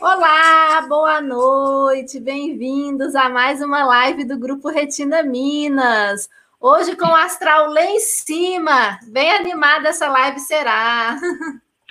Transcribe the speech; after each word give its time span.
Olá, 0.00 0.86
boa 0.88 1.20
noite, 1.20 2.20
bem-vindos 2.20 3.14
a 3.14 3.28
mais 3.28 3.62
uma 3.62 3.84
live 3.84 4.24
do 4.24 4.38
Grupo 4.38 4.68
Retina 4.68 5.22
Minas. 5.22 6.28
Hoje 6.60 6.94
com 6.94 7.06
o 7.06 7.14
astral 7.14 7.72
lá 7.72 7.82
em 7.82 8.00
cima, 8.00 8.98
bem 9.10 9.30
animada 9.32 9.88
essa 9.88 10.08
live 10.08 10.40
será. 10.40 11.16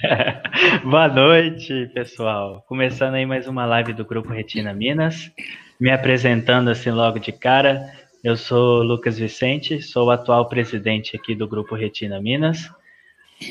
boa 0.84 1.08
noite, 1.08 1.90
pessoal. 1.94 2.64
Começando 2.68 3.16
aí 3.16 3.26
mais 3.26 3.48
uma 3.48 3.66
live 3.66 3.94
do 3.94 4.06
Grupo 4.06 4.30
Retina 4.30 4.74
Minas. 4.74 5.32
Me 5.80 5.92
apresentando 5.92 6.70
assim 6.70 6.90
logo 6.90 7.20
de 7.20 7.32
cara, 7.32 7.94
eu 8.24 8.36
sou 8.36 8.82
Lucas 8.82 9.20
Vicente, 9.20 9.80
sou 9.80 10.08
o 10.08 10.12
atual 10.12 10.50
presidente 10.50 11.16
aqui 11.16 11.36
do 11.36 11.48
Grupo 11.48 11.76
Retina 11.76 12.20
Minas. 12.20 12.66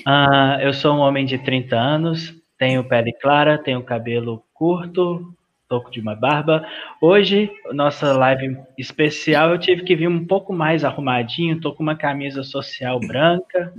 Uh, 0.05 0.61
eu 0.61 0.73
sou 0.73 0.95
um 0.95 0.99
homem 0.99 1.25
de 1.25 1.39
30 1.39 1.77
anos, 1.77 2.35
tenho 2.59 2.83
pele 2.83 3.13
clara, 3.13 3.57
tenho 3.57 3.81
cabelo 3.81 4.43
curto, 4.53 5.33
toco 5.69 5.89
de 5.89 6.01
uma 6.01 6.17
barba. 6.17 6.67
Hoje, 7.01 7.49
nossa 7.73 8.13
live 8.13 8.57
especial, 8.77 9.51
eu 9.51 9.59
tive 9.59 9.85
que 9.85 9.95
vir 9.95 10.09
um 10.09 10.27
pouco 10.27 10.53
mais 10.53 10.85
arrumadinho, 10.85 11.61
tô 11.61 11.73
com 11.73 11.83
uma 11.85 11.95
camisa 11.95 12.43
social 12.43 12.99
branca, 12.99 13.73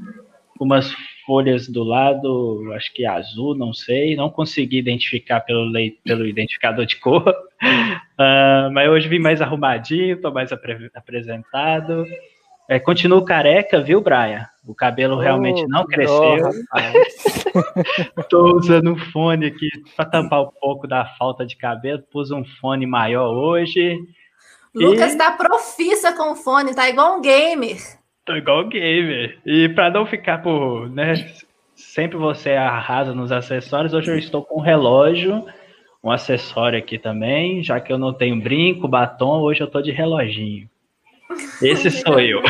umas 0.58 0.96
folhas 1.28 1.68
do 1.68 1.84
lado, 1.84 2.72
acho 2.74 2.92
que 2.94 3.06
azul, 3.06 3.54
não 3.54 3.74
sei, 3.74 4.16
não 4.16 4.30
consegui 4.30 4.80
identificar 4.80 5.42
pelo, 5.42 5.72
pelo 6.06 6.26
identificador 6.26 6.86
de 6.86 6.96
cor, 6.96 7.28
uh, 7.28 8.72
mas 8.72 8.90
hoje 8.90 9.10
vim 9.10 9.20
mais 9.20 9.42
arrumadinho, 9.42 10.16
estou 10.16 10.32
mais 10.32 10.54
apre 10.54 10.90
apresentado. 10.96 12.06
É, 12.70 12.80
continuo 12.80 13.24
careca, 13.24 13.82
viu, 13.82 14.02
Brian? 14.02 14.46
O 14.66 14.76
cabelo 14.76 15.16
oh, 15.16 15.20
realmente 15.20 15.66
não 15.68 15.86
cresceu. 15.86 16.50
Estou 18.18 18.56
usando 18.60 18.92
um 18.92 18.98
fone 18.98 19.46
aqui 19.46 19.70
para 19.96 20.04
tampar 20.04 20.42
um 20.42 20.52
pouco 20.60 20.86
da 20.86 21.06
falta 21.18 21.46
de 21.46 21.56
cabelo. 21.56 22.04
Pus 22.12 22.30
um 22.30 22.44
fone 22.44 22.86
maior 22.86 23.34
hoje. 23.34 23.98
Lucas 24.76 25.14
está 25.14 25.34
e... 25.34 25.38
profissa 25.38 26.12
com 26.12 26.32
o 26.32 26.36
fone, 26.36 26.76
tá 26.76 26.90
igual 26.90 27.18
um 27.18 27.22
gamer. 27.22 27.78
Tô 28.28 28.36
igual 28.36 28.68
gamer. 28.68 29.40
E 29.46 29.70
para 29.70 29.90
não 29.90 30.06
ficar 30.06 30.40
por, 30.40 30.90
né, 30.90 31.14
sempre 31.74 32.18
você 32.18 32.52
arrasa 32.52 33.14
nos 33.14 33.32
acessórios, 33.32 33.94
hoje 33.94 34.12
eu 34.12 34.18
estou 34.18 34.44
com 34.44 34.60
um 34.60 34.62
relógio, 34.62 35.46
um 36.04 36.12
acessório 36.12 36.78
aqui 36.78 37.00
também, 37.00 37.64
já 37.64 37.80
que 37.80 37.92
eu 37.92 37.98
não 37.98 38.14
tenho 38.14 38.44
brinco, 38.44 38.86
batom, 38.86 39.40
hoje 39.40 39.62
eu 39.62 39.72
tô 39.72 39.82
de 39.82 39.92
reloginho. 39.92 40.70
Esse 41.62 41.90
sou 41.90 42.20
eu. 42.20 42.42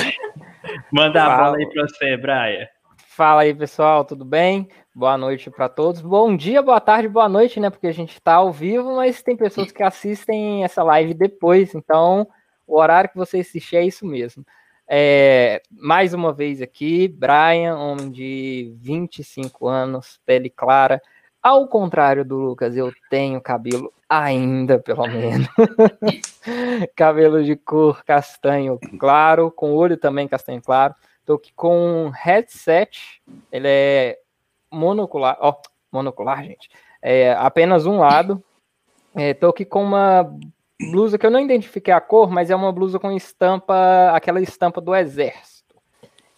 Manda 0.92 1.24
Fala. 1.24 1.32
a 1.32 1.44
bola 1.44 1.56
aí 1.56 1.66
para 1.66 1.82
você, 1.88 2.16
Braia. 2.18 2.68
Fala 3.08 3.40
aí, 3.40 3.54
pessoal, 3.54 4.04
tudo 4.04 4.22
bem? 4.22 4.68
Boa 4.94 5.16
noite 5.16 5.50
para 5.50 5.66
todos. 5.66 6.02
Bom 6.02 6.36
dia, 6.36 6.60
boa 6.60 6.78
tarde, 6.78 7.08
boa 7.08 7.28
noite, 7.28 7.58
né? 7.58 7.70
Porque 7.70 7.86
a 7.86 7.92
gente 7.92 8.12
está 8.12 8.34
ao 8.34 8.52
vivo, 8.52 8.96
mas 8.96 9.22
tem 9.22 9.34
pessoas 9.34 9.72
que 9.72 9.82
assistem 9.82 10.62
essa 10.62 10.82
live 10.82 11.14
depois, 11.14 11.74
então 11.74 12.28
o 12.66 12.78
horário 12.78 13.08
que 13.08 13.16
você 13.16 13.38
assistir 13.38 13.76
é 13.76 13.86
isso 13.86 14.06
mesmo. 14.06 14.44
É, 14.86 15.62
mais 15.70 16.12
uma 16.12 16.32
vez 16.32 16.60
aqui, 16.60 17.08
Brian, 17.08 17.76
homem 17.76 18.10
de 18.10 18.74
25 18.78 19.66
anos, 19.66 20.20
pele 20.26 20.50
clara. 20.50 21.00
Ao 21.42 21.66
contrário 21.68 22.24
do 22.24 22.36
Lucas, 22.36 22.76
eu 22.76 22.92
tenho 23.10 23.40
cabelo 23.40 23.92
ainda, 24.08 24.78
pelo 24.78 25.06
menos. 25.06 25.48
cabelo 26.96 27.42
de 27.42 27.56
cor 27.56 28.04
castanho 28.04 28.78
claro, 28.98 29.50
com 29.50 29.72
olho 29.72 29.96
também 29.96 30.28
castanho 30.28 30.62
claro. 30.62 30.94
Tô 31.24 31.34
aqui 31.34 31.52
com 31.54 32.06
um 32.06 32.10
headset, 32.10 33.22
ele 33.50 33.68
é 33.68 34.18
monocular, 34.70 35.36
ó, 35.40 35.54
monocular, 35.90 36.44
gente. 36.44 36.68
É 37.00 37.32
apenas 37.32 37.86
um 37.86 37.98
lado. 37.98 38.42
É, 39.14 39.32
tô 39.32 39.48
aqui 39.48 39.64
com 39.64 39.82
uma 39.82 40.34
blusa 40.80 41.18
que 41.18 41.26
eu 41.26 41.30
não 41.30 41.40
identifiquei 41.40 41.92
a 41.92 42.00
cor, 42.00 42.30
mas 42.30 42.50
é 42.50 42.56
uma 42.56 42.72
blusa 42.72 42.98
com 42.98 43.12
estampa, 43.12 44.10
aquela 44.12 44.40
estampa 44.40 44.80
do 44.80 44.94
exército. 44.94 45.74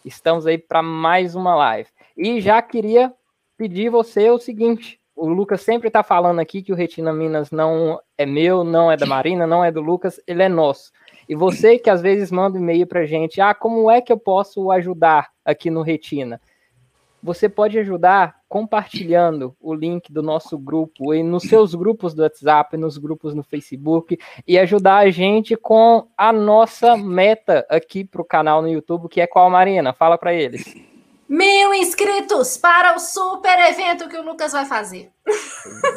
Estamos 0.04 0.46
aí 0.46 0.58
para 0.58 0.82
mais 0.82 1.34
uma 1.34 1.54
live. 1.54 1.88
E 2.16 2.40
já 2.40 2.60
queria 2.62 3.12
pedir 3.56 3.88
você 3.88 4.30
o 4.30 4.38
seguinte: 4.38 5.00
o 5.14 5.28
Lucas 5.28 5.62
sempre 5.62 5.88
está 5.88 6.02
falando 6.02 6.40
aqui 6.40 6.62
que 6.62 6.72
o 6.72 6.76
Retina 6.76 7.12
Minas 7.12 7.50
não 7.50 8.00
é 8.16 8.26
meu, 8.26 8.62
não 8.62 8.92
é 8.92 8.96
da 8.96 9.06
Marina, 9.06 9.46
não 9.46 9.64
é 9.64 9.72
do 9.72 9.80
Lucas, 9.80 10.20
ele 10.26 10.42
é 10.42 10.48
nosso. 10.48 10.92
E 11.28 11.34
você 11.34 11.78
que 11.78 11.90
às 11.90 12.00
vezes 12.00 12.30
manda 12.30 12.58
e-mail 12.58 12.86
para 12.86 13.04
gente, 13.04 13.40
ah, 13.40 13.54
como 13.54 13.90
é 13.90 14.00
que 14.00 14.12
eu 14.12 14.18
posso 14.18 14.70
ajudar 14.70 15.30
aqui 15.44 15.70
no 15.70 15.82
Retina? 15.82 16.40
Você 17.22 17.48
pode 17.48 17.78
ajudar 17.78 18.35
compartilhando 18.48 19.54
o 19.60 19.74
link 19.74 20.12
do 20.12 20.22
nosso 20.22 20.58
grupo 20.58 21.14
e 21.14 21.22
nos 21.22 21.44
seus 21.44 21.74
grupos 21.74 22.14
do 22.14 22.22
WhatsApp, 22.22 22.76
nos 22.76 22.96
grupos 22.96 23.34
no 23.34 23.42
Facebook 23.42 24.18
e 24.46 24.58
ajudar 24.58 24.98
a 24.98 25.10
gente 25.10 25.56
com 25.56 26.06
a 26.16 26.32
nossa 26.32 26.96
meta 26.96 27.66
aqui 27.68 28.04
para 28.04 28.22
o 28.22 28.24
canal 28.24 28.62
no 28.62 28.68
YouTube, 28.68 29.08
que 29.08 29.20
é 29.20 29.26
qual, 29.26 29.50
Marina? 29.50 29.92
Fala 29.92 30.16
para 30.16 30.32
eles. 30.32 30.74
Mil 31.28 31.74
inscritos 31.74 32.56
para 32.56 32.94
o 32.94 33.00
super 33.00 33.58
evento 33.68 34.08
que 34.08 34.16
o 34.16 34.22
Lucas 34.22 34.52
vai 34.52 34.64
fazer. 34.64 35.10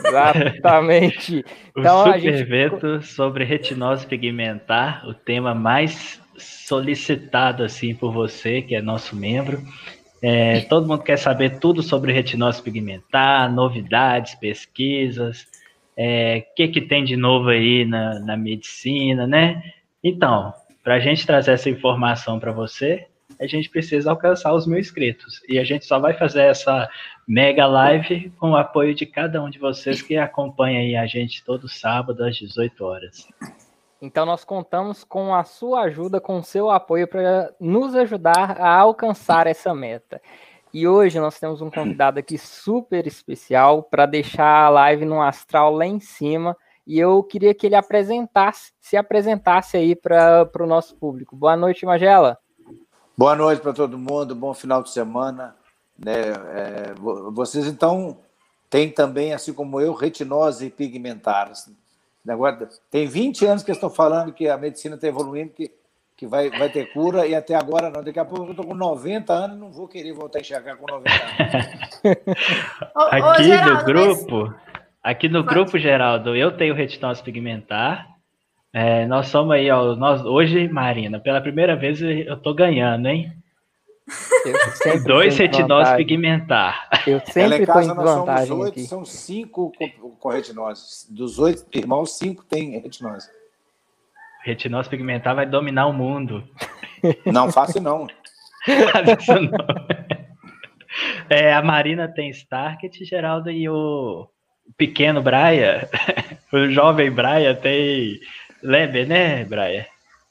Exatamente. 0.05 1.45
Então, 1.77 2.01
o 2.01 2.05
super 2.07 2.19
gente... 2.19 2.41
evento 2.41 3.01
sobre 3.01 3.45
retinose 3.45 4.05
pigmentar, 4.05 5.07
o 5.07 5.13
tema 5.13 5.55
mais 5.55 6.19
solicitado 6.37 7.63
assim 7.63 7.95
por 7.95 8.11
você, 8.11 8.61
que 8.61 8.75
é 8.75 8.81
nosso 8.81 9.15
membro. 9.15 9.63
É, 10.21 10.61
todo 10.61 10.87
mundo 10.87 11.03
quer 11.03 11.17
saber 11.17 11.59
tudo 11.59 11.81
sobre 11.81 12.11
retinose 12.11 12.61
pigmentar, 12.61 13.51
novidades, 13.51 14.35
pesquisas, 14.35 15.43
o 15.43 15.45
é, 15.95 16.41
que, 16.55 16.67
que 16.67 16.81
tem 16.81 17.03
de 17.03 17.15
novo 17.15 17.49
aí 17.49 17.85
na, 17.85 18.19
na 18.19 18.37
medicina, 18.37 19.25
né? 19.25 19.63
Então, 20.03 20.53
para 20.83 20.95
a 20.95 20.99
gente 20.99 21.25
trazer 21.25 21.51
essa 21.51 21.69
informação 21.69 22.39
para 22.39 22.51
você, 22.51 23.05
a 23.39 23.47
gente 23.47 23.69
precisa 23.69 24.09
alcançar 24.09 24.53
os 24.53 24.67
mil 24.67 24.79
inscritos. 24.79 25.41
E 25.47 25.59
a 25.59 25.63
gente 25.63 25.85
só 25.85 25.99
vai 25.99 26.13
fazer 26.13 26.43
essa 26.43 26.89
mega 27.27 27.65
live 27.65 28.31
com 28.37 28.51
o 28.51 28.57
apoio 28.57 28.93
de 28.93 29.05
cada 29.05 29.41
um 29.41 29.49
de 29.49 29.59
vocês 29.59 30.01
que 30.01 30.17
acompanha 30.17 30.79
aí 30.79 30.95
a 30.95 31.05
gente 31.05 31.43
todo 31.43 31.69
sábado 31.69 32.23
às 32.23 32.35
18 32.35 32.83
horas. 32.83 33.27
Então 34.01 34.25
nós 34.25 34.45
contamos 34.45 35.03
com 35.03 35.35
a 35.35 35.43
sua 35.43 35.81
ajuda, 35.81 36.21
com 36.21 36.39
o 36.39 36.43
seu 36.43 36.69
apoio 36.69 37.07
para 37.07 37.53
nos 37.59 37.93
ajudar 37.95 38.59
a 38.59 38.77
alcançar 38.77 39.45
essa 39.45 39.73
meta. 39.73 40.21
E 40.73 40.87
hoje 40.87 41.19
nós 41.19 41.39
temos 41.39 41.61
um 41.61 41.69
convidado 41.69 42.19
aqui 42.19 42.37
super 42.37 43.05
especial 43.07 43.83
para 43.83 44.05
deixar 44.05 44.65
a 44.65 44.69
live 44.69 45.03
no 45.03 45.21
astral 45.21 45.73
lá 45.73 45.85
em 45.85 45.99
cima. 45.99 46.55
E 46.87 46.97
eu 46.97 47.21
queria 47.23 47.53
que 47.53 47.65
ele 47.65 47.75
apresentasse, 47.75 48.71
se 48.79 48.95
apresentasse 48.95 49.75
aí 49.75 49.95
para 49.95 50.49
o 50.59 50.65
nosso 50.65 50.95
público. 50.95 51.35
Boa 51.35 51.57
noite, 51.57 51.85
Magela. 51.85 52.37
Boa 53.17 53.35
noite 53.35 53.61
para 53.61 53.73
todo 53.73 53.97
mundo, 53.97 54.33
bom 54.33 54.53
final 54.53 54.81
de 54.81 54.91
semana. 54.91 55.55
Né? 55.97 56.13
É, 56.53 56.93
vocês 57.31 57.65
então 57.65 58.17
têm 58.69 58.89
também, 58.89 59.33
assim 59.33 59.51
como 59.51 59.81
eu, 59.81 59.93
retinose 59.93 60.69
pigmentar. 60.69 61.51
Agora, 62.33 62.67
tem 62.89 63.07
20 63.07 63.45
anos 63.45 63.63
que 63.63 63.71
estão 63.71 63.89
falando 63.89 64.33
que 64.33 64.47
a 64.47 64.57
medicina 64.57 64.95
está 64.95 65.07
evoluindo, 65.07 65.51
que, 65.51 65.71
que 66.15 66.27
vai, 66.27 66.49
vai 66.49 66.69
ter 66.69 66.91
cura, 66.91 67.25
e 67.25 67.35
até 67.35 67.55
agora 67.55 67.89
não. 67.89 68.03
Daqui 68.03 68.19
a 68.19 68.25
pouco 68.25 68.45
eu 68.45 68.51
estou 68.51 68.65
com 68.65 68.75
90 68.75 69.33
anos 69.33 69.57
e 69.57 69.59
não 69.59 69.71
vou 69.71 69.87
querer 69.87 70.13
voltar 70.13 70.39
a 70.39 70.41
enxergar 70.41 70.75
com 70.77 70.85
90 70.85 71.11
anos. 71.11 71.99
aqui 73.11 73.47
no 73.47 73.83
grupo, 73.83 74.55
aqui 75.03 75.29
no 75.29 75.43
grupo, 75.43 75.77
Geraldo, 75.77 76.35
eu 76.35 76.55
tenho 76.55 76.75
retinose 76.75 77.23
pigmentar. 77.23 78.07
É, 78.71 79.07
nós 79.07 79.27
somos 79.27 79.53
aí, 79.53 79.69
ó, 79.71 79.95
nós, 79.95 80.23
hoje, 80.23 80.67
Marina, 80.67 81.19
pela 81.19 81.41
primeira 81.41 81.75
vez 81.75 81.99
eu 82.01 82.37
tô 82.37 82.53
ganhando, 82.53 83.07
hein? 83.07 83.33
Dois 85.05 85.37
retinose 85.37 85.95
pigmentar. 85.95 86.89
Eu 87.05 87.19
sempre 87.25 87.63
estou 87.63 87.81
em 87.81 87.87
vantagem 87.87 88.47
somos 88.47 88.65
oito, 88.65 88.73
aqui. 88.73 88.87
São 88.87 89.05
cinco 89.05 89.71
com, 89.77 90.11
com 90.11 90.29
retinose. 90.29 91.13
Dos 91.13 91.39
oito 91.39 91.65
irmãos, 91.77 92.17
cinco 92.17 92.43
têm 92.43 92.79
retinose. 92.79 93.29
Retinose 94.43 94.89
pigmentar 94.89 95.35
vai 95.35 95.45
dominar 95.45 95.87
o 95.87 95.93
mundo. 95.93 96.43
Não, 97.25 97.49
fácil 97.49 97.81
não. 97.81 98.07
Fácil 98.65 99.43
não. 99.43 99.57
É, 101.29 101.53
a 101.53 101.61
Marina 101.61 102.07
tem 102.07 102.29
Starket, 102.31 103.05
Geraldo, 103.05 103.51
e 103.51 103.69
o 103.69 104.27
pequeno 104.75 105.21
Braia, 105.21 105.87
o 106.51 106.67
jovem 106.69 107.11
Braia 107.11 107.55
tem 107.55 108.19
Leber, 108.61 109.07
né, 109.07 109.45
Braia? 109.45 109.87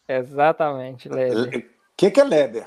Exatamente, 0.08 1.08
Leber. 1.08 1.58
O 1.58 1.64
que, 1.96 2.10
que 2.10 2.20
é 2.20 2.24
Leber? 2.24 2.66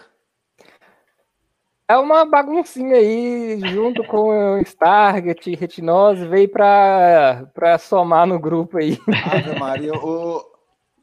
É 1.91 1.97
uma 1.97 2.23
baguncinha 2.23 2.95
aí, 2.95 3.59
junto 3.65 4.01
com 4.05 4.29
o 4.29 4.61
Stargate, 4.61 5.55
Retinose, 5.55 6.25
veio 6.25 6.47
para 6.47 7.77
somar 7.79 8.25
no 8.25 8.39
grupo 8.39 8.77
aí. 8.77 8.97
Ave 9.29 9.59
Maria, 9.59 9.93
o, 9.93 10.41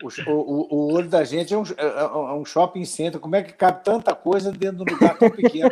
O, 0.02 0.32
o, 0.32 0.74
o 0.74 0.94
olho 0.94 1.08
da 1.10 1.24
gente 1.24 1.52
é 1.52 1.58
um, 1.58 1.62
é, 1.76 2.00
é 2.04 2.32
um 2.32 2.42
shopping 2.42 2.86
center. 2.86 3.20
Como 3.20 3.36
é 3.36 3.42
que 3.42 3.52
cabe 3.52 3.84
tanta 3.84 4.14
coisa 4.14 4.50
dentro 4.50 4.82
de 4.82 4.90
um 4.90 4.94
lugar 4.94 5.18
tão 5.18 5.28
pequeno? 5.28 5.70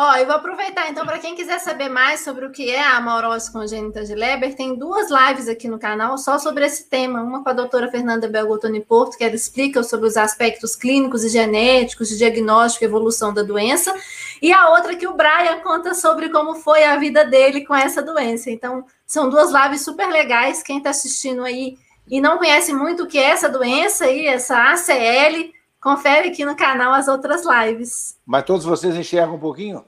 Ó, 0.00 0.14
eu 0.14 0.26
vou 0.26 0.36
aproveitar 0.36 0.88
então 0.88 1.04
para 1.04 1.18
quem 1.18 1.34
quiser 1.34 1.58
saber 1.58 1.88
mais 1.88 2.20
sobre 2.20 2.46
o 2.46 2.52
que 2.52 2.70
é 2.70 2.80
a 2.80 2.98
amorose 2.98 3.50
congênita 3.50 4.04
de 4.04 4.14
Leber, 4.14 4.54
tem 4.54 4.76
duas 4.76 5.08
lives 5.10 5.48
aqui 5.48 5.66
no 5.66 5.76
canal 5.76 6.16
só 6.16 6.38
sobre 6.38 6.64
esse 6.64 6.88
tema. 6.88 7.20
Uma 7.20 7.42
com 7.42 7.48
a 7.48 7.52
doutora 7.52 7.90
Fernanda 7.90 8.28
Belgotoni 8.28 8.80
Porto, 8.80 9.18
que 9.18 9.24
ela 9.24 9.34
explica 9.34 9.82
sobre 9.82 10.06
os 10.06 10.16
aspectos 10.16 10.76
clínicos 10.76 11.24
e 11.24 11.28
genéticos 11.28 12.10
de 12.10 12.16
diagnóstico 12.16 12.84
e 12.84 12.86
evolução 12.86 13.34
da 13.34 13.42
doença, 13.42 13.92
e 14.40 14.52
a 14.52 14.70
outra 14.70 14.94
que 14.94 15.08
o 15.08 15.14
Brian 15.14 15.58
conta 15.64 15.92
sobre 15.94 16.28
como 16.28 16.54
foi 16.54 16.84
a 16.84 16.94
vida 16.94 17.24
dele 17.24 17.66
com 17.66 17.74
essa 17.74 18.00
doença. 18.00 18.52
Então, 18.52 18.84
são 19.04 19.28
duas 19.28 19.50
lives 19.50 19.80
super 19.80 20.06
legais. 20.06 20.62
Quem 20.62 20.78
está 20.78 20.90
assistindo 20.90 21.42
aí 21.42 21.76
e 22.08 22.20
não 22.20 22.38
conhece 22.38 22.72
muito 22.72 23.02
o 23.02 23.06
que 23.08 23.18
é 23.18 23.30
essa 23.30 23.48
doença 23.48 24.04
aí, 24.04 24.28
essa 24.28 24.74
ACL, 24.74 25.50
Confere 25.80 26.28
aqui 26.28 26.44
no 26.44 26.56
canal 26.56 26.92
as 26.92 27.08
outras 27.08 27.44
lives. 27.44 28.18
Mas 28.26 28.44
todos 28.44 28.64
vocês 28.64 28.96
enxergam 28.96 29.36
um 29.36 29.40
pouquinho? 29.40 29.84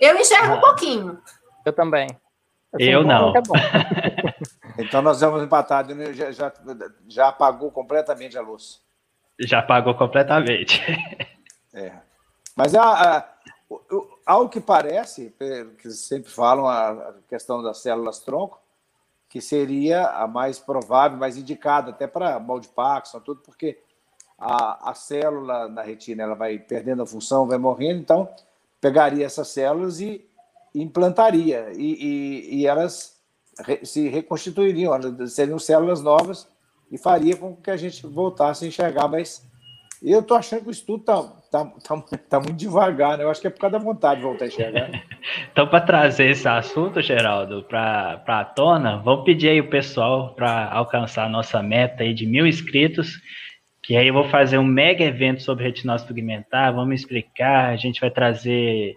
Eu 0.00 0.16
enxergo 0.16 0.52
ah. 0.52 0.56
um 0.56 0.60
pouquinho. 0.60 1.22
Eu 1.64 1.72
também. 1.72 2.08
Assim, 2.72 2.84
eu 2.84 3.02
não. 3.02 3.32
É 3.34 3.42
então 4.82 5.00
nós 5.00 5.20
vamos 5.20 5.42
empatados. 5.42 5.96
Né? 5.96 6.12
Já, 6.12 6.30
já, 6.30 6.52
já 7.08 7.28
apagou 7.28 7.70
completamente 7.70 8.36
a 8.36 8.42
luz. 8.42 8.82
Já 9.40 9.60
apagou 9.60 9.94
completamente. 9.94 10.82
É. 11.72 11.92
Mas 12.54 12.74
a, 12.74 13.18
a, 13.18 13.28
ao 14.24 14.48
que 14.48 14.60
parece, 14.60 15.34
que 15.78 15.90
sempre 15.90 16.30
falam 16.30 16.66
a 16.66 17.14
questão 17.28 17.62
das 17.62 17.78
células 17.78 18.20
tronco, 18.20 18.60
que 19.28 19.40
seria 19.40 20.06
a 20.08 20.26
mais 20.26 20.58
provável, 20.58 21.18
mais 21.18 21.36
indicada 21.36 21.90
até 21.90 22.06
para 22.06 22.38
mal 22.38 22.60
de 22.60 22.68
Parkinson, 22.68 23.20
tudo, 23.20 23.40
porque 23.42 23.78
a, 24.38 24.90
a 24.90 24.94
célula 24.94 25.68
na 25.68 25.82
retina 25.82 26.22
ela 26.22 26.34
vai 26.34 26.58
perdendo 26.58 27.02
a 27.02 27.06
função, 27.06 27.46
vai 27.46 27.58
morrendo, 27.58 28.00
então 28.00 28.28
pegaria 28.80 29.24
essas 29.24 29.48
células 29.48 30.00
e 30.00 30.28
implantaria, 30.74 31.72
e, 31.74 32.04
e, 32.04 32.56
e 32.56 32.66
elas 32.66 33.16
re, 33.60 33.84
se 33.84 34.08
reconstituiriam, 34.08 34.94
elas 34.94 35.32
seriam 35.32 35.58
células 35.58 36.02
novas 36.02 36.48
e 36.90 36.98
faria 36.98 37.36
com 37.36 37.56
que 37.56 37.70
a 37.70 37.76
gente 37.76 38.06
voltasse 38.06 38.64
a 38.64 38.68
enxergar, 38.68 39.08
mas 40.02 40.12
eu 40.12 40.20
estou 40.20 40.36
achando 40.36 40.62
que 40.62 40.68
o 40.68 40.70
estudo 40.70 41.00
está 41.00 41.22
tá, 41.50 41.64
tá, 41.64 42.18
tá, 42.30 42.40
muito 42.40 42.56
devagar, 42.56 43.16
né? 43.16 43.24
Eu 43.24 43.30
acho 43.30 43.40
que 43.40 43.46
é 43.46 43.50
por 43.50 43.60
causa 43.60 43.78
da 43.78 43.84
vontade 43.84 44.20
de 44.20 44.26
voltar 44.26 44.44
a 44.44 44.48
enxergar. 44.48 44.90
então, 45.50 45.66
para 45.66 45.80
trazer 45.80 46.30
esse 46.30 46.46
assunto, 46.48 47.00
Geraldo, 47.00 47.62
para 47.62 48.22
a 48.26 48.44
tona, 48.44 48.98
vamos 48.98 49.24
pedir 49.24 49.48
aí 49.48 49.60
o 49.60 49.70
pessoal 49.70 50.34
para 50.34 50.70
alcançar 50.70 51.24
a 51.24 51.28
nossa 51.28 51.62
meta 51.62 52.02
aí 52.02 52.12
de 52.12 52.26
mil 52.26 52.46
inscritos, 52.46 53.20
que 53.82 53.96
aí 53.96 54.08
eu 54.08 54.14
vou 54.14 54.28
fazer 54.28 54.58
um 54.58 54.64
mega 54.64 55.04
evento 55.04 55.42
sobre 55.42 55.64
retinose 55.64 56.06
pigmentar, 56.06 56.74
vamos 56.74 57.00
explicar, 57.00 57.70
a 57.70 57.76
gente 57.76 58.00
vai 58.00 58.10
trazer 58.10 58.94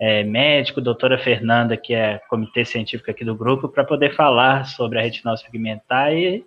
é, 0.00 0.24
médico, 0.24 0.80
doutora 0.80 1.18
Fernanda, 1.18 1.76
que 1.76 1.94
é 1.94 2.20
comitê 2.28 2.64
científico 2.64 3.10
aqui 3.10 3.24
do 3.24 3.34
grupo, 3.34 3.68
para 3.68 3.84
poder 3.84 4.14
falar 4.14 4.66
sobre 4.66 4.98
a 4.98 5.02
retinose 5.02 5.44
pigmentar 5.44 6.12
e 6.12 6.44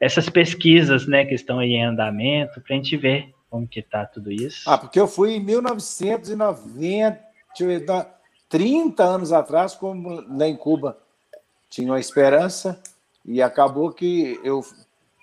essas 0.00 0.28
pesquisas, 0.28 1.06
né, 1.06 1.24
que 1.24 1.34
estão 1.34 1.58
aí 1.58 1.72
em 1.72 1.84
andamento, 1.84 2.60
para 2.60 2.74
a 2.74 2.76
gente 2.76 2.96
ver 2.96 3.33
como 3.54 3.68
que 3.68 3.80
tá 3.80 4.04
tudo 4.04 4.32
isso? 4.32 4.68
Ah, 4.68 4.76
porque 4.76 4.98
eu 4.98 5.06
fui 5.06 5.34
em 5.34 5.40
1990, 5.40 7.20
30 8.48 9.04
anos 9.04 9.32
atrás, 9.32 9.76
como 9.76 10.24
lá 10.36 10.48
em 10.48 10.56
Cuba 10.56 10.98
tinha 11.70 11.92
uma 11.92 12.00
esperança, 12.00 12.82
e 13.24 13.40
acabou 13.40 13.92
que 13.92 14.40
eu 14.42 14.60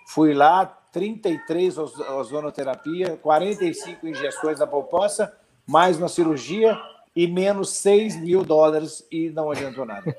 fui 0.07 0.33
lá, 0.33 0.65
33 0.65 1.77
ozonoterapia, 1.77 3.17
45 3.17 4.07
injeções 4.07 4.59
da 4.59 4.65
poupança, 4.65 5.37
mais 5.67 5.97
uma 5.97 6.07
cirurgia 6.07 6.79
e 7.13 7.27
menos 7.27 7.71
6 7.71 8.15
mil 8.21 8.45
dólares 8.45 9.05
e 9.11 9.29
não 9.29 9.51
adiantou 9.51 9.85
nada. 9.85 10.05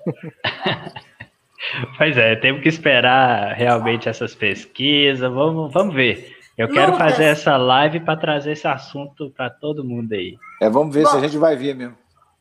Pois 1.97 2.17
é, 2.17 2.35
temos 2.35 2.61
que 2.61 2.69
esperar 2.69 3.55
realmente 3.55 4.09
essas 4.09 4.35
pesquisas. 4.35 5.33
Vamos, 5.33 5.73
vamos 5.73 5.95
ver. 5.95 6.32
Eu 6.57 6.69
quero 6.69 6.93
Lucas. 6.93 7.13
fazer 7.13 7.25
essa 7.25 7.57
live 7.57 8.01
para 8.01 8.17
trazer 8.17 8.53
esse 8.53 8.67
assunto 8.67 9.31
para 9.31 9.49
todo 9.49 9.85
mundo 9.85 10.13
aí. 10.13 10.37
É, 10.61 10.69
vamos 10.69 10.95
ver 10.95 11.05
Bom, 11.05 11.11
se 11.11 11.17
a 11.17 11.21
gente 11.21 11.39
vai 11.39 11.57
ver 11.57 11.75
mesmo. 11.75 11.97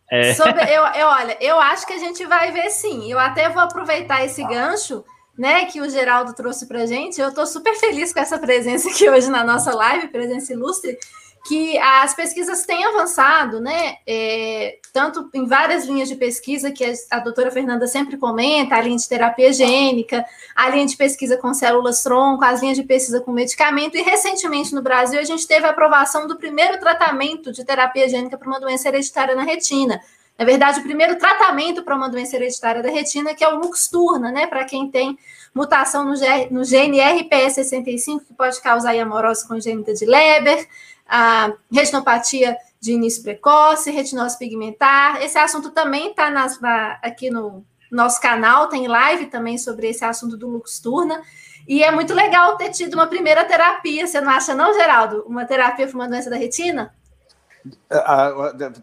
É. 0.10 0.34
Sobre, 0.34 0.62
eu, 0.63 0.84
eu, 0.84 1.08
olha, 1.08 1.38
eu 1.40 1.60
acho 1.60 1.88
que 1.88 1.94
a 1.94 1.98
gente 1.98 2.25
vai 2.25 2.52
ver 2.52 2.69
sim. 2.69 3.10
Eu 3.10 3.18
até 3.18 3.48
vou 3.48 3.62
aproveitar 3.62 4.25
esse 4.25 4.44
gancho, 4.44 5.06
né, 5.38 5.66
que 5.66 5.80
o 5.80 5.90
Geraldo 5.90 6.34
trouxe 6.34 6.68
para 6.68 6.86
gente. 6.86 7.22
Eu 7.22 7.30
estou 7.30 7.46
super 7.48 7.74
feliz 7.75 8.12
com 8.12 8.19
essa 8.19 8.38
presença 8.38 8.90
aqui 8.90 9.10
hoje 9.10 9.30
na 9.30 9.44
nossa 9.44 9.74
live, 9.74 10.10
presença 10.10 10.52
ilustre, 10.52 10.98
que 11.44 11.78
as 11.80 12.14
pesquisas 12.14 12.66
têm 12.66 12.86
avançado, 12.86 13.60
né? 13.60 13.96
É, 14.06 14.78
tanto 14.94 15.28
em 15.34 15.48
várias 15.48 15.86
linhas 15.86 16.08
de 16.08 16.16
pesquisa 16.16 16.72
que 16.72 16.84
a 17.10 17.20
doutora 17.20 17.50
Fernanda 17.50 17.88
sempre 17.88 18.18
comenta, 18.18 18.76
a 18.76 18.82
linha 18.82 18.98
de 18.98 19.08
terapia 19.08 19.52
gênica, 19.52 20.24
a 20.56 20.70
linha 20.70 20.86
de 20.86 20.96
pesquisa 20.96 21.38
com 21.38 21.54
células 21.54 22.04
tronco, 22.04 22.44
as 22.44 22.62
linhas 22.62 22.78
de 22.78 22.84
pesquisa 22.84 23.22
com 23.22 23.32
medicamento, 23.32 23.98
e 23.98 24.02
recentemente 24.02 24.74
no 24.76 24.84
Brasil 24.84 25.20
a 25.20 25.24
gente 25.24 25.48
teve 25.48 25.66
a 25.66 25.72
aprovação 25.72 26.28
do 26.28 26.38
primeiro 26.38 26.80
tratamento 26.80 27.52
de 27.52 27.66
terapia 27.66 28.08
gênica 28.08 28.38
para 28.38 28.48
uma 28.48 28.60
doença 28.60 28.88
hereditária 28.90 29.36
na 29.36 29.44
retina. 29.44 30.00
Na 30.38 30.46
verdade, 30.46 30.80
o 30.80 30.84
primeiro 30.84 31.18
tratamento 31.18 31.84
para 31.84 31.96
uma 31.96 32.10
doença 32.10 32.36
hereditária 32.36 32.82
da 32.82 32.90
retina, 32.90 33.36
que 33.36 33.44
é 33.44 33.48
o 33.48 33.60
Luxturna, 33.60 34.32
né? 34.32 34.48
Para 34.48 34.66
quem 34.66 34.90
tem 34.90 35.18
mutação 35.54 36.04
no, 36.04 36.14
no 36.50 36.64
gene 36.64 36.98
RPE65, 37.00 38.26
que 38.26 38.34
pode 38.34 38.60
causar 38.62 38.98
amorose 38.98 39.48
congênita 39.48 39.94
de 39.94 40.06
Leber 40.06 40.68
a 41.07 41.53
retinopatia 41.71 42.57
de 42.80 42.94
início 42.94 43.21
precoce, 43.21 43.92
retinose 43.92 44.38
pigmentar. 44.38 45.21
Esse 45.21 45.38
assunto 45.38 45.69
também 45.71 46.12
está 46.12 47.00
aqui 47.01 47.30
no 47.30 47.63
nosso 47.92 48.19
canal, 48.21 48.69
tem 48.69 48.88
live 48.88 49.27
também 49.27 49.57
sobre 49.57 49.89
esse 49.89 50.03
assunto 50.03 50.38
do 50.38 50.48
Luxturna. 50.48 51.21
E 51.68 51.83
é 51.83 51.92
muito 51.92 52.13
legal 52.13 52.57
ter 52.57 52.69
tido 52.69 52.95
uma 52.95 53.07
primeira 53.07 53.45
terapia, 53.45 54.07
você 54.07 54.19
não 54.19 54.31
acha, 54.31 54.56
não, 54.56 54.74
Geraldo? 54.74 55.24
Uma 55.27 55.45
terapia 55.45 55.88
para 55.88 55.95
uma 55.95 56.07
doença 56.07 56.30
da 56.30 56.36
retina? 56.36 56.94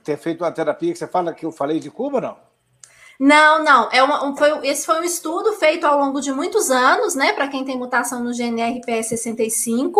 ter 0.04 0.16
feito 0.16 0.44
uma 0.44 0.52
terapia 0.52 0.92
que 0.92 0.98
você 0.98 1.06
fala 1.06 1.32
que 1.32 1.44
eu 1.44 1.50
falei 1.50 1.80
de 1.80 1.90
Cuba, 1.90 2.20
não? 2.20 2.36
Não, 3.18 3.64
não. 3.64 3.88
É 3.90 4.00
uma, 4.02 4.24
um, 4.24 4.36
foi, 4.36 4.68
esse 4.68 4.86
foi 4.86 5.00
um 5.00 5.04
estudo 5.04 5.52
feito 5.54 5.84
ao 5.84 5.98
longo 5.98 6.20
de 6.20 6.30
muitos 6.30 6.70
anos, 6.70 7.16
né? 7.16 7.32
Para 7.32 7.48
quem 7.48 7.64
tem 7.64 7.76
mutação 7.76 8.22
no 8.22 8.30
GNRPS65. 8.30 9.92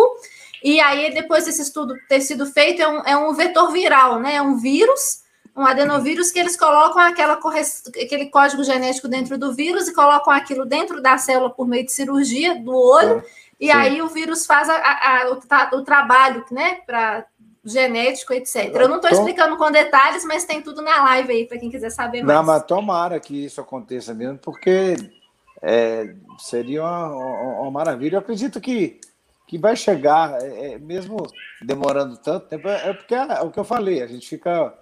E 0.63 0.79
aí, 0.79 1.13
depois 1.13 1.45
desse 1.45 1.61
estudo 1.61 1.95
ter 2.07 2.21
sido 2.21 2.45
feito, 2.45 2.81
é 2.81 2.87
um, 2.87 3.01
é 3.01 3.17
um 3.17 3.33
vetor 3.33 3.71
viral, 3.71 4.19
né? 4.19 4.35
É 4.35 4.41
um 4.41 4.57
vírus, 4.57 5.21
um 5.55 5.65
adenovírus, 5.65 6.31
que 6.31 6.39
eles 6.39 6.57
colocam 6.57 7.01
aquela 7.01 7.33
aquele 7.33 8.25
código 8.27 8.63
genético 8.63 9.07
dentro 9.07 9.37
do 9.37 9.53
vírus 9.53 9.87
e 9.87 9.93
colocam 9.93 10.33
aquilo 10.33 10.65
dentro 10.65 11.01
da 11.01 11.17
célula 11.17 11.49
por 11.49 11.67
meio 11.67 11.85
de 11.85 11.91
cirurgia 11.91 12.59
do 12.59 12.75
olho. 12.75 13.23
e 13.59 13.67
Sim. 13.67 13.73
aí 13.73 14.01
o 14.01 14.07
vírus 14.07 14.45
faz 14.45 14.69
a, 14.69 14.75
a, 14.75 15.23
a, 15.23 15.31
o, 15.31 15.77
o, 15.77 15.83
trabalho, 15.83 16.45
né? 16.51 16.79
Para 16.85 17.25
genético, 17.63 18.33
etc. 18.33 18.73
Eu 18.73 18.87
não 18.87 18.97
estou 18.97 19.11
explicando 19.11 19.57
com 19.57 19.71
detalhes, 19.71 20.25
mas 20.25 20.45
tem 20.45 20.61
tudo 20.61 20.81
na 20.81 21.03
live 21.03 21.31
aí 21.31 21.45
para 21.45 21.57
quem 21.57 21.69
quiser 21.69 21.89
saber 21.89 22.23
mais. 22.23 22.37
Não, 22.37 22.45
mas 22.45 22.63
tomara 22.63 23.19
que 23.19 23.45
isso 23.45 23.59
aconteça 23.59 24.13
mesmo, 24.13 24.37
porque 24.37 24.95
é, 25.61 26.13
seria 26.37 26.83
uma, 26.83 27.61
uma, 27.61 27.71
maravilha. 27.71 28.15
Eu 28.15 28.19
acredito 28.19 28.61
que 28.61 28.99
que 29.49 29.57
vai 29.57 29.75
chegar, 29.75 30.39
é, 30.43 30.73
é, 30.73 30.77
mesmo 30.77 31.17
demorando 31.59 32.15
tanto 32.17 32.47
tempo, 32.47 32.67
é, 32.67 32.89
é 32.89 32.93
porque 32.93 33.15
é, 33.15 33.17
é, 33.17 33.41
o 33.41 33.49
que 33.49 33.59
eu 33.59 33.63
falei, 33.63 33.99
a 33.99 34.05
gente 34.05 34.29
fica, 34.29 34.77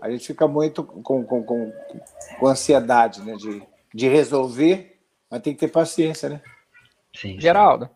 a 0.00 0.08
gente 0.08 0.24
fica 0.24 0.46
muito 0.46 0.84
com, 0.84 1.24
com, 1.24 1.42
com, 1.42 1.72
com 2.38 2.46
ansiedade 2.46 3.20
né, 3.20 3.34
de, 3.34 3.60
de 3.92 4.06
resolver, 4.06 4.96
mas 5.28 5.42
tem 5.42 5.52
que 5.52 5.58
ter 5.58 5.72
paciência, 5.72 6.28
né? 6.28 6.40
Sim. 7.12 7.40
Geraldo, 7.40 7.90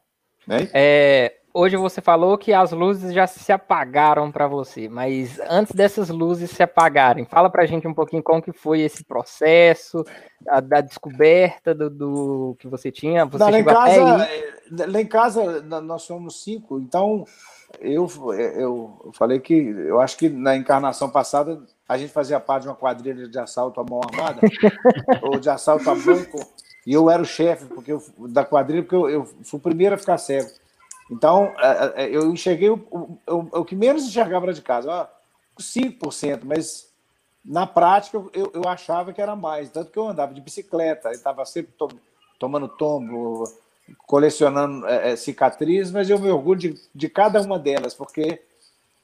é, 0.75 1.37
hoje 1.57 1.77
você 1.77 2.03
falou 2.03 2.37
que 2.37 2.53
as 2.53 2.71
luzes 2.71 3.15
já 3.15 3.27
se 3.27 3.51
apagaram 3.51 4.31
para 4.31 4.47
você, 4.47 4.89
mas 4.89 5.41
antes 5.49 5.75
dessas 5.75 6.11
luzes 6.11 6.51
se 6.51 6.63
apagarem, 6.63 7.25
fala 7.25 7.49
para 7.49 7.63
a 7.63 7.67
gente 7.67 7.89
um 7.89 7.95
pouquinho 7.95 8.23
como 8.23 8.43
que 8.43 8.53
foi 8.53 8.83
esse 8.83 9.03
processo, 9.03 10.05
a, 10.47 10.61
da 10.61 10.83
descoberta 10.83 11.75
do, 11.75 11.89
do, 11.89 12.57
que 12.59 12.69
você 12.69 12.93
tinha. 12.93 13.25
Você 13.25 13.39
Não, 13.39 13.51
lá, 13.51 13.59
em 13.59 13.65
casa, 13.65 14.29
lá 14.87 15.01
em 15.01 15.07
casa 15.07 15.63
nós 15.63 16.03
somos 16.03 16.43
cinco, 16.43 16.79
então 16.79 17.25
eu, 17.81 18.07
eu 18.35 19.11
falei 19.15 19.41
que 19.41 19.55
eu 19.55 19.99
acho 19.99 20.19
que 20.19 20.29
na 20.29 20.55
encarnação 20.57 21.09
passada 21.09 21.63
a 21.89 21.97
gente 21.97 22.13
fazia 22.13 22.39
parte 22.39 22.65
de 22.65 22.69
uma 22.69 22.77
quadrilha 22.77 23.27
de 23.29 23.39
assalto 23.39 23.81
à 23.81 23.85
mão 23.85 24.01
armada, 24.03 24.41
ou 25.23 25.39
de 25.39 25.49
assalto 25.49 25.89
a 25.89 25.95
banco, 25.95 26.39
e 26.87 26.93
eu 26.93 27.09
era 27.09 27.23
o 27.23 27.27
chefe 27.27 27.65
porque 27.65 27.93
eu, 27.93 28.03
da 28.29 28.45
quadrilha, 28.45 28.83
porque 28.83 28.95
eu, 28.95 29.09
eu 29.09 29.25
fui 29.43 29.59
o 29.59 29.63
primeiro 29.63 29.95
a 29.95 29.99
ficar 29.99 30.19
cego. 30.19 30.51
Então, 31.11 31.55
é, 31.59 32.05
é, 32.05 32.17
eu 32.17 32.31
enxerguei 32.33 32.69
o, 32.71 32.77
o, 32.91 33.61
o, 33.61 33.65
que 33.65 33.77
menos 33.77 34.05
enxergava 34.05 34.53
de 34.53 34.61
casa, 34.61 34.91
ó, 34.91 35.07
5%, 35.59 36.41
mas 36.45 36.89
na 37.45 37.67
prática 37.67 38.23
eu, 38.33 38.51
eu 38.53 38.69
achava 38.69 39.13
que 39.13 39.23
era 39.23 39.37
mais, 39.37 39.71
tanto 39.71 39.93
que 39.93 39.99
eu 39.99 40.09
andava 40.09 40.35
de 40.35 40.41
bicicleta, 40.41 41.11
estava 41.13 41.45
sempre 41.45 41.73
to, 41.79 41.89
tomando 42.39 42.69
tombo, 42.69 43.45
colecionando 44.07 44.87
é, 44.87 45.15
cicatrizes, 45.15 45.93
mas 45.93 46.11
eu 46.11 46.19
me 46.19 46.31
orgulho 46.31 46.59
de, 46.59 46.81
de 46.93 47.09
cada 47.09 47.41
uma 47.41 47.59
delas, 47.59 47.95
porque 47.95 48.43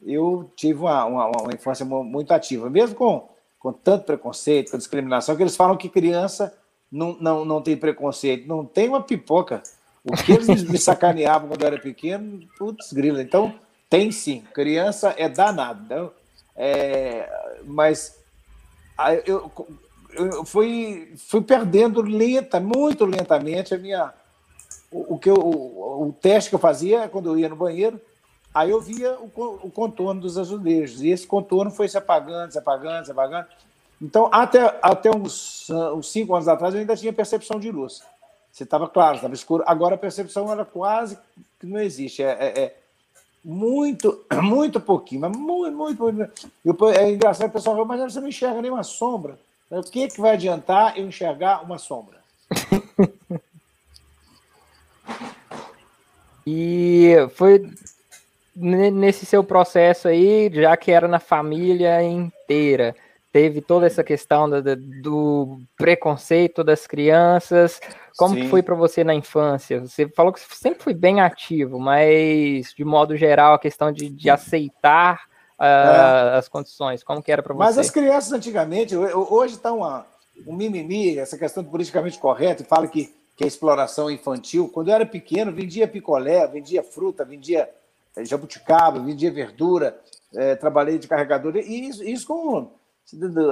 eu 0.04 0.50
tive 0.56 0.80
uma, 0.80 1.04
uma, 1.04 1.26
uma, 1.28 1.54
infância 1.54 1.84
muito 1.84 2.32
ativa, 2.32 2.68
mesmo 2.68 2.96
com, 2.96 3.28
com 3.60 3.72
tanto 3.72 4.04
preconceito, 4.04 4.72
com 4.72 4.78
discriminação, 4.78 5.36
que 5.36 5.42
eles 5.42 5.56
falam 5.56 5.76
que 5.76 5.88
criança 5.88 6.52
não, 6.90 7.16
não, 7.20 7.44
não 7.44 7.62
tem 7.62 7.76
preconceito, 7.76 8.46
não 8.46 8.66
tem 8.66 8.88
uma 8.88 9.00
pipoca. 9.00 9.62
O 10.04 10.16
que 10.16 10.32
eles 10.32 10.64
me 10.64 10.78
sacaneavam 10.78 11.48
quando 11.48 11.62
eu 11.62 11.66
era 11.68 11.78
pequeno, 11.78 12.40
putz, 12.58 12.92
grila. 12.92 13.22
Então, 13.22 13.54
tem 13.88 14.10
sim, 14.10 14.42
criança 14.52 15.14
é. 15.16 15.26
Então, 15.26 16.12
é, 16.56 17.30
mas 17.64 18.18
eu, 19.24 19.50
eu 20.14 20.44
fui, 20.44 21.14
fui 21.16 21.40
perdendo 21.40 22.02
lenta, 22.02 22.60
muito 22.60 23.04
lentamente 23.04 23.74
a 23.74 23.78
minha 23.78 24.12
o, 24.90 25.14
o 25.14 25.18
que 25.18 25.30
eu, 25.30 25.34
o, 25.34 26.08
o, 26.08 26.12
teste 26.12 26.50
que 26.50 26.54
eu 26.54 26.60
fazia 26.60 27.08
quando 27.08 27.30
eu 27.30 27.38
ia 27.38 27.48
no 27.48 27.56
banheiro, 27.56 28.00
aí 28.54 28.70
eu 28.70 28.80
via 28.80 29.16
o, 29.18 29.26
o 29.62 29.70
contorno 29.70 30.20
dos 30.20 30.36
azulejos 30.36 31.02
e 31.02 31.08
esse 31.08 31.26
contorno 31.26 31.70
foi 31.70 31.88
se 31.88 31.96
apagando, 31.96 32.52
se 32.52 32.58
apagando, 32.58 33.06
se 33.06 33.10
apagando. 33.10 33.46
Então 34.00 34.28
até 34.30 34.78
até 34.82 35.10
uns, 35.10 35.68
uns 35.70 36.10
cinco 36.10 36.34
anos 36.34 36.48
atrás 36.48 36.74
eu 36.74 36.80
ainda 36.80 36.96
tinha 36.96 37.12
percepção 37.12 37.58
de 37.58 37.70
luz. 37.70 38.02
Você 38.52 38.64
estava 38.64 38.86
claro, 38.86 39.16
estava 39.16 39.32
escuro. 39.32 39.64
Agora 39.66 39.94
a 39.94 39.98
percepção 39.98 40.52
era 40.52 40.64
quase 40.64 41.18
que 41.58 41.66
não 41.66 41.80
existe. 41.80 42.22
É, 42.22 42.30
é, 42.30 42.60
é 42.60 42.76
muito, 43.42 44.24
muito 44.42 44.78
pouquinho, 44.78 45.22
mas 45.22 45.34
muito, 45.34 45.76
muito, 45.76 46.02
muito. 46.02 46.88
é 46.90 47.10
engraçado, 47.10 47.48
o 47.48 47.52
pessoal 47.52 47.76
fala, 47.76 47.88
mas 47.88 48.12
você 48.12 48.20
não 48.20 48.28
enxerga 48.28 48.60
nenhuma 48.60 48.82
sombra. 48.82 49.38
O 49.70 49.82
que, 49.82 50.08
que 50.08 50.20
vai 50.20 50.32
adiantar 50.32 50.98
eu 50.98 51.06
enxergar 51.06 51.64
uma 51.64 51.78
sombra? 51.78 52.18
e 56.46 57.14
foi 57.34 57.70
nesse 58.54 59.24
seu 59.24 59.42
processo 59.42 60.08
aí, 60.08 60.50
já 60.52 60.76
que 60.76 60.90
era 60.90 61.08
na 61.08 61.18
família 61.18 62.02
inteira, 62.02 62.94
teve 63.32 63.62
toda 63.62 63.86
essa 63.86 64.04
questão 64.04 64.48
do, 64.48 64.62
do 64.76 65.58
preconceito 65.76 66.62
das 66.62 66.86
crianças. 66.86 67.80
Como 68.16 68.34
que 68.34 68.48
foi 68.48 68.62
para 68.62 68.74
você 68.74 69.02
na 69.02 69.14
infância? 69.14 69.80
Você 69.80 70.06
falou 70.08 70.32
que 70.32 70.40
sempre 70.54 70.82
foi 70.84 70.92
bem 70.92 71.20
ativo, 71.20 71.80
mas 71.80 72.74
de 72.74 72.84
modo 72.84 73.16
geral 73.16 73.54
a 73.54 73.58
questão 73.58 73.90
de, 73.90 74.10
de 74.10 74.28
aceitar 74.28 75.22
uh, 75.58 76.34
é. 76.34 76.36
as 76.36 76.46
condições, 76.46 77.02
como 77.02 77.22
que 77.22 77.32
era 77.32 77.42
para 77.42 77.54
você? 77.54 77.58
Mas 77.58 77.78
as 77.78 77.90
crianças 77.90 78.32
antigamente, 78.32 78.94
hoje 78.94 79.54
está 79.54 79.72
uma, 79.72 80.06
um 80.46 80.54
mimimi, 80.54 81.18
essa 81.18 81.38
questão 81.38 81.62
do 81.62 81.70
politicamente 81.70 82.18
correto, 82.18 82.64
fala 82.64 82.86
que, 82.86 83.14
que 83.34 83.44
é 83.44 83.46
exploração 83.46 84.10
infantil. 84.10 84.68
Quando 84.68 84.88
eu 84.88 84.94
era 84.94 85.06
pequeno, 85.06 85.50
vendia 85.50 85.88
picolé, 85.88 86.46
vendia 86.46 86.82
fruta, 86.82 87.24
vendia 87.24 87.66
eh, 88.14 88.26
jabuticaba, 88.26 89.00
vendia 89.00 89.32
verdura, 89.32 89.98
é, 90.34 90.54
trabalhei 90.54 90.98
de 90.98 91.08
carregador, 91.08 91.56
e 91.56 91.88
isso, 91.88 92.04
isso 92.04 92.26
com 92.26 92.70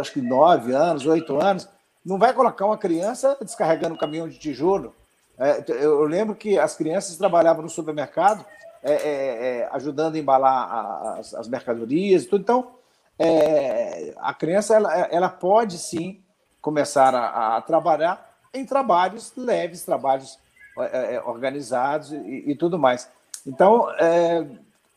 acho 0.01 0.13
que 0.13 0.21
nove 0.21 0.73
anos, 0.73 1.07
oito 1.07 1.41
anos, 1.41 1.69
não 2.05 2.19
vai 2.19 2.33
colocar 2.33 2.67
uma 2.67 2.79
criança 2.79 3.37
descarregando 3.41 3.95
um 3.95 3.99
caminhão 3.99 4.29
de 4.29 4.39
tijolo. 4.39 4.95
É, 5.39 5.65
eu 5.69 6.05
lembro 6.05 6.35
que 6.35 6.59
as 6.59 6.75
crianças 6.77 7.17
trabalhavam 7.17 7.63
no 7.63 7.69
supermercado, 7.69 8.45
é, 8.83 8.93
é, 8.93 9.59
é 9.59 9.69
ajudando 9.73 10.15
a 10.15 10.19
embalar 10.19 11.19
as, 11.19 11.35
as 11.35 11.49
mercadorias 11.49 12.25
e 12.25 12.27
tudo. 12.27 12.43
Então, 12.43 12.71
é, 13.19 14.15
a 14.19 14.33
criança 14.33 14.75
ela, 14.75 14.95
ela 15.11 15.29
pode 15.29 15.79
sim 15.79 16.23
começar 16.61 17.15
a, 17.15 17.57
a 17.57 17.61
trabalhar 17.63 18.29
em 18.53 18.65
trabalhos 18.65 19.33
leves, 19.37 19.85
trabalhos 19.85 20.39
é, 20.79 21.23
organizados 21.25 22.13
e, 22.13 22.45
e, 22.47 22.55
tudo 22.55 22.79
mais. 22.79 23.09
Então, 23.47 23.89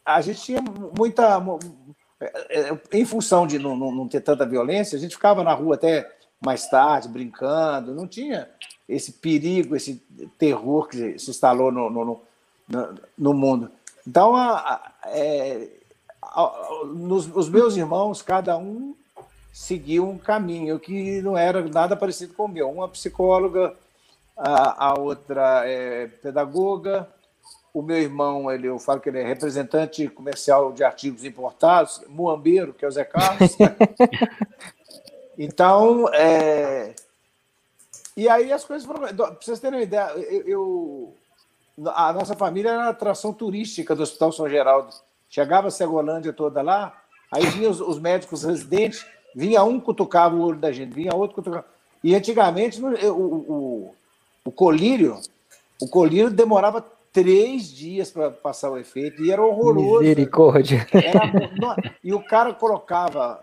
a 0.05 0.21
gente 0.21 0.41
tinha 0.41 0.61
muita 0.97 1.23
é, 1.23 1.37
é, 1.37 2.02
em 2.91 3.05
função 3.05 3.47
de 3.47 3.59
não, 3.59 3.75
não, 3.75 3.91
não, 3.91 4.07
ter 4.07 4.21
tanta 4.21 4.45
violência, 4.45 4.97
a 4.97 4.99
gente 4.99 5.15
ficava 5.15 5.43
na 5.43 5.53
rua 5.53 5.75
até 5.75 6.09
mais 6.39 6.67
tarde, 6.67 7.07
brincando, 7.07 7.93
não 7.93 8.07
tinha 8.07 8.49
esse 8.87 9.13
perigo, 9.13 9.75
esse 9.75 10.03
terror 10.37 10.87
que 10.87 11.17
se 11.17 11.29
instalou 11.29 11.71
no, 11.71 11.89
no, 11.89 12.21
no, 12.67 12.95
no 13.17 13.33
mundo. 13.33 13.71
Então, 14.05 14.35
a, 14.35 14.57
a, 14.57 14.91
é, 15.05 15.69
a, 16.21 16.83
nos, 16.85 17.33
os 17.33 17.49
meus 17.49 17.77
irmãos, 17.77 18.21
cada 18.21 18.57
um 18.57 18.95
seguiu 19.51 20.09
um 20.09 20.17
caminho 20.17 20.79
que 20.79 21.21
não 21.21 21.37
era 21.37 21.61
nada 21.67 21.95
parecido 21.95 22.33
com 22.33 22.45
o 22.45 22.49
meu. 22.49 22.69
Uma 22.69 22.89
psicóloga, 22.89 23.73
a, 24.35 24.87
a 24.87 24.99
outra 24.99 25.63
é 25.65 26.07
pedagoga, 26.07 27.07
o 27.73 27.81
meu 27.81 27.97
irmão, 27.97 28.51
ele, 28.51 28.67
eu 28.67 28.77
falo 28.77 29.01
que 29.01 29.09
ele 29.09 29.19
é 29.19 29.25
representante 29.25 30.07
comercial 30.07 30.71
de 30.71 30.83
artigos 30.83 31.25
importados, 31.25 32.01
muambeiro, 32.07 32.73
que 32.73 32.85
é 32.85 32.87
o 32.87 32.91
Zé 32.91 33.03
Carlos. 33.03 33.57
então, 35.35 36.07
é... 36.13 36.93
e 38.15 38.29
aí 38.29 38.53
as 38.53 38.63
coisas 38.63 38.85
foram. 38.85 39.01
Para 39.15 39.35
vocês 39.41 39.59
terem 39.59 39.79
uma 39.79 39.83
ideia, 39.83 40.11
eu, 40.11 40.47
eu, 40.47 41.13
a 41.87 42.13
nossa 42.13 42.35
família 42.35 42.69
era 42.69 42.89
atração 42.89 43.33
turística 43.33 43.95
do 43.95 44.03
Hospital 44.03 44.31
São 44.31 44.47
Geraldo. 44.47 44.93
Chegava 45.27 45.69
a 45.69 45.71
Segolândia 45.71 46.31
toda 46.31 46.61
lá, 46.61 47.01
aí 47.31 47.43
vinha 47.47 47.71
os, 47.71 47.81
os, 47.81 47.97
médicos 47.97 48.43
residentes, 48.43 49.03
vinha 49.35 49.63
um 49.63 49.79
cutucava 49.79 50.35
o 50.35 50.41
olho 50.43 50.59
da 50.59 50.71
gente, 50.71 50.93
vinha 50.93 51.15
outro 51.15 51.37
cutucava. 51.37 51.65
E 52.03 52.13
antigamente 52.13 52.79
o, 52.79 53.09
o, 53.09 53.95
o 54.45 54.51
colírio, 54.51 55.19
o 55.81 55.87
colírio 55.87 56.29
demorava 56.29 56.85
três 57.13 57.71
dias 57.71 58.09
para 58.09 58.31
passar 58.31 58.71
o 58.71 58.77
efeito 58.77 59.23
e 59.23 59.31
era 59.31 59.41
horroroso. 59.41 60.01
Misericórdia. 60.01 60.85
Era, 60.91 61.77
e 62.03 62.11
o 62.11 62.21
cara 62.23 62.51
colocava, 62.53 63.39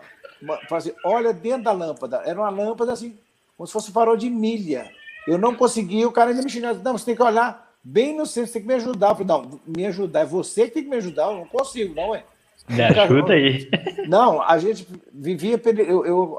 fazia, 0.69 0.93
olha 1.05 1.31
dentro 1.31 1.63
da 1.63 1.71
lâmpada, 1.71 2.21
era 2.25 2.37
uma 2.37 2.49
lâmpada 2.49 2.91
assim, 2.91 3.17
como 3.57 3.65
se 3.65 3.73
fosse 3.73 3.89
um 3.89 3.93
farol 3.93 4.17
de 4.17 4.29
milha. 4.29 4.91
Eu 5.25 5.37
não 5.37 5.55
conseguia, 5.55 6.07
o 6.07 6.11
cara 6.11 6.31
ainda 6.31 6.43
me 6.43 6.49
xingava, 6.49 6.81
não, 6.83 6.97
você 6.97 7.05
tem 7.05 7.15
que 7.15 7.23
olhar 7.23 7.71
bem 7.81 8.15
no 8.15 8.25
centro, 8.25 8.47
você 8.47 8.53
tem 8.53 8.61
que 8.63 8.67
me 8.67 8.75
ajudar. 8.75 9.09
Eu 9.09 9.15
falei, 9.15 9.27
não, 9.27 9.61
me 9.65 9.85
ajudar, 9.85 10.19
é 10.21 10.25
você 10.25 10.65
que 10.65 10.71
tem 10.71 10.83
que 10.83 10.89
me 10.89 10.97
ajudar, 10.97 11.31
eu 11.31 11.37
não 11.37 11.45
consigo, 11.45 11.95
não 11.95 12.13
é? 12.13 12.23
Me 12.67 12.83
ajuda 12.83 13.33
aí. 13.33 13.69
Não, 14.07 14.41
a 14.41 14.57
gente 14.57 14.87
vivia, 15.13 15.59
eu, 15.87 16.05
eu, 16.05 16.37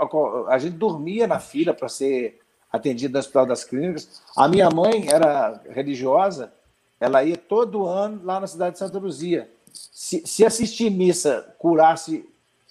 a 0.48 0.58
gente 0.58 0.76
dormia 0.76 1.26
na 1.26 1.40
fila 1.40 1.72
para 1.72 1.88
ser 1.88 2.38
atendido 2.70 3.12
no 3.12 3.18
Hospital 3.18 3.46
das 3.46 3.64
Clínicas. 3.64 4.22
A 4.36 4.48
minha 4.48 4.70
mãe 4.70 5.08
era 5.10 5.60
religiosa, 5.70 6.52
ela 7.02 7.24
ia 7.24 7.36
todo 7.36 7.84
ano 7.84 8.20
lá 8.22 8.38
na 8.38 8.46
cidade 8.46 8.74
de 8.74 8.78
Santa 8.78 8.96
Luzia. 8.96 9.50
Se, 9.72 10.22
se 10.24 10.44
assistir 10.44 10.88
missa 10.88 11.52
curasse, 11.58 12.24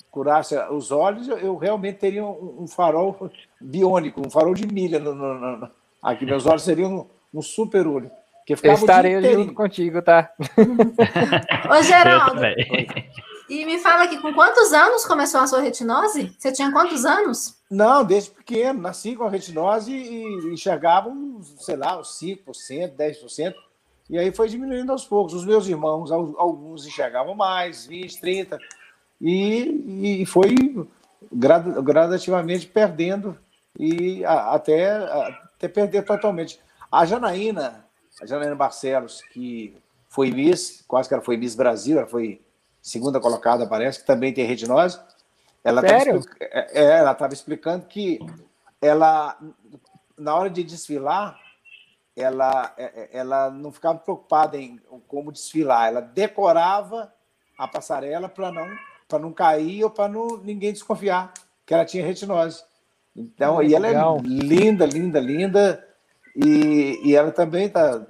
curasse 0.09 0.55
os 0.71 0.89
olhos, 0.89 1.27
eu, 1.27 1.37
eu 1.37 1.57
realmente 1.57 1.97
teria 1.97 2.23
um, 2.23 2.61
um, 2.61 2.67
farol 2.67 3.29
biônico, 3.59 4.25
um 4.25 4.29
farol 4.29 4.53
de 4.53 4.65
milha. 4.65 4.99
No, 4.99 5.13
no, 5.13 5.57
no, 5.57 5.69
aqui, 6.01 6.25
meus 6.25 6.45
olhos 6.45 6.63
seriam 6.63 7.09
um, 7.33 7.39
um 7.39 7.41
super 7.41 7.85
olho. 7.85 8.09
Que 8.47 8.53
eu 8.53 8.73
estarei 8.73 9.21
junto 9.33 9.53
contigo, 9.53 10.01
tá? 10.01 10.31
Ô, 11.69 11.83
Geraldo, 11.83 12.41
e 13.49 13.65
me 13.65 13.79
fala 13.79 14.03
aqui, 14.03 14.17
com 14.17 14.33
quantos 14.33 14.71
anos 14.71 15.05
começou 15.05 15.41
a 15.41 15.47
sua 15.47 15.59
retinose? 15.59 16.33
Você 16.39 16.53
tinha 16.53 16.71
quantos 16.71 17.03
anos? 17.03 17.57
Não, 17.69 18.01
desde 18.05 18.31
pequeno. 18.31 18.81
Nasci 18.81 19.13
com 19.13 19.25
a 19.25 19.29
retinose 19.29 19.91
e 19.91 20.53
enxergava, 20.53 21.11
sei 21.59 21.75
lá, 21.75 21.99
uns 21.99 22.17
5%, 22.17 22.95
10%. 22.95 23.53
E 24.11 24.19
aí 24.19 24.29
foi 24.29 24.49
diminuindo 24.49 24.91
aos 24.91 25.05
poucos. 25.05 25.33
Os 25.33 25.45
meus 25.45 25.65
irmãos, 25.67 26.11
alguns 26.11 26.85
enxergavam 26.85 27.33
mais, 27.33 27.85
20, 27.85 28.19
30, 28.19 28.59
e, 29.21 30.21
e 30.21 30.25
foi 30.25 30.53
gradativamente 31.31 32.67
perdendo 32.67 33.37
e 33.79 34.25
até, 34.25 34.97
até 34.97 35.69
perder 35.69 36.03
totalmente. 36.03 36.59
A 36.91 37.05
Janaína, 37.05 37.85
a 38.21 38.25
Janaína 38.25 38.53
Barcelos, 38.53 39.21
que 39.31 39.77
foi 40.09 40.29
Miss, 40.29 40.83
quase 40.85 41.07
que 41.07 41.13
ela 41.13 41.23
foi 41.23 41.37
Miss 41.37 41.55
Brasil, 41.55 41.97
ela 41.97 42.07
foi 42.07 42.41
segunda 42.81 43.17
colocada, 43.17 43.65
parece, 43.65 44.01
que 44.01 44.05
também 44.05 44.33
tem 44.33 44.45
retinose. 44.45 44.99
Ela 45.63 45.79
Sério? 45.79 46.21
É, 46.37 46.81
é, 46.81 46.99
ela 46.99 47.13
estava 47.13 47.33
explicando 47.33 47.85
que 47.85 48.19
ela, 48.81 49.37
na 50.17 50.35
hora 50.35 50.49
de 50.49 50.65
desfilar, 50.65 51.39
ela, 52.21 52.73
é, 52.77 52.83
é, 52.83 53.09
ela 53.11 53.49
não 53.49 53.71
ficava 53.71 53.99
preocupada 53.99 54.57
em 54.57 54.79
como 55.07 55.31
desfilar, 55.31 55.87
ela 55.87 56.01
decorava 56.01 57.13
a 57.57 57.67
passarela 57.67 58.29
para 58.29 58.51
não, 58.51 58.67
não 59.19 59.33
cair 59.33 59.83
ou 59.83 59.89
para 59.89 60.11
ninguém 60.43 60.73
desconfiar 60.73 61.33
que 61.65 61.73
ela 61.73 61.85
tinha 61.85 62.05
retinose. 62.05 62.63
Então, 63.15 63.61
e 63.61 63.75
ela 63.75 63.87
é 63.87 63.93
linda, 64.23 64.85
linda, 64.85 65.19
linda, 65.19 65.87
e, 66.35 66.99
e 67.03 67.15
ela 67.15 67.31
também 67.31 67.65
está 67.65 68.05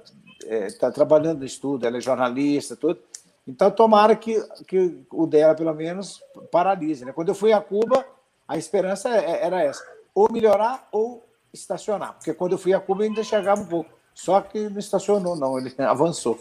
é, 0.46 0.68
tá 0.70 0.90
trabalhando 0.90 1.40
no 1.40 1.44
estudo, 1.44 1.86
ela 1.86 1.98
é 1.98 2.00
jornalista, 2.00 2.76
tudo. 2.76 3.00
Então, 3.46 3.70
tomara 3.70 4.14
que, 4.14 4.40
que 4.66 5.04
o 5.10 5.26
dela, 5.26 5.54
pelo 5.54 5.74
menos, 5.74 6.22
paralise. 6.50 7.04
Né? 7.04 7.12
Quando 7.12 7.28
eu 7.28 7.34
fui 7.34 7.52
a 7.52 7.60
Cuba, 7.60 8.06
a 8.46 8.56
esperança 8.56 9.08
é, 9.08 9.44
era 9.44 9.60
essa: 9.62 9.82
ou 10.14 10.30
melhorar 10.30 10.88
ou 10.92 11.26
estacionar. 11.52 12.14
Porque 12.14 12.32
quando 12.32 12.52
eu 12.52 12.58
fui 12.58 12.72
a 12.72 12.80
Cuba, 12.80 13.02
ainda 13.02 13.20
enxergava 13.20 13.60
um 13.60 13.66
pouco. 13.66 13.90
Só 14.14 14.40
que 14.40 14.68
não 14.68 14.78
estacionou, 14.78 15.36
não, 15.36 15.58
ele 15.58 15.74
avançou. 15.78 16.38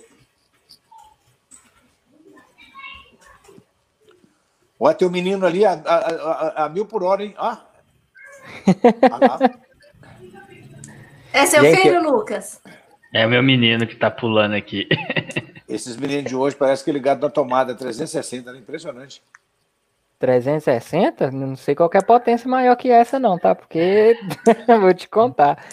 Olha, 4.79 4.95
tem 4.95 5.07
um 5.07 5.11
menino 5.11 5.45
ali 5.45 5.63
a, 5.63 5.73
a, 5.73 5.95
a, 5.95 6.65
a 6.65 6.69
mil 6.69 6.85
por 6.85 7.03
hora, 7.03 7.23
hein? 7.23 7.35
Ah. 7.37 7.63
ah 9.11 9.61
é 11.33 11.45
seu 11.45 11.61
Gente, 11.61 11.81
filho, 11.81 12.01
Lucas? 12.01 12.59
É 13.13 13.25
o 13.25 13.29
meu 13.29 13.43
menino 13.43 13.85
que 13.85 13.95
tá 13.95 14.09
pulando 14.09 14.55
aqui. 14.55 14.87
Esses 15.69 15.95
meninos 15.95 16.25
de 16.25 16.35
hoje 16.35 16.55
parece 16.55 16.83
que 16.83 16.91
ligado 16.91 17.21
na 17.21 17.29
tomada 17.29 17.75
360, 17.75 18.51
né? 18.51 18.59
impressionante. 18.59 19.21
360? 20.19 21.31
Não 21.31 21.55
sei 21.55 21.75
qualquer 21.75 22.03
potência 22.03 22.49
maior 22.49 22.75
que 22.75 22.89
essa, 22.89 23.19
não, 23.19 23.39
tá? 23.39 23.55
Porque 23.55 24.17
vou 24.79 24.93
te 24.93 25.07
contar. 25.07 25.63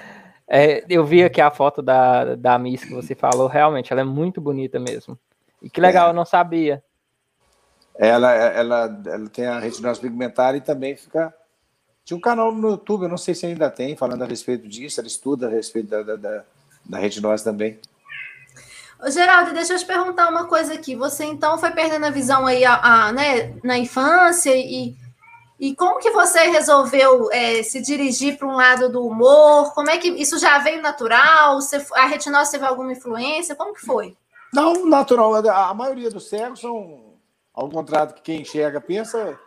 É, 0.48 0.82
eu 0.88 1.04
vi 1.04 1.22
aqui 1.22 1.40
a 1.40 1.50
foto 1.50 1.82
da, 1.82 2.34
da 2.34 2.58
Miss 2.58 2.82
que 2.82 2.94
você 2.94 3.14
falou, 3.14 3.46
realmente, 3.46 3.92
ela 3.92 4.00
é 4.00 4.04
muito 4.04 4.40
bonita 4.40 4.80
mesmo. 4.80 5.18
E 5.60 5.68
que 5.68 5.80
legal, 5.80 6.06
é. 6.06 6.10
eu 6.10 6.14
não 6.14 6.24
sabia. 6.24 6.82
Ela, 7.94 8.32
ela, 8.32 9.02
ela 9.06 9.28
tem 9.28 9.46
a 9.46 9.58
retinose 9.58 10.00
pigmentar 10.00 10.54
e 10.54 10.60
também 10.60 10.96
fica. 10.96 11.34
Tinha 12.04 12.16
um 12.16 12.20
canal 12.20 12.50
no 12.50 12.70
YouTube, 12.70 13.02
eu 13.02 13.08
não 13.08 13.18
sei 13.18 13.34
se 13.34 13.44
ainda 13.44 13.68
tem, 13.68 13.94
falando 13.94 14.22
a 14.22 14.26
respeito 14.26 14.66
disso, 14.66 14.98
ela 14.98 15.06
estuda 15.06 15.46
a 15.46 15.50
respeito 15.50 15.88
da, 15.88 16.02
da, 16.02 16.16
da, 16.16 16.44
da 16.84 16.98
retinose 16.98 17.44
também. 17.44 17.78
Ô, 19.04 19.10
Geraldo, 19.10 19.52
deixa 19.52 19.74
eu 19.74 19.78
te 19.78 19.84
perguntar 19.84 20.28
uma 20.28 20.46
coisa 20.46 20.74
aqui. 20.74 20.96
Você 20.96 21.24
então 21.24 21.58
foi 21.58 21.70
perdendo 21.72 22.06
a 22.06 22.10
visão 22.10 22.46
aí 22.46 22.64
a, 22.64 22.80
a 22.80 23.12
né, 23.12 23.54
na 23.62 23.76
infância 23.76 24.56
e, 24.56 24.96
e 25.58 25.74
como 25.74 25.98
que 25.98 26.10
você 26.10 26.44
resolveu 26.50 27.30
é, 27.32 27.62
se 27.62 27.80
dirigir 27.80 28.38
para 28.38 28.46
um 28.46 28.56
lado 28.56 28.88
do 28.88 29.04
humor? 29.04 29.74
Como 29.74 29.90
é 29.90 29.98
que 29.98 30.08
isso 30.08 30.38
já 30.38 30.58
veio 30.58 30.80
natural? 30.80 31.60
Você, 31.60 31.84
a 31.94 32.06
retinose 32.06 32.52
teve 32.52 32.64
alguma 32.64 32.92
influência? 32.92 33.56
Como 33.56 33.74
que 33.74 33.84
foi? 33.84 34.16
Não, 34.54 34.86
natural. 34.86 35.34
A 35.34 35.74
maioria 35.74 36.10
dos 36.10 36.28
cegos 36.28 36.60
são, 36.60 37.14
ao 37.52 37.68
contrário 37.68 38.14
que 38.14 38.22
quem 38.22 38.42
enxerga 38.42 38.80
pensa, 38.80 39.38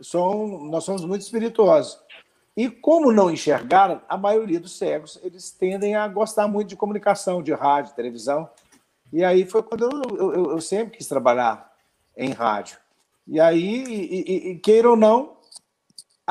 são, 0.00 0.46
nós 0.64 0.82
somos 0.84 1.04
muito 1.04 1.22
espirituosos. 1.22 1.98
E 2.56 2.68
como 2.68 3.12
não 3.12 3.30
enxergaram, 3.30 4.02
a 4.08 4.16
maioria 4.16 4.60
dos 4.60 4.76
cegos 4.76 5.18
eles 5.22 5.50
tendem 5.50 5.94
a 5.94 6.06
gostar 6.08 6.48
muito 6.48 6.68
de 6.68 6.76
comunicação, 6.76 7.42
de 7.42 7.52
rádio, 7.52 7.94
televisão. 7.94 8.50
E 9.12 9.24
aí 9.24 9.46
foi 9.46 9.62
quando 9.62 9.84
eu, 9.84 10.16
eu, 10.16 10.50
eu 10.52 10.60
sempre 10.60 10.98
quis 10.98 11.06
trabalhar 11.06 11.72
em 12.16 12.32
rádio. 12.32 12.78
E 13.26 13.40
aí, 13.40 13.84
e, 13.84 14.50
e, 14.50 14.58
queira 14.58 14.90
ou 14.90 14.96
não, 14.96 15.36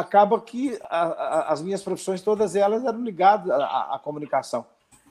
acaba 0.02 0.40
que 0.40 0.78
a, 0.84 1.04
a, 1.06 1.54
as 1.54 1.62
minhas 1.62 1.82
profissões, 1.82 2.22
todas 2.22 2.56
elas 2.56 2.84
eram 2.84 3.04
ligadas 3.04 3.50
à, 3.50 3.96
à 3.96 4.00
comunicação. 4.00 4.66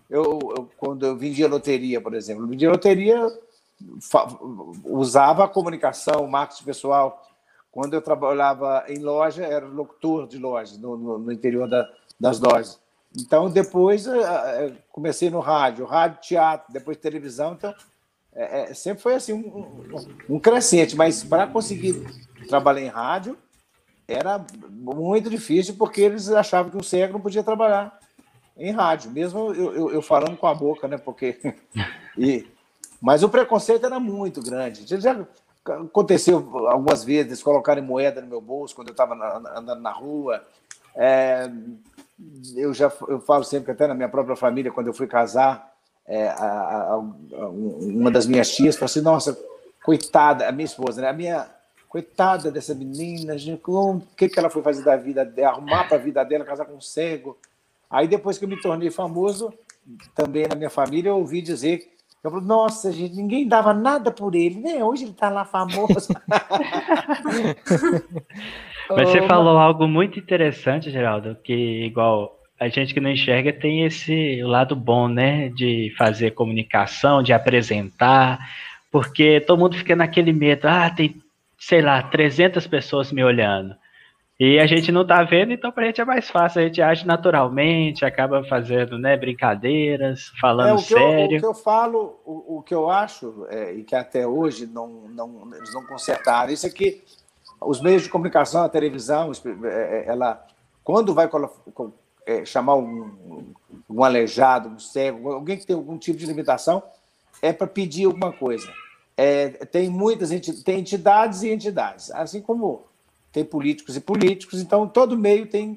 Eu, 0.08 0.38
eu, 0.56 0.70
quando 0.76 1.06
eu 1.06 1.16
vendia 1.16 1.48
loteria, 1.48 2.00
por 2.00 2.14
exemplo, 2.14 2.46
vendia 2.46 2.70
loteria, 2.70 3.26
usava 4.84 5.44
a 5.44 5.48
comunicação, 5.48 6.26
marketing 6.26 6.64
pessoal. 6.64 7.26
Quando 7.72 7.94
eu 7.94 8.02
trabalhava 8.02 8.84
em 8.88 8.98
loja, 8.98 9.44
era 9.44 9.64
locutor 9.64 10.26
de 10.26 10.36
lojas, 10.36 10.76
no, 10.76 10.96
no, 10.96 11.18
no 11.18 11.32
interior 11.32 11.68
da, 11.68 11.88
das 12.18 12.40
lojas. 12.40 12.80
Então, 13.16 13.48
depois 13.48 14.06
eh, 14.06 14.20
eh, 14.20 14.72
comecei 14.90 15.30
no 15.30 15.40
rádio, 15.40 15.84
rádio, 15.84 16.20
teatro, 16.20 16.72
depois 16.72 16.96
televisão. 16.96 17.54
Então, 17.54 17.74
é, 18.32 18.72
sempre 18.74 19.02
foi 19.02 19.14
assim, 19.14 19.32
um, 19.32 20.04
um 20.28 20.38
crescente. 20.38 20.96
Mas 20.96 21.24
para 21.24 21.46
conseguir 21.46 22.04
trabalhar 22.48 22.82
em 22.82 22.88
rádio, 22.88 23.36
era 24.12 24.44
muito 24.68 25.30
difícil, 25.30 25.74
porque 25.76 26.00
eles 26.00 26.28
achavam 26.30 26.70
que 26.70 26.76
um 26.76 26.82
cego 26.82 27.14
não 27.14 27.20
podia 27.20 27.42
trabalhar 27.42 27.98
em 28.56 28.72
rádio, 28.72 29.10
mesmo 29.10 29.54
eu, 29.54 29.74
eu, 29.74 29.90
eu 29.92 30.02
falando 30.02 30.36
com 30.36 30.46
a 30.46 30.54
boca, 30.54 30.86
né? 30.88 30.98
Porque. 30.98 31.38
E, 32.18 32.46
mas 33.00 33.22
o 33.22 33.30
preconceito 33.30 33.86
era 33.86 33.98
muito 33.98 34.42
grande. 34.42 34.84
Já 35.00 35.24
aconteceu 35.64 36.36
algumas 36.68 37.02
vezes, 37.02 37.42
colocarem 37.42 37.82
moeda 37.82 38.20
no 38.20 38.26
meu 38.26 38.40
bolso 38.40 38.74
quando 38.74 38.88
eu 38.88 38.92
estava 38.92 39.14
andando 39.56 39.80
na 39.80 39.92
rua. 39.92 40.44
É, 40.94 41.48
eu 42.56 42.74
já 42.74 42.92
eu 43.08 43.20
falo 43.20 43.44
sempre 43.44 43.72
até 43.72 43.86
na 43.86 43.94
minha 43.94 44.08
própria 44.08 44.36
família 44.36 44.72
quando 44.72 44.88
eu 44.88 44.94
fui 44.94 45.06
casar 45.06 45.72
é, 46.06 46.28
a, 46.28 46.34
a, 46.34 46.92
a, 46.92 46.96
uma 47.48 48.10
das 48.10 48.26
minhas 48.26 48.50
tias 48.50 48.74
falou 48.74 48.86
assim 48.86 49.00
nossa 49.00 49.38
coitada 49.82 50.48
a 50.48 50.52
minha 50.52 50.64
esposa 50.64 51.00
né 51.00 51.08
a 51.08 51.12
minha 51.12 51.48
coitada 51.90 52.50
dessa 52.52 52.72
menina 52.74 53.36
gente, 53.36 53.60
o 53.66 54.00
que 54.16 54.28
que 54.28 54.38
ela 54.38 54.48
foi 54.48 54.62
fazer 54.62 54.84
da 54.84 54.96
vida 54.96 55.30
arrumar 55.44 55.88
para 55.88 55.96
a 55.96 56.00
vida 56.00 56.24
dela 56.24 56.44
casar 56.44 56.64
com 56.64 56.76
um 56.76 56.80
cego 56.80 57.36
aí 57.90 58.06
depois 58.06 58.38
que 58.38 58.44
eu 58.44 58.48
me 58.48 58.60
tornei 58.60 58.90
famoso 58.90 59.52
também 60.14 60.46
na 60.46 60.54
minha 60.54 60.70
família 60.70 61.10
eu 61.10 61.18
ouvi 61.18 61.42
dizer 61.42 61.90
eu 62.22 62.30
falei, 62.30 62.46
nossa, 62.46 62.92
gente, 62.92 63.16
ninguém 63.16 63.48
dava 63.48 63.72
nada 63.72 64.10
por 64.10 64.34
ele, 64.34 64.60
né? 64.60 64.84
Hoje 64.84 65.04
ele 65.04 65.12
está 65.12 65.30
lá 65.30 65.46
famoso. 65.46 66.12
Mas 68.90 69.08
você 69.08 69.26
falou 69.26 69.56
algo 69.56 69.88
muito 69.88 70.18
interessante, 70.18 70.90
Geraldo, 70.90 71.34
que 71.42 71.86
igual 71.86 72.38
a 72.58 72.68
gente 72.68 72.92
que 72.92 73.00
não 73.00 73.10
enxerga 73.10 73.54
tem 73.54 73.86
esse 73.86 74.42
lado 74.42 74.76
bom, 74.76 75.08
né, 75.08 75.48
de 75.48 75.94
fazer 75.96 76.32
comunicação, 76.32 77.22
de 77.22 77.32
apresentar, 77.32 78.38
porque 78.92 79.40
todo 79.40 79.58
mundo 79.58 79.78
fica 79.78 79.96
naquele 79.96 80.30
medo, 80.30 80.68
ah, 80.68 80.90
tem, 80.90 81.22
sei 81.60 81.82
lá, 81.82 82.02
300 82.02 82.66
pessoas 82.66 83.12
me 83.12 83.22
olhando. 83.22 83.76
E 84.38 84.58
a 84.58 84.66
gente 84.66 84.90
não 84.90 85.06
tá 85.06 85.22
vendo, 85.22 85.52
então 85.52 85.70
pra 85.70 85.84
gente 85.84 86.00
é 86.00 86.04
mais 86.04 86.30
fácil, 86.30 86.62
a 86.62 86.64
gente 86.64 86.80
age 86.80 87.06
naturalmente, 87.06 88.06
acaba 88.06 88.42
fazendo, 88.44 88.98
né, 88.98 89.14
brincadeiras, 89.14 90.32
falando 90.40 90.78
é, 90.78 90.82
sério. 90.82 91.32
Eu, 91.32 91.36
o 91.36 91.40
que 91.40 91.46
eu 91.46 91.54
falo, 91.54 92.18
o, 92.24 92.56
o 92.56 92.62
que 92.62 92.74
eu 92.74 92.88
acho, 92.88 93.46
é, 93.50 93.74
e 93.74 93.84
que 93.84 93.94
até 93.94 94.26
hoje 94.26 94.66
não, 94.66 94.88
não, 95.10 95.50
eles 95.54 95.74
não 95.74 95.84
consertaram, 95.84 96.50
isso 96.50 96.66
é 96.66 96.70
os 97.60 97.82
meios 97.82 98.04
de 98.04 98.08
comunicação, 98.08 98.64
a 98.64 98.68
televisão, 98.70 99.30
é, 99.64 99.68
é, 99.68 100.04
ela, 100.06 100.42
quando 100.82 101.12
vai 101.12 101.28
é, 102.24 102.42
chamar 102.46 102.76
um, 102.76 103.52
um 103.90 104.02
aleijado, 104.02 104.70
um 104.70 104.78
cego, 104.78 105.32
alguém 105.32 105.58
que 105.58 105.66
tem 105.66 105.76
algum 105.76 105.98
tipo 105.98 106.18
de 106.18 106.24
limitação, 106.24 106.82
é 107.42 107.52
para 107.52 107.66
pedir 107.66 108.06
alguma 108.06 108.32
coisa. 108.32 108.72
É, 109.22 109.50
tem 109.66 109.90
muitas 109.90 110.30
tem 110.64 110.78
entidades 110.78 111.42
e 111.42 111.50
entidades, 111.50 112.10
assim 112.12 112.40
como 112.40 112.84
tem 113.30 113.44
políticos 113.44 113.94
e 113.94 114.00
políticos, 114.00 114.62
então 114.62 114.88
todo 114.88 115.14
meio 115.14 115.46
tem 115.46 115.76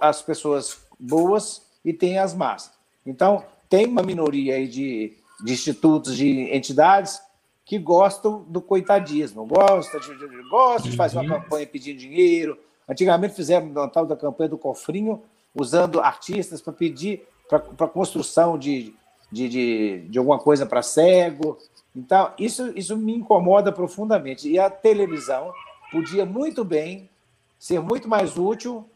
as 0.00 0.20
pessoas 0.22 0.76
boas 0.98 1.62
e 1.84 1.92
tem 1.92 2.18
as 2.18 2.34
más. 2.34 2.72
Então, 3.06 3.44
tem 3.68 3.86
uma 3.86 4.02
minoria 4.02 4.56
aí 4.56 4.66
de, 4.66 5.16
de 5.44 5.52
institutos, 5.52 6.16
de 6.16 6.52
entidades 6.52 7.22
que 7.64 7.78
gostam 7.78 8.42
do 8.48 8.60
coitadismo, 8.60 9.46
gostam 9.46 10.00
de, 10.00 10.48
gostam 10.50 10.90
de 10.90 10.96
fazer 10.96 11.18
uma 11.18 11.36
uhum. 11.36 11.40
campanha 11.42 11.64
pedindo 11.64 12.00
dinheiro. 12.00 12.58
Antigamente 12.88 13.36
fizeram 13.36 13.68
uma 13.68 13.88
tal 13.88 14.04
da 14.04 14.16
campanha 14.16 14.50
do 14.50 14.58
cofrinho, 14.58 15.22
usando 15.54 16.00
artistas 16.00 16.60
para 16.60 16.72
pedir 16.72 17.22
para 17.48 17.86
construção 17.86 18.58
de, 18.58 18.92
de, 19.30 19.48
de, 19.48 19.98
de 20.08 20.18
alguma 20.18 20.40
coisa 20.40 20.66
para 20.66 20.82
cego. 20.82 21.56
Então, 21.98 22.32
isso, 22.38 22.72
isso 22.76 22.96
me 22.96 23.12
incomoda 23.12 23.72
profundamente. 23.72 24.48
E 24.48 24.56
a 24.56 24.70
televisão 24.70 25.52
podia 25.90 26.24
muito 26.24 26.64
bem 26.64 27.10
ser 27.58 27.80
muito 27.80 28.08
mais 28.08 28.38
útil 28.38 28.88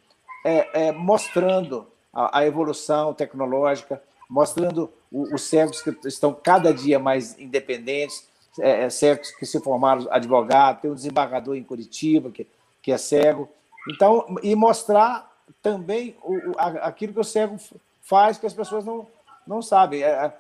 é, 0.45 0.87
é, 0.87 0.93
mostrando 0.93 1.85
a, 2.13 2.39
a, 2.39 2.47
evolução 2.47 3.13
tecnológica, 3.13 4.01
mostrando 4.31 4.89
o, 5.11 5.35
os 5.35 5.43
cegos 5.43 5.83
que 5.83 5.97
estão 6.07 6.33
cada 6.33 6.73
dia 6.73 7.01
mais 7.01 7.37
independentes, 7.41 8.29
é, 8.61 8.85
é 8.85 8.91
cegos 8.91 9.33
que 9.33 9.45
se 9.45 9.59
formaram 9.59 10.07
advogado, 10.09 10.83
tem 10.83 10.91
um 10.91 10.95
desembargador 10.95 11.57
em 11.57 11.65
Curitiba 11.65 12.31
que, 12.31 12.47
que 12.81 12.93
é 12.93 12.99
cego. 12.99 13.49
Então, 13.91 14.27
e 14.45 14.55
mostrar 14.55 15.29
também 15.61 16.15
o, 16.23 16.55
aquilo 16.57 17.13
que 17.13 17.21
o 17.21 17.25
cego 17.25 17.57
faz 18.01 18.39
que 18.39 18.47
as 18.47 18.55
pessoas 18.55 18.85
não, 18.85 19.09
não 19.45 19.61
sabem. 19.61 20.05
É, 20.05 20.07
é 20.07 20.33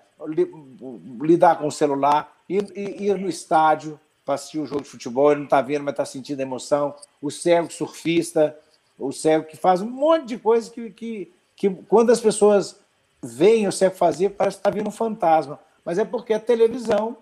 lidar 1.20 1.58
com 1.58 1.66
o 1.66 1.72
celular, 1.72 2.32
ir, 2.56 3.02
ir 3.02 3.18
no 3.18 3.28
estádio 3.28 3.98
para 4.24 4.34
assistir 4.34 4.58
o 4.58 4.66
jogo 4.66 4.82
de 4.82 4.88
futebol, 4.88 5.30
ele 5.30 5.40
não 5.40 5.44
está 5.44 5.60
vendo, 5.60 5.82
mas 5.84 5.92
está 5.92 6.04
sentindo 6.04 6.40
a 6.40 6.42
emoção. 6.42 6.94
O 7.20 7.30
cego 7.30 7.72
surfista, 7.72 8.56
o 8.98 9.12
cego 9.12 9.46
que 9.46 9.56
faz 9.56 9.80
um 9.82 9.90
monte 9.90 10.26
de 10.26 10.38
coisa 10.38 10.70
que, 10.70 10.90
que, 10.90 11.32
que 11.56 11.70
quando 11.88 12.10
as 12.10 12.20
pessoas 12.20 12.76
veem 13.22 13.66
o 13.66 13.72
cego 13.72 13.96
fazer, 13.96 14.30
parece 14.30 14.56
que 14.56 14.60
está 14.60 14.70
vendo 14.70 14.88
um 14.88 14.92
fantasma. 14.92 15.58
Mas 15.84 15.98
é 15.98 16.04
porque 16.04 16.32
a 16.32 16.40
televisão 16.40 17.16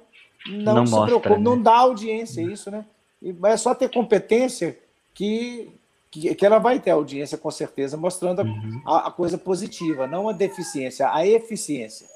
não, 0.47 0.75
não 0.75 0.87
se 0.87 0.93
mostra, 0.93 1.07
preocupa, 1.07 1.37
né? 1.37 1.43
não 1.43 1.61
dá 1.61 1.77
audiência, 1.77 2.43
isso, 2.43 2.71
né? 2.71 2.85
E 3.23 3.35
é 3.45 3.57
só 3.57 3.75
ter 3.75 3.91
competência 3.91 4.79
que, 5.15 5.71
que, 6.11 6.35
que 6.35 6.47
ela 6.47 6.59
vai 6.59 6.79
ter 6.81 6.91
audiência, 6.91 7.37
com 7.37 7.51
certeza, 7.51 7.97
mostrando 7.97 8.43
uhum. 8.43 8.83
a, 8.87 9.09
a, 9.09 9.11
coisa 9.11 9.37
positiva, 9.37 10.07
não 10.07 10.29
a 10.29 10.33
deficiência, 10.33 11.11
a 11.13 11.27
eficiência. 11.27 12.07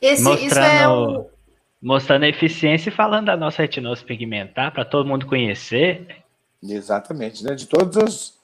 Esse, 0.00 0.22
mostrando, 0.22 0.46
isso 0.46 0.58
é 0.58 0.88
o... 0.88 1.26
mostrando 1.80 2.24
a 2.24 2.28
eficiência 2.28 2.90
e 2.90 2.92
falando 2.92 3.26
da 3.26 3.36
nossa 3.36 3.62
retinose 3.62 4.04
pigmentar, 4.04 4.72
para 4.72 4.84
todo 4.84 5.08
mundo 5.08 5.26
conhecer. 5.26 6.06
Exatamente, 6.62 7.44
né? 7.44 7.54
De 7.54 7.66
todos 7.66 7.96
os, 7.96 8.34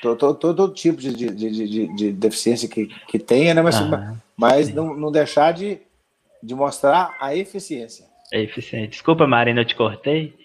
todo, 0.00 0.34
todo 0.34 0.72
tipo 0.72 1.00
de, 1.00 1.12
de, 1.12 1.30
de, 1.30 1.94
de, 1.94 2.12
deficiência 2.12 2.68
que, 2.68 2.86
que 3.06 3.18
tenha, 3.18 3.54
né? 3.54 3.62
Mas, 3.62 3.76
ah, 3.76 4.14
mas 4.36 4.72
não, 4.72 4.94
não 4.94 5.12
deixar 5.12 5.52
de, 5.52 5.78
de 6.42 6.54
mostrar 6.54 7.16
a 7.20 7.34
eficiência. 7.34 8.04
É 8.32 8.40
eficiente. 8.40 8.92
Desculpa, 8.92 9.26
Marina, 9.26 9.60
eu 9.60 9.64
te 9.64 9.74
cortei. 9.74 10.38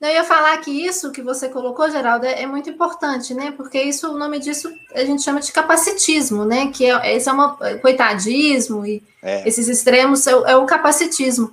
Não, 0.00 0.08
eu 0.08 0.14
ia 0.14 0.24
falar 0.24 0.56
que 0.58 0.70
isso 0.70 1.12
que 1.12 1.20
você 1.20 1.48
colocou, 1.48 1.90
Geraldo, 1.90 2.24
é, 2.24 2.42
é 2.42 2.46
muito 2.46 2.70
importante, 2.70 3.34
né? 3.34 3.50
Porque 3.50 3.80
isso, 3.82 4.10
o 4.10 4.18
nome 4.18 4.38
disso 4.38 4.72
a 4.94 5.04
gente 5.04 5.22
chama 5.22 5.40
de 5.40 5.52
capacitismo, 5.52 6.44
né? 6.44 6.70
Que 6.72 6.86
é, 6.86 7.16
esse 7.16 7.28
é 7.28 7.32
uma 7.32 7.56
coitadismo 7.80 8.86
e 8.86 9.02
é. 9.22 9.46
esses 9.46 9.68
extremos 9.68 10.26
é, 10.26 10.30
é 10.30 10.56
o 10.56 10.64
capacitismo. 10.64 11.50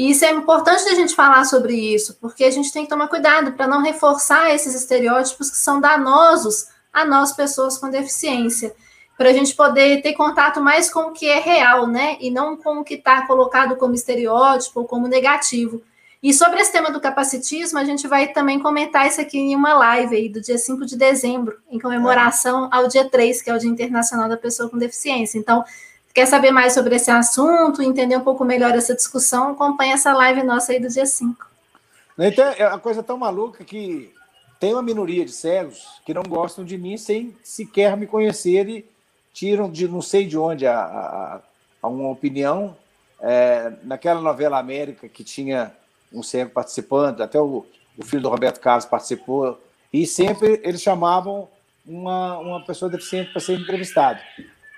E 0.00 0.12
isso 0.12 0.24
é 0.24 0.30
importante 0.30 0.88
a 0.88 0.94
gente 0.94 1.14
falar 1.14 1.44
sobre 1.44 1.74
isso, 1.74 2.16
porque 2.22 2.44
a 2.44 2.50
gente 2.50 2.72
tem 2.72 2.84
que 2.84 2.88
tomar 2.88 3.06
cuidado 3.06 3.52
para 3.52 3.68
não 3.68 3.82
reforçar 3.82 4.50
esses 4.50 4.74
estereótipos 4.74 5.50
que 5.50 5.58
são 5.58 5.78
danosos 5.78 6.68
a 6.90 7.04
nós, 7.04 7.34
pessoas 7.34 7.76
com 7.76 7.90
deficiência, 7.90 8.74
para 9.18 9.28
a 9.28 9.32
gente 9.34 9.54
poder 9.54 10.00
ter 10.00 10.14
contato 10.14 10.58
mais 10.58 10.90
com 10.90 11.00
o 11.00 11.12
que 11.12 11.26
é 11.28 11.38
real, 11.38 11.86
né? 11.86 12.16
E 12.18 12.30
não 12.30 12.56
com 12.56 12.78
o 12.78 12.82
que 12.82 12.94
está 12.94 13.26
colocado 13.26 13.76
como 13.76 13.92
estereótipo 13.92 14.80
ou 14.80 14.86
como 14.86 15.06
negativo. 15.06 15.82
E 16.22 16.32
sobre 16.32 16.60
esse 16.60 16.72
tema 16.72 16.90
do 16.90 16.98
capacitismo, 16.98 17.78
a 17.78 17.84
gente 17.84 18.08
vai 18.08 18.28
também 18.28 18.58
comentar 18.58 19.06
isso 19.06 19.20
aqui 19.20 19.36
em 19.36 19.54
uma 19.54 19.74
live 19.74 20.16
aí 20.16 20.30
do 20.30 20.40
dia 20.40 20.56
5 20.56 20.86
de 20.86 20.96
dezembro, 20.96 21.58
em 21.70 21.78
comemoração 21.78 22.70
ao 22.72 22.88
dia 22.88 23.06
3, 23.06 23.42
que 23.42 23.50
é 23.50 23.54
o 23.54 23.58
Dia 23.58 23.68
Internacional 23.68 24.30
da 24.30 24.36
Pessoa 24.38 24.70
com 24.70 24.78
Deficiência. 24.78 25.38
Então, 25.38 25.62
quer 26.14 26.26
saber 26.26 26.50
mais 26.50 26.74
sobre 26.74 26.96
esse 26.96 27.10
assunto, 27.10 27.82
entender 27.82 28.16
um 28.16 28.24
pouco 28.24 28.44
melhor 28.44 28.74
essa 28.74 28.94
discussão, 28.94 29.50
acompanha 29.50 29.94
essa 29.94 30.12
live 30.12 30.42
nossa 30.42 30.72
aí 30.72 30.80
do 30.80 30.88
dia 30.88 31.06
5. 31.06 31.48
Então, 32.18 32.44
é 32.58 32.68
uma 32.68 32.78
coisa 32.78 33.02
tão 33.02 33.16
maluca 33.16 33.64
que 33.64 34.12
tem 34.58 34.74
uma 34.74 34.82
minoria 34.82 35.24
de 35.24 35.32
cegos 35.32 35.86
que 36.04 36.12
não 36.12 36.22
gostam 36.22 36.64
de 36.64 36.76
mim 36.76 36.98
sem 36.98 37.34
sequer 37.42 37.96
me 37.96 38.06
conhecer 38.06 38.68
e 38.68 38.84
tiram 39.32 39.70
de 39.70 39.88
não 39.88 40.02
sei 40.02 40.26
de 40.26 40.36
onde 40.36 40.66
a, 40.66 40.78
a, 40.78 41.40
a 41.82 41.88
uma 41.88 42.10
opinião. 42.10 42.76
É, 43.22 43.72
naquela 43.82 44.20
novela 44.20 44.58
América 44.58 45.08
que 45.08 45.22
tinha 45.22 45.72
um 46.12 46.22
cego 46.22 46.50
participando, 46.50 47.22
até 47.22 47.38
o, 47.40 47.64
o 47.96 48.04
filho 48.04 48.22
do 48.22 48.28
Roberto 48.28 48.60
Carlos 48.60 48.84
participou, 48.84 49.58
e 49.92 50.06
sempre 50.06 50.60
eles 50.64 50.80
chamavam 50.80 51.48
uma, 51.86 52.38
uma 52.38 52.64
pessoa 52.64 52.90
deficiente 52.90 53.32
para 53.32 53.40
ser 53.40 53.58
entrevistado. 53.58 54.20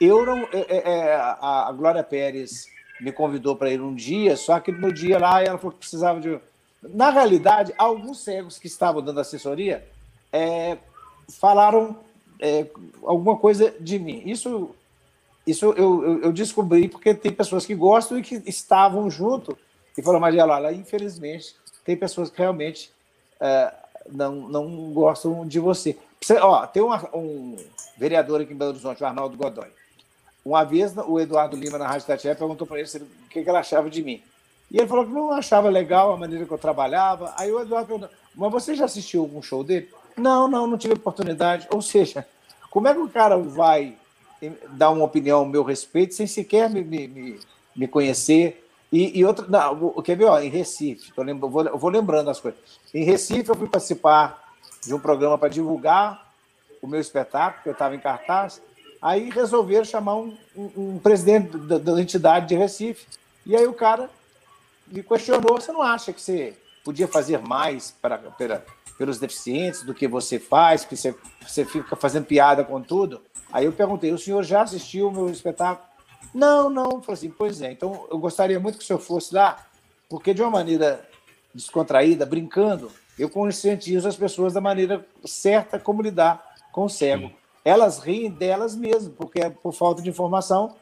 Eu 0.03 0.27
não. 0.27 0.43
É, 0.53 0.67
é, 0.69 0.83
é 0.85 1.15
a, 1.15 1.73
Glória 1.73 2.03
Pérez 2.03 2.67
me 3.01 3.13
convidou 3.13 3.55
para 3.55 3.71
ir 3.71 3.81
um 3.81 3.95
dia, 3.95 4.37
só 4.37 4.59
que 4.59 4.73
no 4.73 4.93
dia 4.93 5.17
lá 5.17 5.41
ela 5.41 5.57
falou 5.59 5.71
que 5.71 5.79
precisava 5.79 6.21
de. 6.21 6.41
Na 6.83 7.11
realidade, 7.11 7.73
alguns 7.79 8.25
cegos 8.25 8.59
que 8.59 8.67
estavam 8.67 9.01
dando 9.01 9.21
assessoria 9.21 9.87
é, 10.33 10.77
falaram 11.39 11.97
é, 12.41 12.67
alguma 13.05 13.37
coisa 13.37 13.73
de 13.79 13.97
mim. 14.01 14.25
Isso, 14.27 14.75
isso 15.47 15.67
eu, 15.67 15.77
eu, 15.77 16.23
eu, 16.23 16.33
descobri 16.33 16.89
porque 16.89 17.15
tem 17.15 17.31
pessoas 17.31 17.65
que 17.65 17.77
gostam 17.77 18.19
e 18.19 18.23
que 18.23 18.43
estavam 18.45 19.09
junto 19.09 19.57
e 19.97 20.03
falou, 20.03 20.21
mas 20.21 20.35
lá, 20.35 20.73
infelizmente, 20.73 21.55
tem 21.85 21.97
pessoas 21.97 22.29
que 22.29 22.39
realmente 22.39 22.91
é, 23.39 23.73
não, 24.11 24.35
não 24.49 24.93
gostam 24.93 25.47
de 25.47 25.61
você. 25.61 25.97
você 26.21 26.35
ó, 26.39 26.67
tem 26.67 26.83
uma, 26.83 27.09
um 27.15 27.57
vereador 27.97 28.41
aqui 28.41 28.53
em 28.53 28.57
Belo 28.57 28.73
Horizonte, 28.73 29.01
o 29.01 29.07
Arnaldo 29.07 29.37
Godoy. 29.37 29.69
Uma 30.45 30.65
vez 30.65 30.95
o 30.97 31.21
Eduardo 31.21 31.57
Lima, 31.57 31.79
na 31.79 31.87
Rádio 31.87 32.07
Tatié, 32.07 32.35
perguntou 32.35 32.67
para 32.67 32.81
ele 32.81 32.89
o 32.89 33.29
que, 33.29 33.43
que 33.43 33.49
ele 33.49 33.57
achava 33.57 33.89
de 33.89 34.03
mim. 34.03 34.23
E 34.71 34.79
ele 34.79 34.89
falou 34.89 35.05
que 35.05 35.13
não 35.13 35.31
achava 35.31 35.69
legal 35.69 36.13
a 36.13 36.17
maneira 36.17 36.45
que 36.45 36.53
eu 36.53 36.59
trabalhava. 36.59 37.33
Aí 37.37 37.53
o 37.53 37.61
Eduardo 37.61 37.87
perguntou, 37.87 38.11
mas 38.35 38.53
você 38.53 38.75
já 38.75 38.87
assistiu 38.87 39.23
algum 39.23 39.43
show 39.43 39.63
dele? 39.63 39.89
Não, 40.17 40.49
não, 40.49 40.67
não 40.67 40.79
tive 40.79 40.95
oportunidade. 40.95 41.69
Ou 41.71 41.81
seja, 41.81 42.27
como 42.71 42.89
é 42.89 42.95
que 42.95 43.01
o 43.01 43.09
cara 43.09 43.37
vai 43.37 43.97
dar 44.71 44.91
uma 44.91 45.05
opinião 45.05 45.41
ao 45.41 45.47
meu 45.47 45.63
respeito 45.63 46.15
sem 46.15 46.27
sequer 46.27 46.69
me, 46.69 46.83
me, 46.83 47.39
me 47.77 47.87
conhecer, 47.87 48.63
e, 48.93 49.19
e 49.19 49.25
outra, 49.25 49.47
não, 49.49 49.91
quer 50.03 50.17
ver, 50.17 50.27
ó, 50.27 50.39
em 50.39 50.51
Recife, 50.51 51.13
tô 51.13 51.23
lembro, 51.23 51.49
vou, 51.49 51.79
vou 51.79 51.91
lembrando 51.91 52.29
as 52.29 52.39
coisas. 52.39 52.61
Em 52.93 53.05
Recife, 53.05 53.49
eu 53.49 53.55
fui 53.55 53.67
participar 53.67 54.43
de 54.85 54.93
um 54.93 54.99
programa 55.01 55.39
para 55.39 55.49
divulgar 55.49 56.31
o 56.83 56.87
meu 56.87 57.01
espetáculo, 57.01 57.63
que 57.63 57.69
eu 57.71 57.73
estava 57.73 57.95
em 57.95 58.01
cartaz. 58.01 58.61
Aí 59.03 59.31
resolveram 59.31 59.85
chamar 59.85 60.15
um, 60.15 60.33
um, 60.57 60.71
um 60.77 60.99
presidente 61.01 61.59
da, 61.59 61.77
da, 61.77 62.01
entidade 62.01 62.47
de 62.47 62.55
Recife. 62.55 63.05
E 63.45 63.57
aí 63.57 63.67
o 63.67 63.75
cara 63.75 64.09
me 64.87 65.03
questionou: 65.03 65.61
você 65.61 65.73
não 65.73 65.83
acha 65.83 66.13
que 66.13 66.23
você 66.23 66.57
podia 66.85 67.09
fazer 67.09 67.41
mais 67.41 67.91
para, 67.91 68.17
para, 68.17 68.65
pelos 68.97 69.19
deficientes 69.19 69.83
do 69.83 69.93
que 69.93 70.07
você 70.07 70.39
faz, 70.39 70.85
que 70.85 70.97
você, 70.97 71.13
você 71.41 71.65
fica 71.65 71.97
fazendo 71.97 72.27
piada 72.27 72.63
com 72.63 72.81
tudo? 72.81 73.21
Aí 73.53 73.65
eu 73.65 73.73
perguntei: 73.73 74.13
o 74.13 74.19
senhor 74.19 74.45
já 74.45 74.63
assistiu 74.63 75.09
o 75.09 75.13
meu 75.13 75.29
espetáculo? 75.29 75.89
Não, 76.33 76.71
não. 76.71 77.03
Falei 77.03 77.15
assim, 77.15 77.31
pois 77.31 77.61
é. 77.61 77.73
Então, 77.73 78.07
eu 78.09 78.19
gostaria 78.19 78.61
muito 78.61 78.79
que 78.79 78.85
o 78.85 78.87
senhor 78.87 79.01
fosse 79.01 79.35
lá, 79.35 79.67
porque 80.09 80.33
de 80.33 80.41
uma 80.41 80.51
maneira 80.51 81.05
descontraída, 81.53 82.25
brincando, 82.25 82.91
eu 83.19 83.29
conscientizo 83.29 84.07
as 84.07 84.17
pessoas 84.17 84.53
da 84.53 84.61
maneira 84.61 85.05
certa 85.25 85.79
como 85.79 86.01
lidar 86.01 86.55
com 86.71 86.85
o 86.85 86.89
cego. 86.89 87.31
Elas 87.65 87.99
riem 87.99 88.31
delas 88.31 88.75
mesmas, 88.75 89.13
porque 89.17 89.49
por 89.63 89.73
falta 89.73 90.03
de 90.03 90.09
informação, 90.09 90.75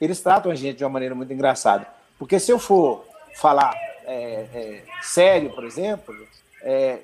eles 0.00 0.20
tratam 0.20 0.52
a 0.52 0.54
gente 0.54 0.78
de 0.78 0.84
uma 0.84 0.90
maneira 0.90 1.14
muito 1.14 1.32
engraçada. 1.32 1.86
Porque 2.18 2.38
se 2.38 2.50
eu 2.50 2.58
for 2.58 3.04
falar 3.34 3.74
é, 4.04 4.46
é, 4.54 4.82
sério, 5.02 5.50
por 5.50 5.64
exemplo, 5.64 6.14
é, 6.62 7.00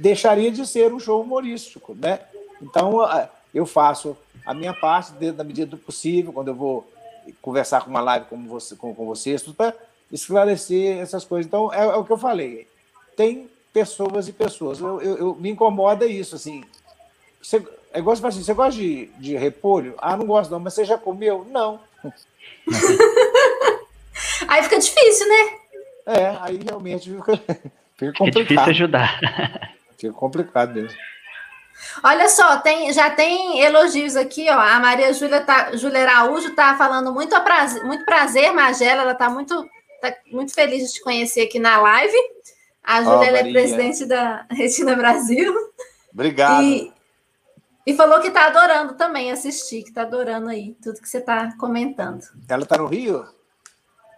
deixaria 0.00 0.50
de 0.50 0.66
ser 0.66 0.92
um 0.92 0.98
show 0.98 1.20
humorístico, 1.22 1.94
né? 1.94 2.20
Então, 2.60 2.98
eu 3.54 3.64
faço 3.64 4.16
a 4.44 4.52
minha 4.54 4.74
parte 4.74 5.12
dentro 5.12 5.36
da 5.36 5.44
medida 5.44 5.70
do 5.70 5.78
possível, 5.78 6.32
quando 6.32 6.48
eu 6.48 6.54
vou 6.54 6.86
conversar 7.40 7.82
com 7.82 7.90
uma 7.90 8.00
live 8.00 8.26
como 8.26 8.48
você, 8.48 8.74
com, 8.76 8.94
com 8.94 9.06
vocês, 9.06 9.42
para 9.42 9.74
esclarecer 10.10 10.98
essas 10.98 11.24
coisas. 11.24 11.46
Então, 11.46 11.72
é, 11.72 11.82
é, 11.82 11.96
o 11.96 12.04
que 12.04 12.12
eu 12.12 12.18
falei. 12.18 12.66
Tem 13.16 13.48
pessoas 13.72 14.28
e 14.28 14.32
pessoas. 14.32 14.80
Eu, 14.80 15.00
eu, 15.00 15.18
eu 15.18 15.34
me 15.36 15.50
incomoda 15.50 16.06
isso, 16.06 16.34
assim. 16.34 16.64
Você, 17.40 17.64
é 17.92 17.98
igual 17.98 18.14
você 18.14 18.22
fala 18.22 18.32
assim, 18.32 18.42
você 18.42 18.54
gosta 18.54 18.80
de, 18.80 19.06
de 19.18 19.36
repolho? 19.36 19.94
Ah, 19.98 20.16
não 20.16 20.26
gosto 20.26 20.50
não, 20.50 20.60
mas 20.60 20.74
você 20.74 20.84
já 20.84 20.96
comeu? 20.96 21.46
Não. 21.50 21.80
aí 24.48 24.62
fica 24.62 24.78
difícil, 24.78 25.28
né? 25.28 25.58
É, 26.06 26.36
aí 26.40 26.60
realmente 26.64 27.10
fica, 27.10 27.36
fica 27.96 28.12
complicado. 28.12 28.36
É 28.36 28.42
difícil 28.42 28.70
ajudar. 28.70 29.20
Fica 29.98 30.12
complicado 30.12 30.74
mesmo. 30.74 30.96
Olha 32.02 32.28
só, 32.28 32.58
tem, 32.58 32.92
já 32.92 33.10
tem 33.10 33.60
elogios 33.60 34.16
aqui, 34.16 34.48
ó. 34.48 34.58
A 34.58 34.78
Maria 34.78 35.12
Júlia, 35.12 35.40
tá, 35.40 35.76
Júlia 35.76 36.02
Araújo 36.02 36.48
está 36.48 36.76
falando 36.76 37.12
muito 37.12 37.38
prazer, 37.42 37.82
muito 37.84 38.04
prazer, 38.04 38.52
Magela. 38.52 39.02
Ela 39.02 39.12
está 39.12 39.28
muito, 39.28 39.66
tá 40.00 40.14
muito 40.30 40.54
feliz 40.54 40.86
de 40.86 40.94
te 40.94 41.02
conhecer 41.02 41.42
aqui 41.42 41.58
na 41.58 41.80
live. 41.80 42.16
A 42.84 43.02
Júlia 43.02 43.32
oh, 43.32 43.36
é 43.36 43.52
presidente 43.52 44.06
da 44.06 44.46
Retina 44.50 44.94
Brasil. 44.94 45.54
Obrigado. 46.12 46.62
E, 46.62 46.92
e 47.90 47.96
falou 47.96 48.20
que 48.20 48.28
está 48.28 48.46
adorando 48.46 48.94
também 48.94 49.32
assistir, 49.32 49.82
que 49.82 49.88
está 49.88 50.02
adorando 50.02 50.48
aí 50.48 50.76
tudo 50.80 51.00
que 51.00 51.08
você 51.08 51.18
está 51.18 51.56
comentando. 51.58 52.22
Ela 52.48 52.62
está 52.62 52.78
no 52.78 52.86
Rio? 52.86 53.26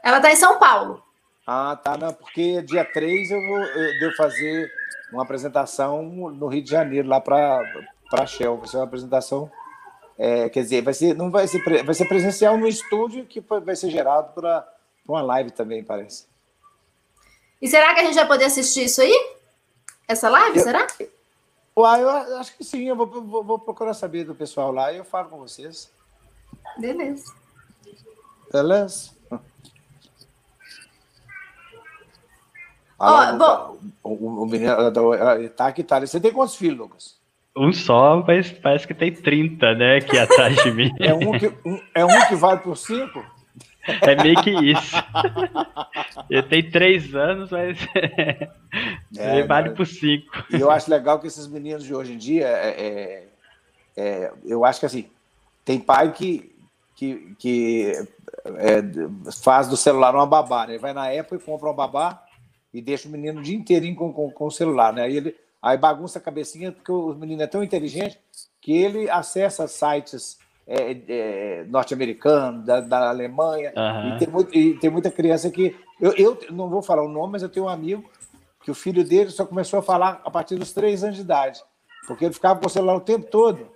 Ela 0.04 0.18
está 0.18 0.30
em 0.30 0.36
São 0.36 0.58
Paulo. 0.58 1.02
Ah, 1.46 1.74
tá. 1.82 1.96
Não, 1.96 2.12
porque 2.12 2.60
dia 2.60 2.84
3 2.84 3.30
eu 3.30 3.40
vou 3.40 3.58
eu 3.58 3.98
devo 3.98 4.14
fazer 4.14 4.70
uma 5.10 5.22
apresentação 5.22 6.02
no 6.02 6.48
Rio 6.48 6.62
de 6.62 6.70
Janeiro, 6.70 7.08
lá 7.08 7.18
para 7.18 7.62
a 8.12 8.26
Shell. 8.26 8.58
Vai 8.58 8.68
ser 8.68 8.76
uma 8.76 8.84
apresentação, 8.84 9.50
é, 10.18 10.50
quer 10.50 10.60
dizer, 10.60 10.82
vai 10.82 10.92
ser, 10.92 11.14
não 11.14 11.30
vai 11.30 11.48
ser, 11.48 11.62
vai 11.82 11.94
ser 11.94 12.04
presencial 12.04 12.58
no 12.58 12.68
estúdio, 12.68 13.24
que 13.24 13.40
vai 13.40 13.74
ser 13.74 13.88
gerado 13.88 14.34
para 14.34 14.68
uma 15.08 15.22
live 15.22 15.50
também, 15.50 15.82
parece. 15.82 16.26
E 17.60 17.66
será 17.68 17.94
que 17.94 18.00
a 18.00 18.04
gente 18.04 18.16
vai 18.16 18.26
poder 18.26 18.44
assistir 18.44 18.84
isso 18.84 19.00
aí? 19.00 19.34
Essa 20.06 20.28
live, 20.28 20.58
eu, 20.58 20.62
será? 20.62 20.86
Uai, 21.76 22.02
eu 22.02 22.38
acho 22.38 22.56
que 22.56 22.64
sim, 22.64 22.84
eu 22.84 22.96
vou, 22.96 23.06
vou, 23.06 23.42
vou 23.42 23.58
procurar 23.58 23.94
saber 23.94 24.24
do 24.24 24.34
pessoal 24.34 24.70
lá 24.70 24.92
e 24.92 24.98
eu 24.98 25.04
falo 25.04 25.28
com 25.30 25.38
vocês. 25.38 25.90
Beleza. 26.78 27.32
Beleza? 28.52 29.10
Ó, 32.98 33.32
bom... 33.32 33.78
o, 34.02 34.42
o 34.42 34.46
menino 34.46 34.92
tá 35.56 35.66
aqui, 35.66 35.82
tá. 35.82 35.98
Você 35.98 36.20
tem 36.20 36.32
quantos 36.32 36.54
filhos, 36.54 36.78
Lucas? 36.78 37.22
Um 37.56 37.72
só, 37.72 38.22
mas 38.26 38.50
parece 38.50 38.86
que 38.86 38.94
tem 38.94 39.12
30, 39.12 39.74
né? 39.74 39.96
Aqui 39.96 40.18
atrás 40.18 40.56
de 40.62 40.70
mim. 40.70 40.90
É 41.00 41.12
um 41.12 41.38
que, 41.38 41.48
um, 41.66 41.80
é 41.94 42.04
um 42.04 42.28
que 42.28 42.34
vale 42.34 42.60
por 42.60 42.76
cinco? 42.76 43.24
É 44.02 44.22
meio 44.22 44.40
que 44.42 44.50
isso. 44.50 44.96
Ele 46.30 46.42
tem 46.42 46.70
três 46.70 47.14
anos, 47.14 47.50
mas 47.50 47.78
é, 49.18 49.38
ele 49.38 49.42
vale 49.44 49.70
por 49.70 49.86
cinco. 49.86 50.26
E 50.50 50.60
eu 50.60 50.70
acho 50.70 50.90
legal 50.90 51.18
que 51.18 51.26
esses 51.26 51.46
meninos 51.46 51.84
de 51.84 51.94
hoje 51.94 52.12
em 52.12 52.18
dia, 52.18 52.46
é, 52.46 52.68
é, 52.68 53.28
é 53.96 54.32
eu 54.44 54.64
acho 54.64 54.80
que 54.80 54.86
assim, 54.86 55.10
tem 55.64 55.78
pai 55.78 56.12
que, 56.12 56.54
que, 56.94 57.34
que 57.38 57.92
é, 58.44 58.82
faz 59.42 59.68
do 59.68 59.76
celular 59.76 60.14
uma 60.14 60.26
babá, 60.26 60.66
né? 60.66 60.74
Ele 60.74 60.78
vai 60.78 60.92
na 60.92 61.10
Apple 61.10 61.38
e 61.38 61.40
compra 61.42 61.68
uma 61.68 61.74
babá 61.74 62.24
e 62.72 62.80
deixa 62.80 63.08
o 63.08 63.10
menino 63.10 63.40
o 63.40 63.42
dia 63.42 63.56
inteirinho 63.56 63.96
com, 63.96 64.12
com, 64.12 64.30
com 64.30 64.46
o 64.46 64.50
celular, 64.50 64.92
né? 64.92 65.02
Aí 65.02 65.16
ele, 65.16 65.36
aí 65.60 65.76
bagunça 65.76 66.18
a 66.18 66.22
cabecinha, 66.22 66.72
porque 66.72 66.90
o 66.90 67.14
menino 67.14 67.42
é 67.42 67.46
tão 67.46 67.62
inteligente 67.62 68.18
que 68.60 68.72
ele 68.72 69.10
acessa 69.10 69.66
sites 69.66 70.38
é, 70.66 70.96
é, 71.08 71.64
norte-americanos, 71.64 72.64
da, 72.64 72.80
da, 72.80 73.08
Alemanha, 73.08 73.72
uhum. 73.76 74.14
e, 74.14 74.18
tem 74.18 74.28
muito, 74.28 74.56
e, 74.56 74.78
tem 74.78 74.90
muita 74.90 75.10
criança 75.10 75.50
que. 75.50 75.76
Eu, 76.00 76.12
eu 76.12 76.38
não 76.50 76.68
vou 76.68 76.82
falar 76.82 77.04
o 77.04 77.08
nome, 77.08 77.32
mas 77.32 77.42
eu 77.42 77.48
tenho 77.48 77.66
um 77.66 77.68
amigo 77.68 78.08
que 78.62 78.70
o 78.70 78.74
filho 78.74 79.04
dele 79.04 79.30
só 79.30 79.44
começou 79.44 79.78
a 79.78 79.82
falar 79.82 80.20
a 80.24 80.30
partir 80.30 80.56
dos 80.56 80.72
três 80.72 81.02
anos 81.02 81.16
de 81.16 81.22
idade, 81.22 81.60
porque 82.06 82.24
ele 82.24 82.34
ficava 82.34 82.60
com 82.60 82.66
o 82.66 82.70
celular 82.70 82.96
o 82.96 83.00
tempo 83.00 83.26
todo. 83.26 83.68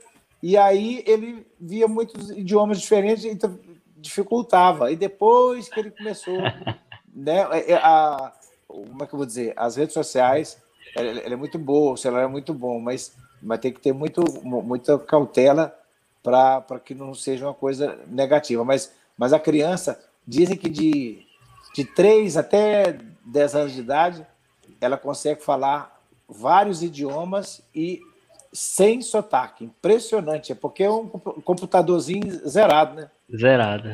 E 0.43 0.57
aí 0.57 1.03
ele 1.07 1.47
via 1.61 1.89
muitos 1.89 2.31
idiomas 2.31 2.81
diferentes 2.81 3.25
então 3.25 3.59
dificultava. 3.97 4.93
E 4.93 4.97
depois 4.97 5.69
que 5.69 5.81
ele 5.81 5.91
começou, 5.91 6.39
né, 7.13 7.47
é, 7.53 7.73
é, 7.73 7.77
a, 7.77 8.33
como 8.69 9.03
é 9.03 9.07
que 9.07 9.15
eu 9.15 9.19
vou 9.19 9.27
dizer? 9.27 9.53
As 9.57 9.77
redes 9.77 9.95
sociais, 9.95 10.63
ela, 10.95 11.09
ela 11.09 11.35
é 11.35 11.37
muito 11.37 11.59
boa, 11.59 11.95
o 11.95 11.97
celular 11.97 12.23
é 12.23 12.29
muito 12.29 12.55
bom, 12.55 12.79
mas, 12.79 13.17
mas 13.43 13.59
tem 13.59 13.73
que 13.73 13.81
ter 13.81 13.93
muito, 13.93 14.23
muita 14.43 14.99
cautela 14.99 15.75
para 16.27 16.81
que 16.85 16.93
não 16.93 17.15
seja 17.15 17.47
uma 17.47 17.55
coisa 17.55 18.01
negativa. 18.09 18.65
Mas, 18.65 18.93
mas 19.17 19.33
a 19.33 19.39
criança, 19.39 20.01
dizem 20.27 20.57
que 20.57 20.69
de, 20.69 21.25
de 21.73 21.85
3 21.85 22.37
até 22.37 22.99
10 23.25 23.55
anos 23.55 23.73
de 23.73 23.81
idade, 23.81 24.27
ela 24.81 24.97
consegue 24.97 25.43
falar 25.43 26.01
vários 26.29 26.83
idiomas 26.83 27.63
e 27.73 28.01
sem 28.53 29.03
sotaque. 29.03 29.65
Impressionante, 29.65 30.51
é 30.51 30.55
porque 30.55 30.83
é 30.83 30.91
um 30.91 31.07
computadorzinho 31.07 32.49
zerado, 32.49 32.97
né? 32.97 33.11
Zerado. 33.31 33.89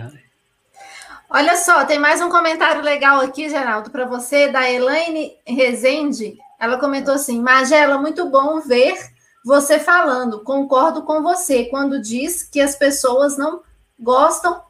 Olha 1.29 1.57
só, 1.57 1.85
tem 1.85 1.99
mais 1.99 2.21
um 2.23 2.31
comentário 2.31 2.83
legal 2.83 3.21
aqui, 3.21 3.49
Geraldo, 3.49 3.91
para 3.91 4.07
você, 4.07 4.49
da 4.49 4.71
Elaine 4.71 5.37
Rezende. 5.47 6.39
Ela 6.59 6.79
comentou 6.79 7.15
assim: 7.15 7.43
Magela, 7.43 7.99
muito 7.99 8.29
bom 8.31 8.61
ver 8.61 9.12
você 9.45 9.79
falando. 9.79 10.41
Concordo 10.41 11.03
com 11.03 11.23
você 11.23 11.65
quando 11.67 12.01
diz 12.01 12.43
que 12.43 12.61
as 12.61 12.77
pessoas 12.77 13.37
não 13.37 13.63
gostam 13.99 14.63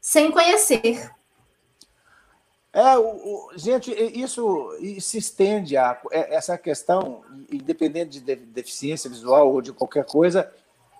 sem 0.00 0.30
conhecer. 0.30 1.10
É, 2.72 2.96
o, 2.96 3.02
o, 3.02 3.50
gente, 3.54 3.92
isso, 3.92 4.70
se 4.98 5.18
estende 5.18 5.76
a 5.76 6.00
é, 6.10 6.34
essa 6.34 6.56
questão, 6.56 7.22
independente 7.50 8.18
de 8.18 8.34
deficiência 8.34 9.10
visual 9.10 9.52
ou 9.52 9.60
de 9.60 9.72
qualquer 9.72 10.04
coisa. 10.06 10.50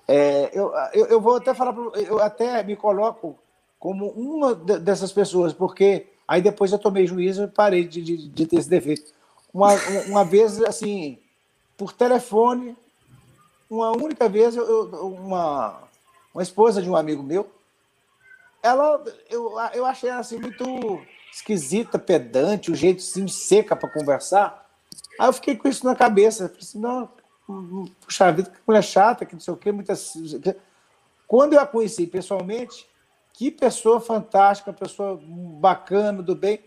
É, 0.07 0.51
eu, 0.53 0.73
eu, 0.93 1.07
eu, 1.07 1.21
vou 1.21 1.37
até 1.37 1.55
falar, 1.55 1.75
eu 1.97 2.21
até 2.21 2.63
me 2.63 2.77
coloco 2.77 3.39
como 3.79 4.09
uma 4.11 4.55
dessas 4.55 5.13
pessoas, 5.13 5.53
porque 5.53 6.07
aí 6.29 6.43
depois 6.43 6.71
eu 6.71 6.79
tomei 6.79 7.07
juízo 7.07 7.45
e 7.45 7.49
parei 7.49 7.85
de, 7.85 8.03
de, 8.03 8.29
de 8.29 8.47
ter 8.47 8.57
esse 8.57 8.69
defeito. 8.69 9.11
Uma, 9.53 9.71
uma 10.07 10.25
vez, 10.25 10.63
assim, 10.63 11.19
por 11.77 11.93
telefone, 11.93 12.77
uma 13.73 13.91
única 13.91 14.29
vez, 14.29 14.55
eu, 14.55 14.85
uma, 15.03 15.83
uma 16.35 16.43
esposa 16.43 16.83
de 16.83 16.91
um 16.91 16.95
amigo 16.95 17.23
meu, 17.23 17.51
ela, 18.63 19.03
eu, 19.31 19.55
eu 19.73 19.87
achei 19.87 20.11
ela 20.11 20.21
assim 20.21 20.39
muito 20.39 21.01
esquisita, 21.33 21.99
pedante, 21.99 22.71
o 22.71 22.75
jeito 22.75 22.99
assim, 22.99 23.27
seca 23.27 23.75
para 23.75 23.89
conversar. 23.89 24.69
Aí 25.19 25.27
eu 25.27 25.33
fiquei 25.33 25.57
com 25.57 25.67
isso 25.69 25.87
na 25.87 25.97
cabeça. 25.97 26.49
Falei 26.49 26.61
assim, 26.61 26.79
não, 26.79 27.09
puxa 28.01 28.31
vida, 28.31 28.51
que 28.51 28.59
mulher 28.67 28.83
chata, 28.83 29.25
que 29.25 29.33
não 29.33 29.41
sei 29.41 29.55
o 29.55 29.57
quê, 29.57 29.73
muitas. 29.73 30.15
Quando 31.27 31.55
eu 31.55 31.61
a 31.61 31.67
conheci 31.67 32.07
pessoalmente, 32.07 32.87
que 33.33 33.51
pessoa 33.51 34.01
fantástica, 34.01 34.71
pessoa 34.71 35.19
bacana, 35.25 36.23
do 36.23 36.37
bem. 36.37 36.61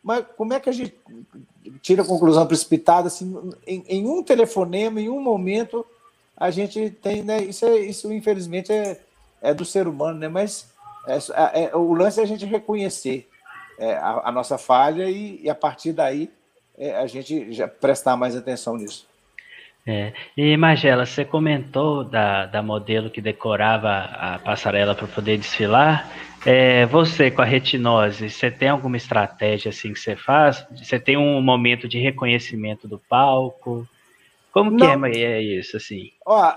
Mas 0.00 0.24
como 0.36 0.54
é 0.54 0.60
que 0.60 0.70
a 0.70 0.72
gente 0.72 0.96
tira 1.80 2.02
a 2.02 2.06
conclusão 2.06 2.46
precipitada 2.46 3.08
assim, 3.08 3.50
em, 3.66 3.84
em 3.88 4.06
um 4.06 4.22
telefonema, 4.22 5.00
em 5.00 5.08
um 5.08 5.20
momento, 5.20 5.84
a 6.42 6.50
gente 6.50 6.90
tem, 6.90 7.22
né? 7.22 7.40
Isso, 7.40 7.64
é, 7.64 7.78
isso 7.78 8.12
infelizmente 8.12 8.72
é, 8.72 9.00
é 9.40 9.54
do 9.54 9.64
ser 9.64 9.86
humano, 9.86 10.18
né? 10.18 10.26
Mas 10.26 10.72
é, 11.06 11.14
é, 11.14 11.64
é 11.70 11.76
o 11.76 11.94
lance 11.94 12.18
é 12.18 12.24
a 12.24 12.26
gente 12.26 12.44
reconhecer 12.44 13.28
é, 13.78 13.94
a, 13.94 14.22
a, 14.24 14.32
nossa 14.32 14.58
falha 14.58 15.08
e, 15.08 15.40
e 15.40 15.48
a 15.48 15.54
partir 15.54 15.92
daí 15.92 16.28
é, 16.76 16.96
a 16.96 17.06
gente 17.06 17.52
já 17.52 17.68
prestar 17.68 18.16
mais 18.16 18.34
atenção 18.34 18.76
nisso. 18.76 19.06
É. 19.86 20.12
E 20.36 20.56
Magela, 20.56 21.06
você 21.06 21.24
comentou 21.24 22.02
da, 22.02 22.46
da 22.46 22.60
modelo 22.60 23.08
que 23.08 23.20
decorava 23.20 23.90
a 23.90 24.38
passarela 24.40 24.96
para 24.96 25.06
poder 25.06 25.38
desfilar. 25.38 26.10
É, 26.44 26.86
você 26.86 27.30
com 27.30 27.42
a 27.42 27.44
retinose, 27.44 28.28
você 28.28 28.50
tem 28.50 28.68
alguma 28.68 28.96
estratégia 28.96 29.68
assim 29.68 29.92
que 29.92 30.00
você 30.00 30.16
faz? 30.16 30.66
Você 30.72 30.98
tem 30.98 31.16
um 31.16 31.40
momento 31.40 31.86
de 31.86 32.00
reconhecimento 32.00 32.88
do 32.88 32.98
palco? 32.98 33.86
Como 34.52 34.76
que 34.76 34.84
é, 34.84 35.32
é 35.32 35.42
isso 35.42 35.76
assim? 35.76 36.12
Ó, 36.26 36.54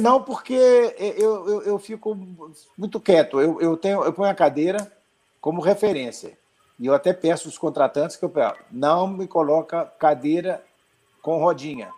não, 0.00 0.22
porque 0.22 0.54
eu, 0.98 1.48
eu, 1.48 1.62
eu 1.62 1.78
fico 1.78 2.16
muito 2.78 3.00
quieto. 3.00 3.40
Eu, 3.40 3.60
eu, 3.60 3.76
tenho, 3.76 4.04
eu 4.04 4.12
ponho 4.12 4.30
a 4.30 4.34
cadeira 4.34 4.90
como 5.40 5.60
referência. 5.60 6.38
E 6.78 6.86
eu 6.86 6.94
até 6.94 7.12
peço 7.12 7.48
aos 7.48 7.58
contratantes 7.58 8.16
que 8.16 8.24
eu 8.24 8.30
peço, 8.30 8.56
não 8.70 9.06
me 9.06 9.26
coloca 9.26 9.84
cadeira 9.98 10.62
com 11.20 11.38
rodinha, 11.38 11.90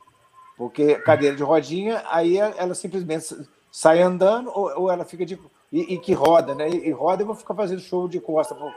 porque 0.57 0.97
cadeira 0.97 1.35
de 1.35 1.43
rodinha, 1.43 2.03
aí 2.11 2.37
ela 2.37 2.75
simplesmente 2.75 3.35
sai 3.73 4.03
andando 4.03 4.51
ou, 4.55 4.83
ou 4.83 4.91
ela 4.91 5.05
fica 5.05 5.25
de. 5.25 5.39
E, 5.73 5.95
e, 5.95 5.99
que 5.99 6.13
roda, 6.13 6.55
né? 6.55 6.69
E, 6.69 6.91
roda 6.91 7.23
e 7.23 7.27
vou 7.27 7.35
ficar 7.35 7.55
fazendo 7.55 7.81
show 7.81 8.07
de 8.07 8.21
costa 8.21 8.55
para 8.55 8.73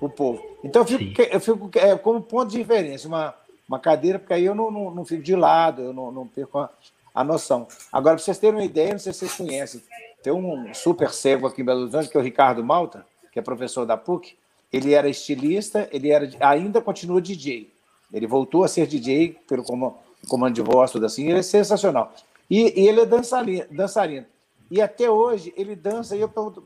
o 0.00 0.10
povo. 0.10 0.42
Então 0.62 0.82
eu 0.82 0.86
fico, 0.86 1.22
eu 1.22 1.40
fico 1.40 1.70
é, 1.74 1.96
como 1.96 2.20
ponto 2.20 2.50
de 2.50 2.58
referência, 2.58 3.08
uma, 3.08 3.34
uma 3.72 3.78
cadeira, 3.78 4.18
porque 4.18 4.34
aí 4.34 4.44
eu 4.44 4.54
não, 4.54 4.70
não, 4.70 4.90
não 4.90 5.04
fico 5.04 5.22
de 5.22 5.34
lado, 5.34 5.80
eu 5.80 5.92
não, 5.94 6.12
não 6.12 6.26
perco 6.26 6.58
a, 6.58 6.68
a 7.14 7.24
noção. 7.24 7.66
Agora, 7.90 8.16
para 8.16 8.24
vocês 8.24 8.38
terem 8.38 8.56
uma 8.56 8.64
ideia, 8.64 8.92
não 8.92 8.98
sei 8.98 9.12
se 9.12 9.20
vocês 9.20 9.34
conhecem, 9.34 9.82
tem 10.22 10.32
um 10.32 10.74
super 10.74 11.10
cego 11.10 11.46
aqui 11.46 11.62
em 11.62 11.64
Belo 11.64 11.82
Horizonte, 11.82 12.10
que 12.10 12.16
é 12.16 12.20
o 12.20 12.22
Ricardo 12.22 12.62
Malta, 12.62 13.06
que 13.32 13.38
é 13.38 13.42
professor 13.42 13.86
da 13.86 13.96
PUC, 13.96 14.36
ele 14.70 14.92
era 14.92 15.08
estilista, 15.08 15.88
ele 15.90 16.10
era 16.10 16.28
ainda 16.40 16.82
continua 16.82 17.20
DJ. 17.20 17.72
Ele 18.12 18.26
voltou 18.26 18.62
a 18.62 18.68
ser 18.68 18.86
DJ 18.86 19.38
pelo 19.48 19.64
comando 19.64 20.54
de 20.54 20.60
voz, 20.60 20.90
tudo 20.90 21.06
assim, 21.06 21.28
ele 21.28 21.38
é 21.38 21.42
sensacional. 21.42 22.12
E, 22.50 22.78
e 22.78 22.86
ele 22.86 23.00
é 23.00 23.06
dançarino, 23.06 23.64
dançarino. 23.70 24.26
E 24.70 24.82
até 24.82 25.10
hoje 25.10 25.52
ele 25.56 25.74
dança, 25.74 26.14
e 26.14 26.20
eu 26.20 26.28
pergunto, 26.28 26.64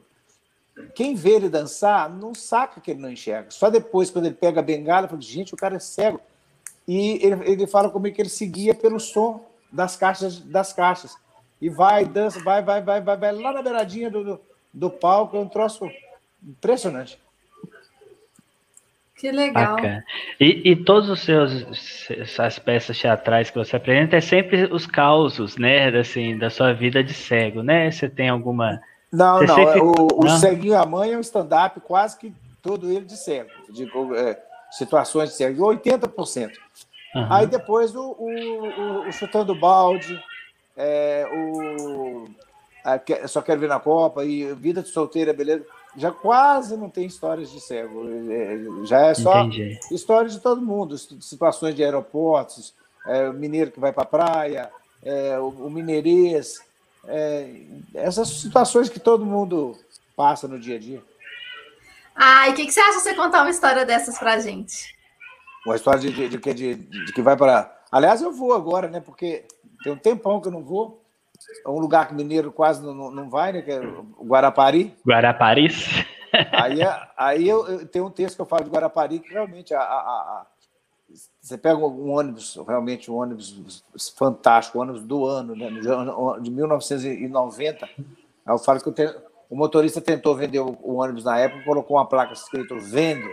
quem 0.94 1.14
vê 1.14 1.36
ele 1.36 1.48
dançar 1.48 2.10
não 2.10 2.34
saca 2.34 2.80
que 2.80 2.90
ele 2.90 3.00
não 3.00 3.10
enxerga. 3.10 3.50
Só 3.50 3.70
depois, 3.70 4.10
quando 4.10 4.26
ele 4.26 4.34
pega 4.34 4.60
a 4.60 4.62
bengala, 4.62 5.08
fala, 5.08 5.20
gente, 5.20 5.54
o 5.54 5.56
cara 5.56 5.76
é 5.76 5.78
cego. 5.78 6.20
E 6.86 7.18
ele, 7.24 7.50
ele 7.50 7.66
fala 7.66 7.90
comigo 7.90 8.14
que 8.14 8.22
ele 8.22 8.28
seguia 8.28 8.74
pelo 8.74 9.00
som 9.00 9.44
das 9.72 9.96
caixas, 9.96 10.38
das 10.38 10.72
caixas. 10.72 11.16
E 11.60 11.68
vai, 11.68 12.04
dança, 12.04 12.40
vai, 12.42 12.62
vai, 12.62 12.82
vai, 12.82 13.00
vai, 13.00 13.16
vai 13.16 13.32
lá 13.32 13.52
na 13.52 13.62
beiradinha 13.62 14.10
do, 14.10 14.22
do, 14.22 14.40
do 14.72 14.90
palco, 14.90 15.36
é 15.36 15.40
um 15.40 15.48
troço 15.48 15.90
impressionante. 16.42 17.18
Que 19.16 19.32
legal. 19.32 19.78
E, 20.38 20.72
e 20.72 20.76
todos 20.76 21.08
os 21.08 21.20
seus 21.20 21.66
as 22.38 22.58
peças 22.58 22.98
teatrais 22.98 23.48
que 23.48 23.56
você 23.56 23.76
apresenta 23.76 24.16
é 24.16 24.20
sempre 24.20 24.64
os 24.64 24.86
causos, 24.86 25.56
né, 25.56 25.88
assim, 25.88 26.36
da 26.36 26.50
sua 26.50 26.74
vida 26.74 27.02
de 27.02 27.14
cego, 27.14 27.62
né? 27.62 27.90
Você 27.90 28.10
tem 28.10 28.28
alguma 28.28 28.78
Não, 29.10 29.38
você 29.38 29.46
não, 29.46 29.54
sempre... 29.54 29.80
o, 29.80 29.94
o 30.18 30.28
ceguinho 30.28 30.76
a 30.76 30.84
mãe 30.84 31.14
é 31.14 31.16
um 31.16 31.22
stand-up 31.22 31.80
quase 31.80 32.18
que 32.18 32.32
todo 32.60 32.92
ele 32.92 33.06
de 33.06 33.16
cego, 33.16 33.48
de 33.70 33.84
é, 34.16 34.38
situações 34.70 35.30
de 35.30 35.36
cego, 35.36 35.64
80%. 35.64 36.50
Uhum. 37.14 37.26
Aí 37.30 37.46
depois 37.46 37.94
o, 37.94 38.16
o, 38.18 39.08
o, 39.08 39.12
chutando 39.12 39.54
balde, 39.54 40.22
é, 40.76 41.26
o 41.32 42.24
a, 42.84 43.28
só 43.28 43.42
quero 43.42 43.60
ver 43.60 43.68
na 43.68 43.80
Copa 43.80 44.24
e 44.24 44.52
vida 44.54 44.82
de 44.82 44.88
solteira, 44.88 45.32
beleza 45.32 45.64
já 45.96 46.12
quase 46.12 46.76
não 46.76 46.90
tem 46.90 47.06
histórias 47.06 47.50
de 47.50 47.60
cego. 47.60 48.06
É, 48.30 48.86
já 48.86 49.06
é 49.06 49.14
só 49.14 49.40
Entendi. 49.40 49.78
histórias 49.90 50.34
de 50.34 50.40
todo 50.40 50.60
mundo, 50.60 50.96
situações 50.98 51.74
de 51.74 51.82
aeroportos, 51.82 52.74
é, 53.06 53.28
o 53.28 53.32
mineiro 53.32 53.70
que 53.70 53.80
vai 53.80 53.92
para 53.92 54.02
a 54.02 54.06
praia, 54.06 54.70
é, 55.02 55.38
o, 55.38 55.48
o 55.48 55.70
mineirês, 55.70 56.60
é, 57.06 57.50
essas 57.94 58.28
situações 58.28 58.88
que 58.88 59.00
todo 59.00 59.24
mundo 59.24 59.76
passa 60.14 60.46
no 60.46 60.58
dia 60.58 60.76
a 60.76 60.78
dia. 60.78 61.02
Ah, 62.16 62.48
e 62.48 62.52
o 62.52 62.54
que, 62.54 62.64
que, 62.64 62.72
você 62.72 62.80
acha 62.80 62.98
de 62.98 63.02
você 63.02 63.14
contar 63.14 63.42
uma 63.42 63.50
história 63.50 63.84
dessas 63.84 64.18
para 64.18 64.34
a 64.34 64.38
gente? 64.40 64.96
Uma 65.64 65.76
história 65.76 66.00
de, 66.00 66.10
de, 66.10 66.28
de, 66.28 66.54
de, 66.54 66.74
de 66.74 67.12
que 67.12 67.22
vai 67.22 67.36
para. 67.36 67.74
Aliás, 67.92 68.22
eu 68.22 68.32
vou 68.32 68.54
agora, 68.54 68.88
né? 68.88 69.00
Porque 69.00 69.44
tem 69.82 69.92
um 69.92 69.98
tempão 69.98 70.40
que 70.40 70.48
eu 70.48 70.52
não 70.52 70.64
vou. 70.64 71.04
É 71.64 71.68
um 71.68 71.78
lugar 71.78 72.08
que 72.08 72.14
mineiro 72.14 72.50
quase 72.50 72.82
não, 72.82 73.10
não 73.10 73.28
vai, 73.28 73.52
né? 73.52 73.62
Que 73.62 73.72
é 73.72 73.80
o 73.80 74.24
Guarapari. 74.24 74.96
Guarapari. 75.06 75.68
Aí, 76.52 76.82
é, 76.82 77.08
aí 77.16 77.48
eu, 77.48 77.66
eu 77.66 77.86
tenho 77.86 78.06
um 78.06 78.10
texto 78.10 78.36
que 78.36 78.42
eu 78.42 78.46
falo 78.46 78.64
de 78.64 78.70
Guarapari 78.70 79.20
que 79.20 79.32
realmente 79.32 79.72
a, 79.74 79.80
a, 79.80 79.82
a, 79.82 80.46
você 81.40 81.56
pega 81.56 81.78
um 81.78 82.10
ônibus, 82.10 82.58
realmente 82.66 83.10
um 83.10 83.16
ônibus 83.16 83.84
fantástico, 84.16 84.78
um 84.78 84.82
ônibus 84.82 85.02
do 85.02 85.24
ano, 85.26 85.54
né, 85.54 85.70
de 86.40 86.50
1990. 86.50 87.86
Aí 87.86 88.00
eu 88.46 88.58
falo 88.58 88.80
que 88.80 88.88
eu 88.88 88.92
tenho, 88.92 89.14
o 89.48 89.56
motorista 89.56 90.00
tentou 90.00 90.34
vender 90.34 90.60
o, 90.60 90.96
ônibus 90.96 91.24
na 91.24 91.38
época, 91.38 91.64
colocou 91.64 91.96
uma 91.96 92.06
placa 92.06 92.32
escrito 92.32 92.78
vendo. 92.78 93.28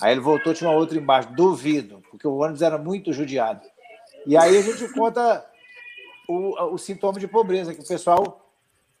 Aí 0.00 0.12
ele 0.12 0.20
voltou, 0.20 0.54
tinha 0.54 0.70
uma 0.70 0.78
outra 0.78 0.96
embaixo, 0.96 1.32
duvido, 1.32 2.02
porque 2.10 2.26
o 2.26 2.36
ônibus 2.36 2.62
era 2.62 2.78
muito 2.78 3.12
judiado. 3.12 3.66
E 4.26 4.36
aí 4.36 4.56
a 4.56 4.62
gente 4.62 4.88
conta 4.92 5.44
o, 6.28 6.74
o 6.74 6.78
sintoma 6.78 7.18
de 7.18 7.26
pobreza, 7.26 7.74
que 7.74 7.80
o 7.80 7.86
pessoal 7.86 8.48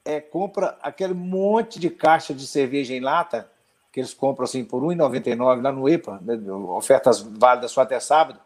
é, 0.04 0.20
compra 0.20 0.78
aquele 0.82 1.14
monte 1.14 1.78
de 1.78 1.90
caixa 1.90 2.34
de 2.34 2.46
cerveja 2.46 2.94
em 2.94 3.00
lata, 3.00 3.50
que 3.92 4.00
eles 4.00 4.14
compram 4.14 4.44
assim 4.44 4.64
por 4.64 4.82
R$ 4.82 4.94
1,99 4.94 5.62
lá 5.62 5.72
no 5.72 5.88
EPA, 5.88 6.20
né, 6.22 6.38
ofertas 6.70 7.20
válidas 7.20 7.70
só 7.70 7.82
até 7.82 7.98
sábado, 8.00 8.40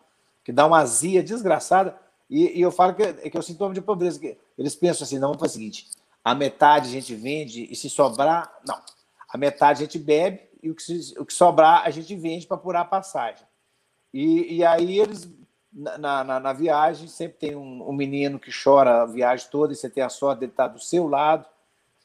que 0.45 0.53
dá 0.53 0.67
uma 0.67 0.79
azia 0.79 1.23
desgraçada. 1.23 1.97
E, 2.29 2.59
e 2.59 2.63
eu 2.63 2.71
falo 2.71 2.95
que, 2.95 3.13
que 3.13 3.37
é 3.37 3.41
o 3.41 3.43
sintoma 3.43 3.75
de 3.75 3.81
pobreza. 3.81 4.19
Que 4.19 4.37
eles 4.59 4.75
pensam 4.75 5.05
assim: 5.05 5.19
não, 5.19 5.29
vamos 5.29 5.41
fazer 5.41 5.53
o 5.53 5.55
seguinte: 5.55 5.89
a 6.25 6.35
metade 6.35 6.89
a 6.89 6.93
gente 6.93 7.15
vende 7.15 7.67
e 7.71 7.75
se 7.75 7.91
sobrar, 7.91 8.53
não. 8.67 8.81
A 9.29 9.37
metade 9.37 9.83
a 9.83 9.87
gente 9.87 9.99
bebe 9.99 10.41
e 10.63 10.71
o 10.71 10.75
que, 10.75 10.83
se, 10.83 11.19
o 11.19 11.25
que 11.25 11.33
sobrar 11.33 11.83
a 11.85 11.91
gente 11.91 12.15
vende 12.15 12.47
para 12.47 12.57
apurar 12.57 12.83
a 12.83 12.85
passagem. 12.85 13.47
E, 14.13 14.57
e 14.57 14.65
aí 14.65 15.01
eles, 15.01 15.29
na, 15.73 16.23
na, 16.23 16.41
na 16.41 16.53
viagem, 16.53 17.09
sempre 17.09 17.39
tem 17.39 17.57
um, 17.57 17.89
um, 17.89 17.93
menino 17.93 18.39
que 18.39 18.51
chora 18.53 19.03
a 19.03 19.07
viagem 19.07 19.49
toda 19.51 19.73
e 19.73 19.77
você 19.77 19.89
tem 19.89 20.03
a 20.03 20.09
sorte 20.09 20.41
de 20.41 20.47
estar 20.47 20.69
do 20.69 20.79
seu 20.79 21.09
lado. 21.09 21.47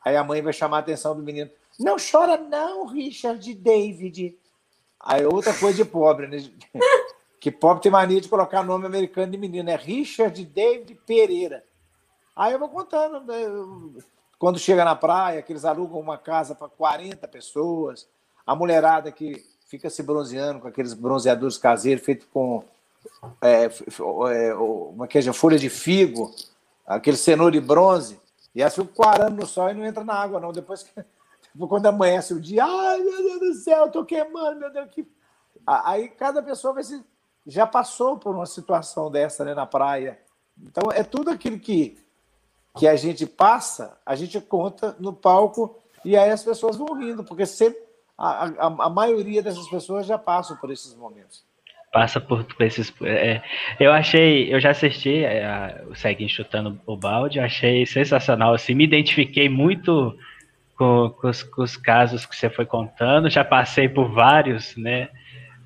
Aí 0.03 0.15
a 0.15 0.23
mãe 0.23 0.41
vai 0.41 0.53
chamar 0.53 0.77
a 0.77 0.79
atenção 0.79 1.15
do 1.15 1.21
menino. 1.21 1.51
Não 1.79 1.97
chora 1.99 2.37
não, 2.37 2.87
Richard 2.87 3.53
David. 3.53 4.37
Aí 4.99 5.25
outra 5.25 5.53
coisa 5.53 5.83
de 5.83 5.85
pobre, 5.85 6.27
né? 6.27 6.37
Que 7.39 7.51
pobre 7.51 7.83
tem 7.83 7.91
mania 7.91 8.19
de 8.19 8.27
colocar 8.27 8.63
nome 8.63 8.87
americano 8.87 9.31
de 9.31 9.37
menino. 9.37 9.69
É 9.69 9.75
Richard 9.75 10.43
David 10.43 10.95
Pereira. 11.05 11.63
Aí 12.37 12.53
eu 12.53 12.59
vou 12.59 12.69
contando. 12.69 13.21
Né? 13.25 14.01
Quando 14.37 14.59
chega 14.59 14.85
na 14.85 14.95
praia, 14.95 15.41
que 15.41 15.51
eles 15.51 15.65
alugam 15.65 15.99
uma 15.99 16.17
casa 16.17 16.53
para 16.53 16.69
40 16.69 17.27
pessoas. 17.27 18.07
A 18.45 18.55
mulherada 18.55 19.11
que 19.11 19.43
fica 19.67 19.89
se 19.89 20.03
bronzeando 20.03 20.61
com 20.61 20.67
aqueles 20.67 20.93
bronzeadores 20.93 21.57
caseiros 21.57 22.05
feitos 22.05 22.27
com 22.31 22.63
é, 23.41 23.65
é, 23.65 24.53
uma 24.53 25.07
queijo, 25.07 25.33
folha 25.33 25.57
de 25.57 25.69
figo, 25.69 26.33
aquele 26.85 27.17
cenoura 27.17 27.51
de 27.51 27.59
bronze. 27.59 28.19
E 28.53 28.61
elas 28.61 28.75
ficam 28.75 28.87
quarando 28.93 29.41
no 29.41 29.45
sol 29.47 29.69
e 29.69 29.73
não 29.73 29.85
entra 29.85 30.03
na 30.03 30.13
água, 30.13 30.39
não. 30.39 30.51
Depois 30.51 30.83
que 30.83 31.03
quando 31.67 31.87
amanhece 31.87 32.33
o 32.33 32.39
dia, 32.39 32.63
ai 32.63 32.99
meu 32.99 33.17
Deus 33.17 33.39
do 33.39 33.53
céu, 33.55 33.85
eu 33.85 33.91
tô 33.91 34.05
queimando, 34.05 34.59
meu 34.59 34.71
Deus, 34.71 34.89
que. 34.91 35.07
Aí 35.65 36.07
cada 36.09 36.41
pessoa 36.41 36.73
vai 36.73 36.83
se, 36.83 37.03
já 37.45 37.65
passou 37.65 38.17
por 38.17 38.33
uma 38.33 38.45
situação 38.45 39.09
dessa 39.09 39.43
né, 39.43 39.53
na 39.53 39.65
praia. 39.65 40.19
Então 40.61 40.91
é 40.91 41.03
tudo 41.03 41.29
aquilo 41.29 41.59
que, 41.59 41.97
que 42.77 42.87
a 42.87 42.95
gente 42.95 43.25
passa, 43.25 43.97
a 44.05 44.15
gente 44.15 44.39
conta 44.39 44.95
no 44.99 45.13
palco 45.13 45.77
e 46.03 46.15
aí 46.15 46.29
as 46.29 46.43
pessoas 46.43 46.75
vão 46.75 46.93
rindo, 46.97 47.23
porque 47.23 47.45
sempre 47.45 47.81
a, 48.17 48.45
a, 48.45 48.65
a 48.65 48.89
maioria 48.89 49.41
dessas 49.41 49.67
pessoas 49.67 50.05
já 50.05 50.17
passam 50.17 50.57
por 50.57 50.71
esses 50.71 50.95
momentos 50.95 51.45
passa 51.91 52.19
por, 52.19 52.43
por 52.43 52.63
esses. 52.63 52.93
É, 53.01 53.41
eu 53.79 53.91
achei, 53.91 54.53
eu 54.53 54.59
já 54.59 54.69
assisti 54.69 55.23
é, 55.23 55.83
o 55.89 55.95
Seguin 55.95 56.27
chutando 56.27 56.79
o 56.85 56.95
balde, 56.95 57.39
achei 57.39 57.85
sensacional. 57.85 58.53
Assim, 58.53 58.75
me 58.75 58.83
identifiquei 58.83 59.49
muito 59.49 60.15
com, 60.77 61.09
com, 61.09 61.27
os, 61.27 61.41
com, 61.41 61.63
os, 61.63 61.75
casos 61.75 62.25
que 62.25 62.35
você 62.35 62.49
foi 62.49 62.65
contando, 62.65 63.29
já 63.29 63.43
passei 63.43 63.89
por 63.89 64.11
vários, 64.11 64.75
né? 64.77 65.09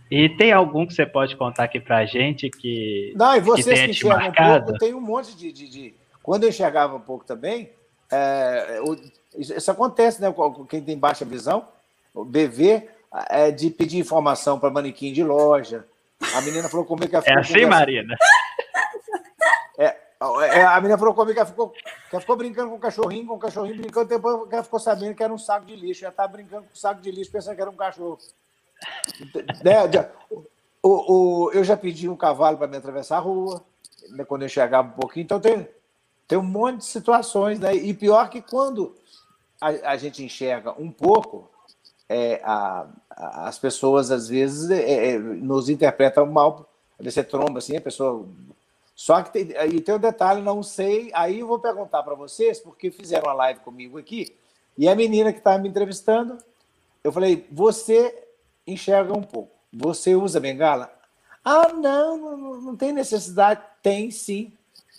E 0.09 0.29
tem 0.29 0.51
algum 0.51 0.85
que 0.85 0.93
você 0.93 1.05
pode 1.05 1.35
contar 1.35 1.65
aqui 1.65 1.79
pra 1.79 2.05
gente 2.05 2.49
que. 2.49 3.13
Não, 3.15 3.35
e 3.35 3.41
vocês 3.41 3.79
que, 3.79 3.85
que 3.85 3.91
enxergam 3.91 4.29
um 4.29 4.63
pouco, 4.63 4.77
tem 4.77 4.93
um 4.93 5.01
monte 5.01 5.35
de, 5.35 5.51
de, 5.51 5.69
de, 5.69 5.93
Quando 6.23 6.43
eu 6.43 6.49
enxergava 6.49 6.95
um 6.95 7.01
pouco 7.01 7.25
também, 7.25 7.71
é, 8.11 8.79
isso 9.35 9.71
acontece, 9.71 10.21
né? 10.21 10.33
Quem 10.69 10.81
tem 10.81 10.97
baixa 10.97 11.25
visão, 11.25 11.67
o 12.13 12.25
BV, 12.25 12.89
é 13.29 13.51
de 13.51 13.69
pedir 13.69 13.97
informação 13.99 14.59
para 14.59 14.69
manequim 14.69 15.11
de 15.11 15.23
loja. 15.23 15.85
A 16.35 16.41
menina 16.41 16.69
falou 16.69 16.85
comigo 16.85 17.09
que 17.09 17.15
ela 17.15 17.25
É 17.25 17.39
assim, 17.39 17.65
Marina? 17.65 18.15
É, 19.77 19.97
é, 20.59 20.63
a 20.63 20.79
menina 20.79 20.97
falou 20.99 21.15
comigo 21.15 21.33
que 21.33 21.39
ela 21.39 21.49
ficou, 21.49 21.69
que 21.69 21.79
ela 22.11 22.21
ficou 22.21 22.35
brincando 22.35 22.69
com 22.69 22.75
o 22.75 22.79
cachorrinho, 22.79 23.25
com 23.25 23.33
o 23.33 23.39
cachorrinho 23.39 23.77
brincando, 23.77 24.07
depois 24.07 24.51
ela 24.51 24.63
ficou 24.63 24.79
sabendo 24.79 25.15
que 25.15 25.23
era 25.23 25.33
um 25.33 25.37
saco 25.37 25.65
de 25.65 25.75
lixo. 25.75 26.05
Ela 26.05 26.11
estava 26.11 26.31
brincando 26.31 26.63
com 26.67 26.73
o 26.73 26.77
saco 26.77 27.01
de 27.01 27.09
lixo, 27.09 27.31
pensando 27.31 27.55
que 27.55 27.61
era 27.61 27.71
um 27.71 27.75
cachorro. 27.75 28.19
né? 29.63 29.87
o, 30.83 31.45
o, 31.45 31.51
eu 31.53 31.63
já 31.63 31.75
pedi 31.75 32.07
um 32.07 32.15
cavalo 32.15 32.57
para 32.57 32.67
me 32.67 32.77
atravessar 32.77 33.17
a 33.17 33.19
rua, 33.19 33.63
né, 34.09 34.23
quando 34.23 34.43
eu 34.43 34.49
chegava 34.49 34.87
um 34.87 34.91
pouquinho. 34.91 35.23
Então 35.23 35.39
tem, 35.39 35.67
tem 36.31 36.37
um 36.37 36.43
monte 36.43 36.77
de 36.77 36.85
situações, 36.85 37.59
né? 37.59 37.75
E 37.75 37.93
pior 37.93 38.29
que 38.29 38.41
quando 38.41 38.95
a, 39.59 39.67
a 39.91 39.97
gente 39.97 40.23
enxerga 40.23 40.71
um 40.81 40.89
pouco, 40.89 41.51
é, 42.07 42.39
a, 42.41 42.87
a, 43.09 43.49
as 43.49 43.59
pessoas 43.59 44.11
às 44.11 44.29
vezes 44.29 44.71
é, 44.71 45.09
é 45.09 45.19
nos 45.19 45.67
interpretam 45.67 46.25
mal. 46.25 46.69
Você 46.97 47.21
tromba 47.21 47.59
assim, 47.59 47.75
a 47.75 47.81
pessoa 47.81 48.25
só 48.95 49.21
que 49.21 49.33
tem, 49.33 49.57
aí 49.57 49.81
tem 49.81 49.93
um 49.93 49.99
detalhe, 49.99 50.41
não 50.41 50.63
sei. 50.63 51.11
Aí 51.13 51.41
eu 51.41 51.47
vou 51.47 51.59
perguntar 51.59 52.01
para 52.01 52.15
vocês, 52.15 52.61
porque 52.61 52.89
fizeram 52.89 53.25
uma 53.25 53.33
live 53.33 53.59
comigo 53.59 53.97
aqui, 53.97 54.33
e 54.77 54.87
a 54.87 54.95
menina 54.95 55.33
que 55.33 55.39
estava 55.39 55.57
me 55.57 55.67
entrevistando, 55.67 56.37
eu 57.03 57.11
falei: 57.11 57.45
você 57.51 58.23
enxerga 58.65 59.11
um 59.11 59.23
pouco, 59.23 59.51
você 59.73 60.15
usa 60.15 60.39
bengala? 60.39 60.89
Ah, 61.43 61.73
não, 61.73 62.15
não, 62.15 62.61
não 62.61 62.75
tem 62.77 62.93
necessidade. 62.93 63.61
Tem 63.83 64.09
sim. 64.09 64.53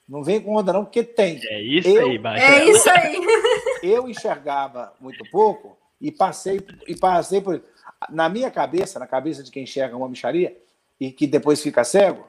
Não 0.09 0.23
vem 0.23 0.41
com 0.41 0.57
onda, 0.57 0.73
não, 0.73 0.85
porque 0.85 1.03
tem. 1.03 1.41
É 1.47 1.61
isso 1.61 1.89
eu, 1.89 2.07
aí, 2.07 2.19
Baixa. 2.19 2.45
É 2.45 2.65
isso 2.67 2.91
aí. 2.91 3.21
Eu 3.83 4.09
enxergava 4.09 4.93
muito 5.01 5.25
pouco 5.31 5.77
e 6.01 6.13
passei, 6.13 6.61
e 6.87 6.95
passei 6.95 7.41
por. 7.41 7.63
Na 8.11 8.29
minha 8.29 8.51
cabeça, 8.51 8.99
na 8.99 9.07
cabeça 9.07 9.43
de 9.43 9.51
quem 9.51 9.63
enxerga 9.63 9.97
uma 9.97 10.09
micharia 10.09 10.57
e 11.01 11.11
que 11.11 11.27
depois 11.27 11.63
fica 11.63 11.85
cego, 11.85 12.27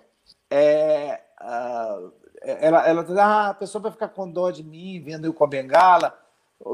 é, 0.50 1.20
ah, 1.40 2.10
ela, 2.42 2.88
ela 2.88 3.22
ah, 3.22 3.50
a 3.50 3.54
pessoa 3.54 3.82
vai 3.82 3.92
ficar 3.92 4.10
com 4.10 4.30
dó 4.30 4.52
de 4.52 4.64
mim, 4.64 5.02
vendo 5.02 5.26
eu 5.26 5.34
com 5.34 5.44
a 5.44 5.48
bengala. 5.48 6.18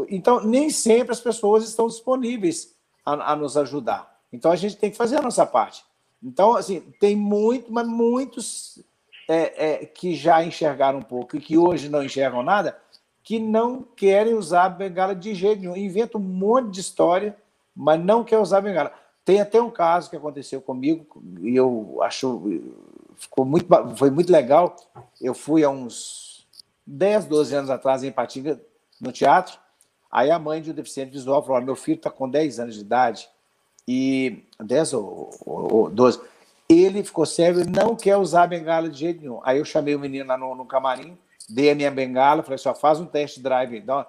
Então, 0.10 0.44
nem 0.44 0.70
sempre 0.70 1.12
as 1.12 1.20
pessoas 1.20 1.68
estão 1.68 1.88
disponíveis 1.88 2.76
a, 3.06 3.32
a 3.32 3.36
nos 3.36 3.58
ajudar. 3.58 4.20
Então, 4.32 4.52
a 4.52 4.56
gente 4.56 4.78
tem 4.78 4.92
que 4.92 4.98
fazer 4.98 5.18
a 5.18 5.22
nossa 5.22 5.46
parte. 5.46 5.84
Então, 6.22 6.56
assim, 6.56 6.82
tem 7.00 7.16
muito, 7.16 7.72
mas 7.72 7.88
muitos 7.88 8.84
é, 9.30 9.84
é, 9.84 9.86
que 9.86 10.16
já 10.16 10.44
enxergaram 10.44 10.98
um 10.98 11.04
pouco 11.04 11.38
e 11.38 11.40
que 11.40 11.56
hoje 11.56 11.88
não 11.88 12.04
enxergam 12.04 12.42
nada, 12.42 12.76
que 13.24 13.38
não 13.38 13.84
querem 13.84 14.34
usar 14.34 14.66
a 14.66 14.70
bengala 14.70 15.14
de 15.14 15.36
jeito 15.36 15.62
nenhum. 15.62 15.78
Inventa 15.78 16.18
um 16.18 16.22
monte 16.22 16.72
de 16.72 16.82
história, 16.82 17.38
mas 17.76 18.04
não 18.04 18.24
quer 18.24 18.40
usar 18.40 18.58
a 18.58 18.62
bengala. 18.62 18.92
Tem 19.24 19.40
até 19.40 19.62
um 19.62 19.70
caso 19.70 20.10
que 20.10 20.16
aconteceu 20.16 20.60
comigo, 20.60 21.06
e 21.42 21.56
eu 21.56 22.00
acho 22.02 22.42
ficou 23.18 23.46
muito, 23.46 23.68
foi 23.96 24.10
muito 24.10 24.32
legal. 24.32 24.76
Eu 25.22 25.36
fui 25.36 25.64
há 25.64 25.70
uns 25.70 26.48
10, 26.88 27.26
12 27.26 27.56
anos 27.56 27.70
atrás 27.70 28.04
em 28.04 28.12
Patinga, 28.12 28.60
no 29.00 29.12
teatro. 29.12 29.60
Aí 30.12 30.32
a 30.32 30.40
mãe 30.40 30.60
de 30.60 30.72
um 30.72 30.74
deficiente 30.74 31.12
visual 31.12 31.46
falou: 31.46 31.62
meu 31.62 31.76
filho 31.76 31.98
está 31.98 32.10
com 32.10 32.28
10 32.28 32.62
anos 32.62 32.74
de 32.74 32.82
idade, 32.82 33.30
e 33.88 34.44
10 34.60 34.94
ou, 34.94 35.30
ou 35.46 35.90
12. 35.92 36.20
Ele 36.70 37.04
ficou 37.04 37.26
cego 37.26 37.62
e 37.62 37.66
não 37.66 37.96
quer 37.96 38.16
usar 38.18 38.44
a 38.44 38.48
bengala 38.48 38.90
de 38.90 39.00
jeito 39.00 39.22
nenhum. 39.22 39.40
Aí 39.44 39.58
eu 39.58 39.66
chamei 39.66 39.96
o 39.96 40.00
menino 40.00 40.28
lá 40.28 40.38
no, 40.38 40.54
no 40.54 40.66
camarim, 40.66 41.18
dei 41.50 41.72
a 41.72 41.76
minha 41.76 41.90
bengala, 41.90 42.44
falei: 42.44 42.60
só 42.60 42.76
faz 42.76 43.00
um 43.00 43.06
teste 43.06 43.42
drive. 43.42 43.76
Então, 43.76 44.06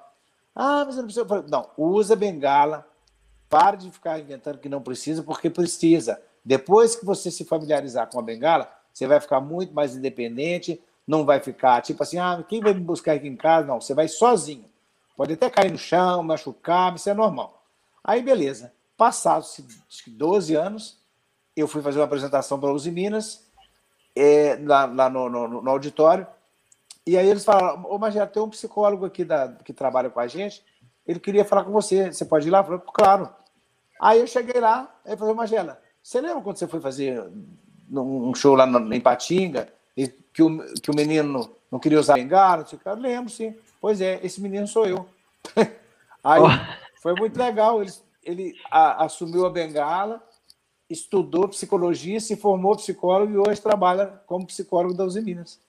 ah, 0.55 0.85
mas 0.85 0.97
não 0.97 1.05
precisa. 1.05 1.27
Não, 1.49 1.71
usa 1.79 2.13
a 2.13 2.17
bengala, 2.17 2.87
para 3.49 3.77
de 3.77 3.91
ficar 3.91 4.21
inventando 4.21 4.59
que 4.59 4.69
não 4.69 4.83
precisa, 4.83 5.23
porque 5.23 5.49
precisa. 5.49 6.21
Depois 6.45 6.95
que 6.95 7.05
você 7.05 7.31
se 7.31 7.45
familiarizar 7.45 8.09
com 8.11 8.19
a 8.19 8.23
bengala, 8.23 8.71
você 8.93 9.07
vai 9.07 9.21
ficar 9.21 9.41
muito 9.41 9.73
mais 9.73 9.97
independente, 9.97 10.81
não 11.07 11.25
vai 11.25 11.41
ficar 11.41 11.81
tipo 11.81 12.03
assim, 12.03 12.19
ah, 12.19 12.45
quem 12.47 12.61
vai 12.61 12.75
me 12.75 12.81
buscar 12.81 13.15
aqui 13.15 13.27
em 13.27 13.37
casa? 13.37 13.67
Não, 13.67 13.81
você 13.81 13.95
vai 13.95 14.07
sozinho. 14.07 14.65
Pode 15.17 15.33
até 15.33 15.51
cair 15.51 15.71
no 15.71 15.79
chão, 15.79 16.23
machucar, 16.23 16.95
isso 16.95 17.09
é 17.09 17.15
normal. 17.15 17.63
Aí, 18.03 18.23
beleza. 18.23 18.73
Passados 18.97 19.61
12 20.07 20.55
anos, 20.55 21.00
eu 21.61 21.69
fui 21.69 21.83
fazer 21.83 21.99
uma 21.99 22.05
apresentação 22.05 22.59
para 22.59 22.73
os 22.73 22.87
Minas, 22.87 23.45
é, 24.17 24.59
lá, 24.63 24.87
lá 24.87 25.11
no, 25.11 25.29
no, 25.29 25.63
no, 25.63 25.71
auditório, 25.71 26.27
e 27.07 27.17
aí 27.17 27.29
eles 27.29 27.45
falaram, 27.45 27.85
ô 27.89 27.99
Magela, 27.99 28.27
tem 28.27 28.43
um 28.43 28.51
psicólogo 28.51 29.05
aqui 29.05 29.25
da, 29.25 29.49
que 29.65 29.73
trabalha 29.73 30.11
com 30.11 30.21
a 30.21 30.27
gente, 30.27 30.65
ele 31.07 31.19
queria 31.19 31.45
falar 31.45 31.65
com 31.65 31.73
você, 31.73 32.13
você 32.13 32.25
pode 32.25 32.49
ir 32.49 32.51
lá? 32.51 32.59
Eu 32.59 32.65
falei, 32.65 32.81
claro. 32.93 33.29
Aí 34.01 34.21
eu 34.21 34.27
cheguei 34.27 34.61
lá, 34.61 34.93
aí 35.05 35.17
falei, 35.17 35.35
Magela, 35.35 35.81
você 36.03 36.21
lembra 36.21 36.43
quando 36.43 36.57
você 36.57 36.67
foi 36.67 36.81
fazer 36.81 37.23
num 37.89 38.35
show 38.35 38.55
lá 38.55 38.67
em 38.67 39.01
Patinga, 39.01 39.69
que 40.33 40.43
o, 40.43 40.75
que 40.81 40.91
o 40.91 40.95
menino 40.95 41.51
não 41.71 41.79
queria 41.79 42.01
usar 42.01 42.15
bengala. 42.15 42.65
Eu 42.85 42.95
lembro, 42.95 43.31
sim. 43.31 43.55
Pois 43.81 44.01
é, 44.01 44.21
esse 44.23 44.41
menino 44.41 44.67
sou 44.67 44.87
eu. 44.87 45.07
Aí 46.23 46.41
oh. 46.41 47.01
foi 47.03 47.15
muito 47.15 47.39
legal. 47.39 47.83
Ele, 47.83 47.93
ele 48.23 48.55
a, 48.71 49.05
assumiu 49.05 49.47
a 49.47 49.51
bengala, 49.51 50.23
estudou 50.91 51.49
psicologia, 51.49 52.19
se 52.21 52.37
formou 52.37 52.77
psicólogo 52.77 53.33
e 53.33 53.39
hoje 53.39 53.63
trabalha 53.63 54.07
como 54.27 54.47
psicólogo 54.47 54.95
da 54.95 55.05
Uzi 55.05 55.23
Minas. 55.23 55.61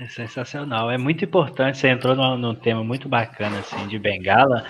É 0.00 0.08
sensacional. 0.08 0.90
É 0.90 0.98
muito 0.98 1.24
importante. 1.24 1.78
Você 1.78 1.88
entrou 1.88 2.14
num, 2.14 2.36
num 2.36 2.54
tema 2.54 2.84
muito 2.84 3.08
bacana 3.08 3.60
assim 3.60 3.86
de 3.86 3.98
bengala. 3.98 4.66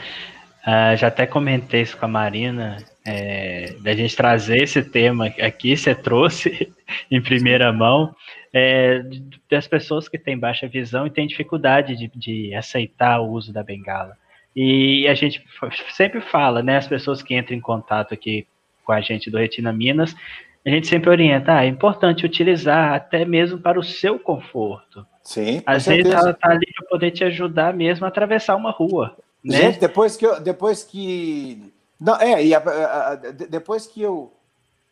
Uh, 0.63 0.97
já 0.97 1.09
até 1.09 1.27
comentei 1.27 1.83
isso 1.83 1.97
com 1.97 2.05
a 2.05 2.09
Marina, 2.09 2.77
é, 3.05 3.77
da 3.81 3.95
gente 3.95 4.17
trazer 4.17 4.65
esse 4.65 4.83
tema 4.83 5.27
aqui, 5.27 5.77
você 5.77 5.95
trouxe 5.95 6.73
em 7.09 7.23
primeira 7.23 7.73
mão, 7.73 8.15
é, 8.53 9.01
das 9.49 9.69
pessoas 9.69 10.09
que 10.09 10.19
têm 10.19 10.37
baixa 10.37 10.67
visão 10.67 11.07
e 11.07 11.11
têm 11.11 11.27
dificuldade 11.27 11.95
de, 11.95 12.11
de 12.17 12.55
aceitar 12.55 13.21
o 13.21 13.31
uso 13.31 13.53
da 13.53 13.63
bengala. 13.63 14.17
E 14.57 15.07
a 15.07 15.15
gente 15.15 15.45
sempre 15.93 16.21
fala, 16.21 16.63
né, 16.63 16.79
as 16.79 16.89
pessoas 16.89 17.23
que 17.23 17.37
entram 17.37 17.57
em 17.57 17.61
contato 17.61 18.13
aqui 18.13 18.45
com 18.87 18.93
a 18.93 19.01
gente 19.01 19.31
do 19.31 19.37
Retina 19.37 19.73
Minas, 19.73 20.15
a 20.65 20.71
gente 20.71 20.87
sempre 20.87 21.11
orienta, 21.11 21.59
ah, 21.59 21.65
é 21.65 21.69
importante 21.69 22.25
utilizar 22.25 22.95
até 22.95 23.25
mesmo 23.25 23.59
para 23.59 23.79
o 23.79 23.85
seu 23.85 24.19
conforto. 24.19 25.07
Sim, 25.23 25.63
Às 25.67 25.87
vezes 25.87 26.13
ela 26.13 26.31
está 26.31 26.51
ali 26.51 26.67
para 26.75 26.89
poder 26.89 27.11
te 27.11 27.25
ajudar 27.25 27.75
mesmo 27.75 28.05
a 28.05 28.09
atravessar 28.09 28.57
uma 28.57 28.71
rua. 28.71 29.17
Né? 29.45 29.59
Gente, 29.59 29.81
depois 29.81 30.17
que 30.17 30.25
eu, 30.27 30.41
depois 30.41 30.83
que 30.83 31.73
não 32.01 32.17
é 32.17 32.45
e 32.45 32.55
a, 32.55 32.59
a, 32.59 33.13
a, 33.13 33.15
depois 33.15 33.87
que 33.87 34.03
eu 34.03 34.33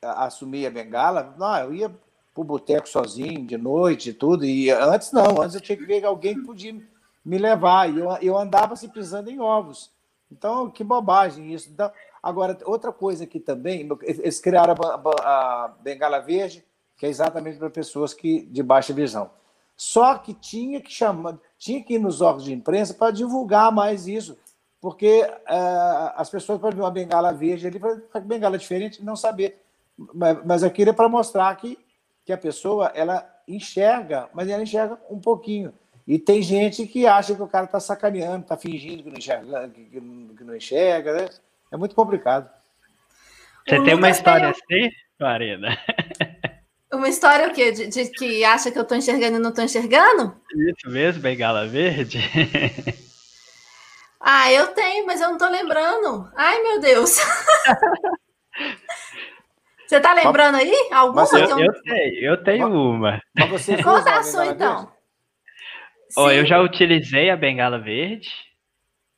assumi 0.00 0.66
a 0.66 0.70
bengala, 0.70 1.34
não, 1.38 1.56
eu 1.58 1.74
ia 1.74 1.90
pro 2.32 2.44
boteco 2.44 2.88
sozinho 2.88 3.46
de 3.46 3.56
noite 3.56 4.10
e 4.10 4.12
tudo 4.12 4.44
e 4.44 4.70
antes 4.70 5.12
não, 5.12 5.40
antes 5.40 5.54
eu 5.54 5.60
tinha 5.60 5.76
que 5.78 5.86
ver 5.86 6.04
alguém 6.04 6.34
que 6.34 6.46
podia 6.46 6.74
me 7.24 7.38
levar 7.38 7.92
e 7.92 7.98
eu, 7.98 8.10
eu 8.20 8.38
andava 8.38 8.76
se 8.76 8.88
pisando 8.88 9.30
em 9.30 9.40
ovos. 9.40 9.90
Então 10.30 10.70
que 10.70 10.84
bobagem 10.84 11.52
isso. 11.52 11.68
Então, 11.72 11.90
agora 12.28 12.58
outra 12.64 12.92
coisa 12.92 13.24
aqui 13.24 13.38
também, 13.38 13.88
eles 14.02 14.40
criaram 14.40 14.74
a, 14.82 15.64
a 15.64 15.68
bengala 15.80 16.20
verde 16.20 16.64
que 16.96 17.06
é 17.06 17.08
exatamente 17.08 17.58
para 17.58 17.70
pessoas 17.70 18.14
que 18.14 18.42
de 18.46 18.62
baixa 18.62 18.92
visão. 18.92 19.30
Só 19.76 20.16
que 20.18 20.32
tinha 20.32 20.80
que 20.80 20.92
chamar, 20.92 21.38
tinha 21.58 21.82
que 21.82 21.94
ir 21.94 21.98
nos 21.98 22.20
órgãos 22.20 22.44
de 22.44 22.52
imprensa 22.52 22.94
para 22.94 23.10
divulgar 23.10 23.72
mais 23.72 24.06
isso 24.06 24.36
porque 24.84 25.22
uh, 25.22 26.12
as 26.14 26.28
pessoas 26.28 26.60
podem 26.60 26.76
ver 26.76 26.82
uma 26.82 26.90
bengala 26.90 27.32
verde 27.32 27.66
ali, 27.66 27.78
uma 27.78 28.20
bengala 28.20 28.58
diferente, 28.58 29.02
não 29.02 29.16
saber. 29.16 29.62
Mas, 29.96 30.44
mas 30.44 30.62
aquilo 30.62 30.90
é 30.90 30.92
para 30.92 31.08
mostrar 31.08 31.56
que, 31.56 31.78
que 32.22 32.30
a 32.30 32.36
pessoa 32.36 32.92
ela 32.94 33.26
enxerga, 33.48 34.28
mas 34.34 34.46
ela 34.46 34.62
enxerga 34.62 34.98
um 35.08 35.18
pouquinho. 35.18 35.72
E 36.06 36.18
tem 36.18 36.42
gente 36.42 36.86
que 36.86 37.06
acha 37.06 37.34
que 37.34 37.40
o 37.40 37.48
cara 37.48 37.64
está 37.64 37.80
sacaneando, 37.80 38.42
está 38.42 38.58
fingindo 38.58 39.02
que 39.02 39.08
não 39.08 39.16
enxerga, 39.16 39.68
que, 39.70 39.84
que 39.86 40.44
não 40.44 40.54
enxerga 40.54 41.14
né? 41.14 41.30
É 41.74 41.76
muito 41.76 41.94
complicado. 41.96 42.48
Você 43.68 43.82
tem 43.82 43.94
uma 43.94 44.08
história 44.08 44.48
assim, 44.48 44.90
Marina? 45.18 45.76
Uma 46.92 47.08
história 47.08 47.48
o 47.48 47.52
quê? 47.52 47.72
De, 47.72 47.88
de 47.88 48.08
que 48.10 48.44
acha 48.44 48.70
que 48.70 48.78
eu 48.78 48.82
estou 48.82 48.96
enxergando 48.96 49.38
e 49.38 49.40
não 49.40 49.50
estou 49.50 49.64
enxergando? 49.64 50.40
Isso 50.54 50.88
mesmo, 50.88 51.20
bengala 51.20 51.66
verde? 51.66 52.20
Ah, 54.26 54.50
eu 54.50 54.68
tenho, 54.68 55.04
mas 55.04 55.20
eu 55.20 55.28
não 55.28 55.36
tô 55.36 55.46
lembrando. 55.46 56.32
Ai, 56.34 56.62
meu 56.62 56.80
Deus. 56.80 57.18
Você 59.86 60.00
tá 60.00 60.14
lembrando 60.14 60.54
aí? 60.54 60.72
Alguma? 60.90 61.28
Eu, 61.30 61.40
eu, 61.40 61.58
eu, 61.58 61.82
tenho, 61.82 62.24
eu 62.24 62.42
tenho 62.42 62.68
uma. 62.68 63.20
Conta 63.82 64.16
a 64.16 64.22
sua, 64.22 64.46
então. 64.46 64.90
Oh, 66.16 66.30
eu 66.30 66.46
já 66.46 66.58
utilizei 66.58 67.28
a 67.28 67.36
bengala 67.36 67.78
verde. 67.78 68.30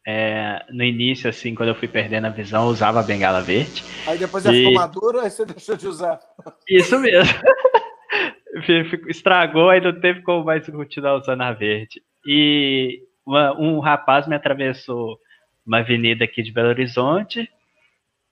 É, 0.08 0.64
no 0.70 0.84
início, 0.84 1.28
assim, 1.28 1.52
quando 1.52 1.70
eu 1.70 1.74
fui 1.74 1.88
perdendo 1.88 2.26
a 2.26 2.30
visão, 2.30 2.64
eu 2.64 2.70
usava 2.70 3.00
a 3.00 3.02
bengala 3.02 3.40
verde. 3.40 3.82
Aí 4.06 4.16
depois 4.16 4.46
ela 4.46 4.54
e... 4.54 4.60
ficou 4.60 4.74
madura, 4.74 5.22
aí 5.22 5.30
você 5.30 5.44
deixou 5.44 5.76
de 5.76 5.88
usar. 5.88 6.20
Isso 6.68 6.96
mesmo. 7.00 7.34
Estragou, 9.08 9.68
aí 9.68 9.80
não 9.80 9.98
teve 10.00 10.22
como 10.22 10.44
mais 10.44 10.64
continuar 10.64 11.16
usando 11.16 11.42
a 11.42 11.52
verde. 11.52 12.00
E 12.24 13.00
uma, 13.26 13.52
um 13.58 13.80
rapaz 13.80 14.28
me 14.28 14.36
atravessou 14.36 15.18
uma 15.66 15.80
avenida 15.80 16.24
aqui 16.24 16.40
de 16.40 16.52
Belo 16.52 16.68
Horizonte. 16.68 17.50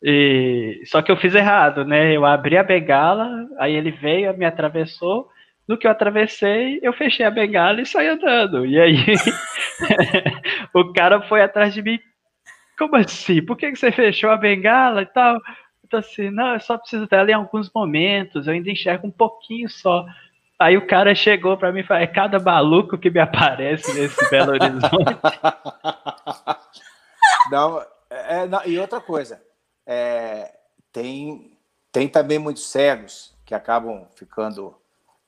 E, 0.00 0.80
só 0.86 1.02
que 1.02 1.10
eu 1.10 1.16
fiz 1.16 1.34
errado, 1.34 1.84
né? 1.84 2.16
Eu 2.16 2.24
abri 2.24 2.56
a 2.56 2.62
bengala, 2.62 3.48
aí 3.58 3.74
ele 3.74 3.90
veio, 3.90 4.36
me 4.36 4.44
atravessou. 4.44 5.28
No 5.66 5.78
que 5.78 5.86
eu 5.86 5.90
atravessei, 5.90 6.78
eu 6.82 6.92
fechei 6.92 7.24
a 7.24 7.30
bengala 7.30 7.80
e 7.80 7.86
saí 7.86 8.08
andando. 8.08 8.66
E 8.66 8.78
aí 8.78 8.96
o 10.74 10.92
cara 10.92 11.22
foi 11.22 11.42
atrás 11.42 11.72
de 11.72 11.82
mim. 11.82 11.98
Como 12.76 12.96
assim? 12.96 13.44
Por 13.44 13.56
que 13.56 13.74
você 13.74 13.90
fechou 13.90 14.30
a 14.30 14.36
bengala 14.36 15.02
e 15.02 15.06
tal? 15.06 15.40
Tô 15.88 15.98
assim, 15.98 16.30
não, 16.30 16.54
eu 16.54 16.60
só 16.60 16.76
preciso 16.76 17.06
dela 17.06 17.30
em 17.30 17.34
alguns 17.34 17.70
momentos, 17.72 18.46
eu 18.46 18.52
ainda 18.52 18.70
enxergo 18.70 19.06
um 19.06 19.10
pouquinho 19.10 19.68
só. 19.68 20.04
Aí 20.58 20.76
o 20.76 20.86
cara 20.86 21.14
chegou 21.14 21.56
para 21.56 21.72
mim 21.72 21.80
e 21.80 21.84
falou: 21.84 22.02
é 22.02 22.06
cada 22.06 22.38
maluco 22.38 22.98
que 22.98 23.10
me 23.10 23.20
aparece 23.20 23.92
nesse 23.94 24.30
Belo 24.30 24.52
Horizonte. 24.52 24.90
Não, 27.50 27.84
é, 28.08 28.46
não, 28.46 28.64
e 28.64 28.78
outra 28.78 29.00
coisa, 29.00 29.42
é, 29.86 30.50
tem, 30.90 31.58
tem 31.92 32.08
também 32.08 32.38
muitos 32.38 32.70
cegos 32.70 33.36
que 33.44 33.54
acabam 33.54 34.06
ficando. 34.14 34.74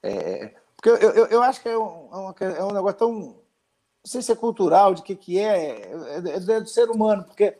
É, 0.06 0.54
porque 0.76 0.90
eu, 0.90 0.96
eu, 0.96 1.26
eu, 1.26 1.42
acho 1.42 1.60
que 1.60 1.68
é 1.68 1.78
um, 1.78 2.34
é, 2.40 2.58
é 2.58 2.64
um 2.64 2.72
negócio 2.72 2.98
tão. 2.98 3.12
Não 3.12 3.36
sei 4.04 4.22
se 4.22 4.30
é 4.30 4.36
cultural, 4.36 4.94
de 4.94 5.02
que, 5.02 5.16
que 5.16 5.38
é, 5.38 5.80
é, 5.80 6.52
é 6.52 6.60
do 6.60 6.68
ser 6.68 6.88
humano, 6.90 7.24
porque 7.24 7.56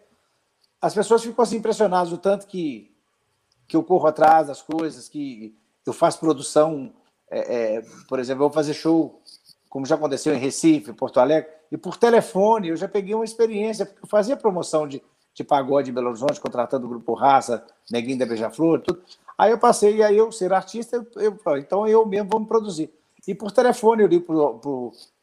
as 0.80 0.94
pessoas 0.94 1.22
ficam 1.22 1.42
assim 1.42 1.56
impressionadas 1.56 2.12
o 2.12 2.18
tanto 2.18 2.46
que, 2.46 2.94
que 3.66 3.76
eu 3.76 3.82
corro 3.82 4.06
atrás 4.06 4.46
das 4.46 4.62
coisas, 4.62 5.08
que 5.08 5.56
eu 5.84 5.92
faço 5.92 6.20
produção 6.20 6.92
é, 7.30 7.76
é, 7.76 7.82
por 8.08 8.18
exemplo, 8.18 8.44
eu 8.44 8.48
vou 8.48 8.54
fazer 8.54 8.74
show, 8.74 9.20
como 9.68 9.86
já 9.86 9.94
aconteceu 9.96 10.34
em 10.34 10.38
Recife, 10.38 10.92
Porto 10.92 11.20
Alegre, 11.20 11.50
e 11.70 11.76
por 11.76 11.96
telefone 11.96 12.68
eu 12.68 12.76
já 12.76 12.88
peguei 12.88 13.14
uma 13.14 13.24
experiência, 13.24 13.84
porque 13.84 14.04
eu 14.04 14.08
fazia 14.08 14.36
promoção 14.36 14.86
de, 14.86 15.02
de 15.34 15.44
pagode 15.44 15.90
em 15.90 15.94
Belo 15.94 16.08
Horizonte, 16.08 16.40
contratando 16.40 16.86
o 16.86 16.88
grupo 16.88 17.14
Raça, 17.14 17.66
Neguinho 17.90 18.18
da 18.18 18.26
Beija-Flor, 18.26 18.80
tudo. 18.80 19.02
Aí 19.38 19.50
eu 19.50 19.58
passei, 19.58 19.96
e 19.96 20.02
aí 20.02 20.16
eu 20.16 20.32
ser 20.32 20.52
artista, 20.52 20.96
eu, 20.96 21.06
eu, 21.22 21.58
então 21.58 21.86
eu 21.86 22.06
mesmo 22.06 22.30
vou 22.30 22.40
me 22.40 22.46
produzir. 22.46 22.90
E 23.26 23.34
por 23.34 23.52
telefone 23.52 24.02
eu 24.02 24.08
ligo 24.08 24.24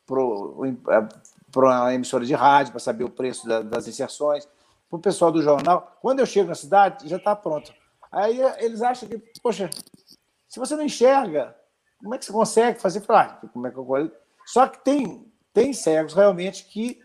para 0.05 1.63
uma 1.63 1.93
emissora 1.93 2.25
de 2.25 2.33
rádio 2.33 2.73
para 2.73 2.79
saber 2.79 3.03
o 3.03 3.09
preço 3.09 3.47
da, 3.47 3.61
das 3.61 3.87
inserções, 3.87 4.47
para 4.89 4.97
o 4.97 5.01
pessoal 5.01 5.31
do 5.31 5.41
jornal. 5.41 5.97
Quando 6.01 6.19
eu 6.19 6.25
chego 6.25 6.49
na 6.49 6.55
cidade, 6.55 7.07
já 7.07 7.17
está 7.17 7.35
pronto. 7.35 7.73
Aí 8.11 8.39
eles 8.59 8.81
acham 8.81 9.09
que, 9.09 9.17
poxa, 9.41 9.69
se 10.47 10.59
você 10.59 10.75
não 10.75 10.83
enxerga, 10.83 11.55
como 11.99 12.13
é 12.13 12.17
que 12.17 12.25
você 12.25 12.31
consegue 12.31 12.79
fazer? 12.79 13.01
Falar, 13.01 13.39
ah, 13.41 13.47
como 13.47 13.65
é 13.65 13.71
que 13.71 13.77
eu... 13.77 14.11
Só 14.45 14.67
que 14.67 14.83
tem, 14.83 15.25
tem 15.51 15.73
cegos 15.73 16.13
realmente 16.13 16.65
que 16.65 17.01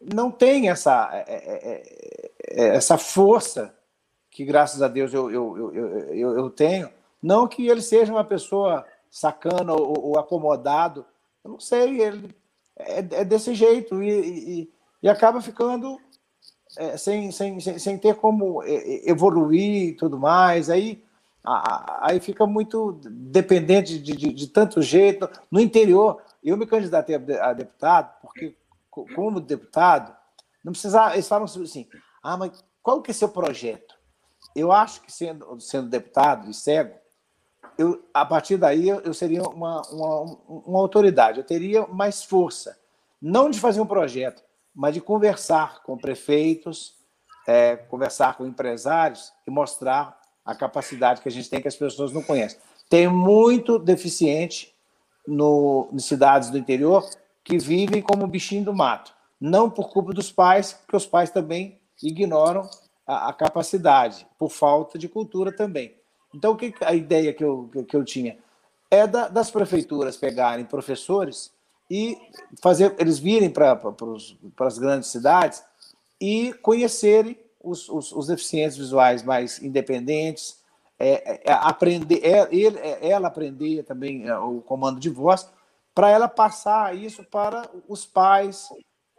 não 0.00 0.30
tem 0.30 0.68
essa, 0.70 1.08
é, 1.12 1.24
é, 1.28 1.82
é, 2.48 2.76
essa 2.76 2.96
força 2.96 3.74
que, 4.30 4.44
graças 4.44 4.82
a 4.82 4.88
Deus, 4.88 5.12
eu, 5.12 5.30
eu, 5.30 5.74
eu, 6.12 6.38
eu, 6.38 6.50
tenho. 6.50 6.88
Não 7.22 7.48
que 7.48 7.66
ele 7.66 7.82
seja 7.82 8.12
uma 8.12 8.24
pessoa 8.24 8.84
sacana 9.10 9.72
ou, 9.72 10.18
acomodado, 10.18 11.04
eu 11.44 11.50
não 11.52 11.60
sei, 11.60 12.00
ele 12.00 12.34
é, 12.76 12.98
é 12.98 13.24
desse 13.24 13.54
jeito 13.54 14.02
e, 14.02 14.70
e, 15.02 15.08
acaba 15.08 15.40
ficando 15.40 15.98
é, 16.76 16.96
sem, 16.96 17.32
sem, 17.32 17.58
sem, 17.60 17.98
ter 17.98 18.14
como 18.16 18.62
evoluir 18.64 19.88
e 19.88 19.92
tudo 19.94 20.18
mais. 20.18 20.68
Aí 20.68 21.02
aí 22.00 22.20
fica 22.20 22.46
muito 22.46 23.00
dependente 23.02 23.98
de, 23.98 24.14
de, 24.14 24.32
de, 24.32 24.46
tanto 24.48 24.82
jeito. 24.82 25.28
No 25.50 25.60
interior, 25.60 26.22
eu 26.44 26.56
me 26.56 26.66
candidatei 26.66 27.16
a 27.16 27.52
deputado, 27.52 28.14
porque, 28.20 28.54
como 28.90 29.40
deputado, 29.40 30.14
não 30.62 30.72
precisava. 30.72 31.14
Eles 31.14 31.28
falam 31.28 31.44
assim: 31.44 31.88
ah, 32.22 32.36
mas 32.36 32.64
qual 32.82 33.00
que 33.00 33.10
é 33.10 33.14
seu 33.14 33.28
projeto? 33.28 33.97
Eu 34.58 34.72
acho 34.72 35.02
que, 35.02 35.12
sendo, 35.12 35.60
sendo 35.60 35.88
deputado 35.88 36.50
e 36.50 36.54
cego, 36.54 36.94
eu, 37.76 38.04
a 38.12 38.24
partir 38.24 38.56
daí 38.56 38.88
eu 38.88 39.14
seria 39.14 39.42
uma, 39.42 39.82
uma, 39.90 40.38
uma 40.48 40.78
autoridade, 40.80 41.38
eu 41.38 41.44
teria 41.44 41.86
mais 41.86 42.24
força. 42.24 42.76
Não 43.22 43.48
de 43.48 43.60
fazer 43.60 43.80
um 43.80 43.86
projeto, 43.86 44.42
mas 44.74 44.94
de 44.94 45.00
conversar 45.00 45.82
com 45.82 45.96
prefeitos, 45.96 46.96
é, 47.46 47.76
conversar 47.76 48.36
com 48.36 48.46
empresários 48.46 49.32
e 49.46 49.50
mostrar 49.50 50.20
a 50.44 50.54
capacidade 50.54 51.20
que 51.20 51.28
a 51.28 51.32
gente 51.32 51.48
tem 51.48 51.60
que 51.60 51.68
as 51.68 51.76
pessoas 51.76 52.12
não 52.12 52.22
conhecem. 52.22 52.58
Tem 52.88 53.06
muito 53.06 53.78
deficiente 53.78 54.74
no, 55.26 55.88
em 55.92 55.98
cidades 55.98 56.50
do 56.50 56.58
interior 56.58 57.08
que 57.44 57.58
vivem 57.58 58.02
como 58.02 58.26
bichinho 58.26 58.64
do 58.64 58.74
mato. 58.74 59.14
Não 59.40 59.70
por 59.70 59.90
culpa 59.90 60.12
dos 60.12 60.32
pais, 60.32 60.72
porque 60.72 60.96
os 60.96 61.06
pais 61.06 61.30
também 61.30 61.80
ignoram 62.02 62.68
a, 63.08 63.30
a 63.30 63.32
capacidade, 63.32 64.26
por 64.38 64.50
falta 64.50 64.98
de 64.98 65.08
cultura 65.08 65.50
também. 65.50 65.96
Então, 66.34 66.54
que 66.54 66.74
a 66.82 66.94
ideia 66.94 67.32
que 67.32 67.42
eu, 67.42 67.70
que 67.88 67.96
eu 67.96 68.04
tinha 68.04 68.38
é 68.90 69.06
da, 69.06 69.28
das 69.28 69.50
prefeituras 69.50 70.16
pegarem 70.16 70.66
professores 70.66 71.50
e 71.90 72.18
fazer 72.62 72.94
eles 72.98 73.18
virem 73.18 73.50
para 73.50 73.80
as 74.60 74.78
grandes 74.78 75.08
cidades 75.08 75.64
e 76.20 76.52
conhecerem 76.60 77.38
os, 77.62 77.88
os, 77.88 78.12
os 78.12 78.26
deficientes 78.26 78.76
visuais 78.76 79.22
mais 79.22 79.62
independentes, 79.62 80.58
é, 80.98 81.50
é, 81.50 81.50
é 81.50 81.52
aprender, 81.52 82.20
é, 82.24 82.48
ele, 82.50 82.78
é, 82.78 83.08
ela 83.08 83.28
aprender 83.28 83.82
também 83.84 84.28
é, 84.28 84.36
o 84.38 84.60
comando 84.60 85.00
de 85.00 85.08
voz, 85.08 85.48
para 85.94 86.10
ela 86.10 86.28
passar 86.28 86.94
isso 86.94 87.24
para 87.24 87.68
os 87.88 88.06
pais, 88.06 88.68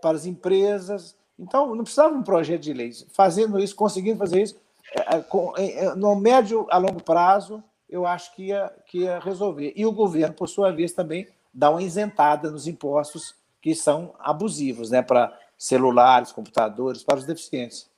para 0.01 0.15
as 0.15 0.25
empresas, 0.25 1.15
Então, 1.39 1.73
não 1.73 1.83
precisava 1.83 2.13
um 2.13 2.21
projeto 2.21 2.61
de 2.61 2.73
lei. 2.73 2.91
Fazendo 3.13 3.57
isso, 3.57 3.75
conseguindo 3.75 4.19
fazer 4.19 4.41
isso, 4.41 4.59
é, 4.93 5.15
é, 5.57 5.85
é, 5.85 5.95
no 5.95 6.13
médio 6.15 6.67
a 6.69 6.77
longo 6.77 7.01
prazo, 7.01 7.63
eu 7.89 8.05
acho 8.05 8.35
que 8.35 8.47
ia, 8.47 8.71
que 8.85 8.99
ia 8.99 9.19
resolver. 9.19 9.71
E 9.75 9.85
o 9.85 9.91
governo, 9.91 10.35
por 10.35 10.49
sua 10.49 10.71
vez, 10.71 10.91
também 10.91 11.27
dá 11.53 11.69
uma 11.69 11.81
isentada 11.81 12.51
nos 12.51 12.67
impostos 12.67 13.35
que 13.61 13.73
são 13.73 14.13
abusivos, 14.19 14.89
né, 14.89 15.01
para 15.01 15.37
celulares, 15.57 16.31
computadores, 16.31 17.03
para 17.03 17.17
os 17.17 17.25
deficientes. 17.25 17.89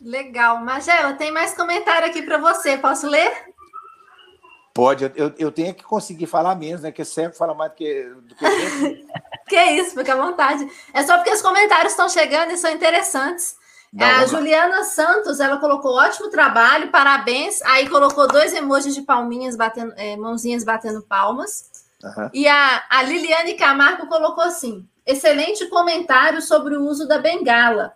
Legal. 0.00 0.60
Magela, 0.60 1.14
tem 1.14 1.30
mais 1.30 1.54
comentário 1.54 2.08
aqui 2.08 2.22
para 2.22 2.38
você. 2.38 2.78
Posso 2.78 3.08
ler? 3.08 3.48
Pode. 4.72 5.10
Eu, 5.16 5.34
eu 5.36 5.50
tenho 5.50 5.74
que 5.74 5.82
conseguir 5.82 6.26
falar 6.26 6.54
menos, 6.54 6.82
né? 6.82 6.92
Que 6.92 7.04
cego 7.04 7.34
fala 7.34 7.52
mais 7.52 7.72
do 7.72 7.74
que, 7.74 8.04
do 8.04 8.34
que 8.36 8.44
Que 9.48 9.62
isso, 9.72 9.94
fica 9.94 10.12
à 10.12 10.16
vontade. 10.16 10.68
É 10.92 11.02
só 11.02 11.16
porque 11.16 11.32
os 11.32 11.42
comentários 11.42 11.92
estão 11.92 12.08
chegando 12.08 12.52
e 12.52 12.56
são 12.56 12.70
interessantes. 12.70 13.56
Não, 13.92 14.06
a 14.06 14.26
Juliana 14.26 14.84
Santos, 14.84 15.40
ela 15.40 15.56
colocou 15.56 15.96
ótimo 15.96 16.28
trabalho, 16.28 16.90
parabéns. 16.90 17.62
Aí 17.62 17.88
colocou 17.88 18.28
dois 18.28 18.52
emojis 18.52 18.94
de 18.94 19.02
palminhas 19.02 19.56
batendo, 19.56 19.94
é, 19.96 20.16
mãozinhas 20.16 20.62
batendo 20.62 21.02
palmas. 21.02 21.70
Uhum. 22.02 22.30
E 22.32 22.46
a, 22.46 22.84
a 22.90 23.02
Liliane 23.02 23.54
Camargo 23.54 24.06
colocou 24.06 24.44
assim: 24.44 24.86
excelente 25.06 25.66
comentário 25.68 26.42
sobre 26.42 26.76
o 26.76 26.84
uso 26.84 27.08
da 27.08 27.18
bengala. 27.18 27.94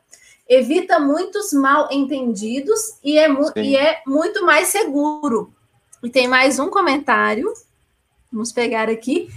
Evita 0.49 0.99
muitos 0.99 1.53
mal 1.53 1.89
entendidos 1.91 2.99
e 3.05 3.19
é, 3.19 3.29
e 3.57 3.77
é 3.77 4.03
muito 4.07 4.45
mais 4.45 4.69
seguro. 4.69 5.55
E 6.03 6.11
tem 6.11 6.27
mais 6.27 6.59
um 6.59 6.69
comentário. 6.69 7.53
Vamos 8.33 8.51
pegar 8.51 8.89
aqui, 8.89 9.31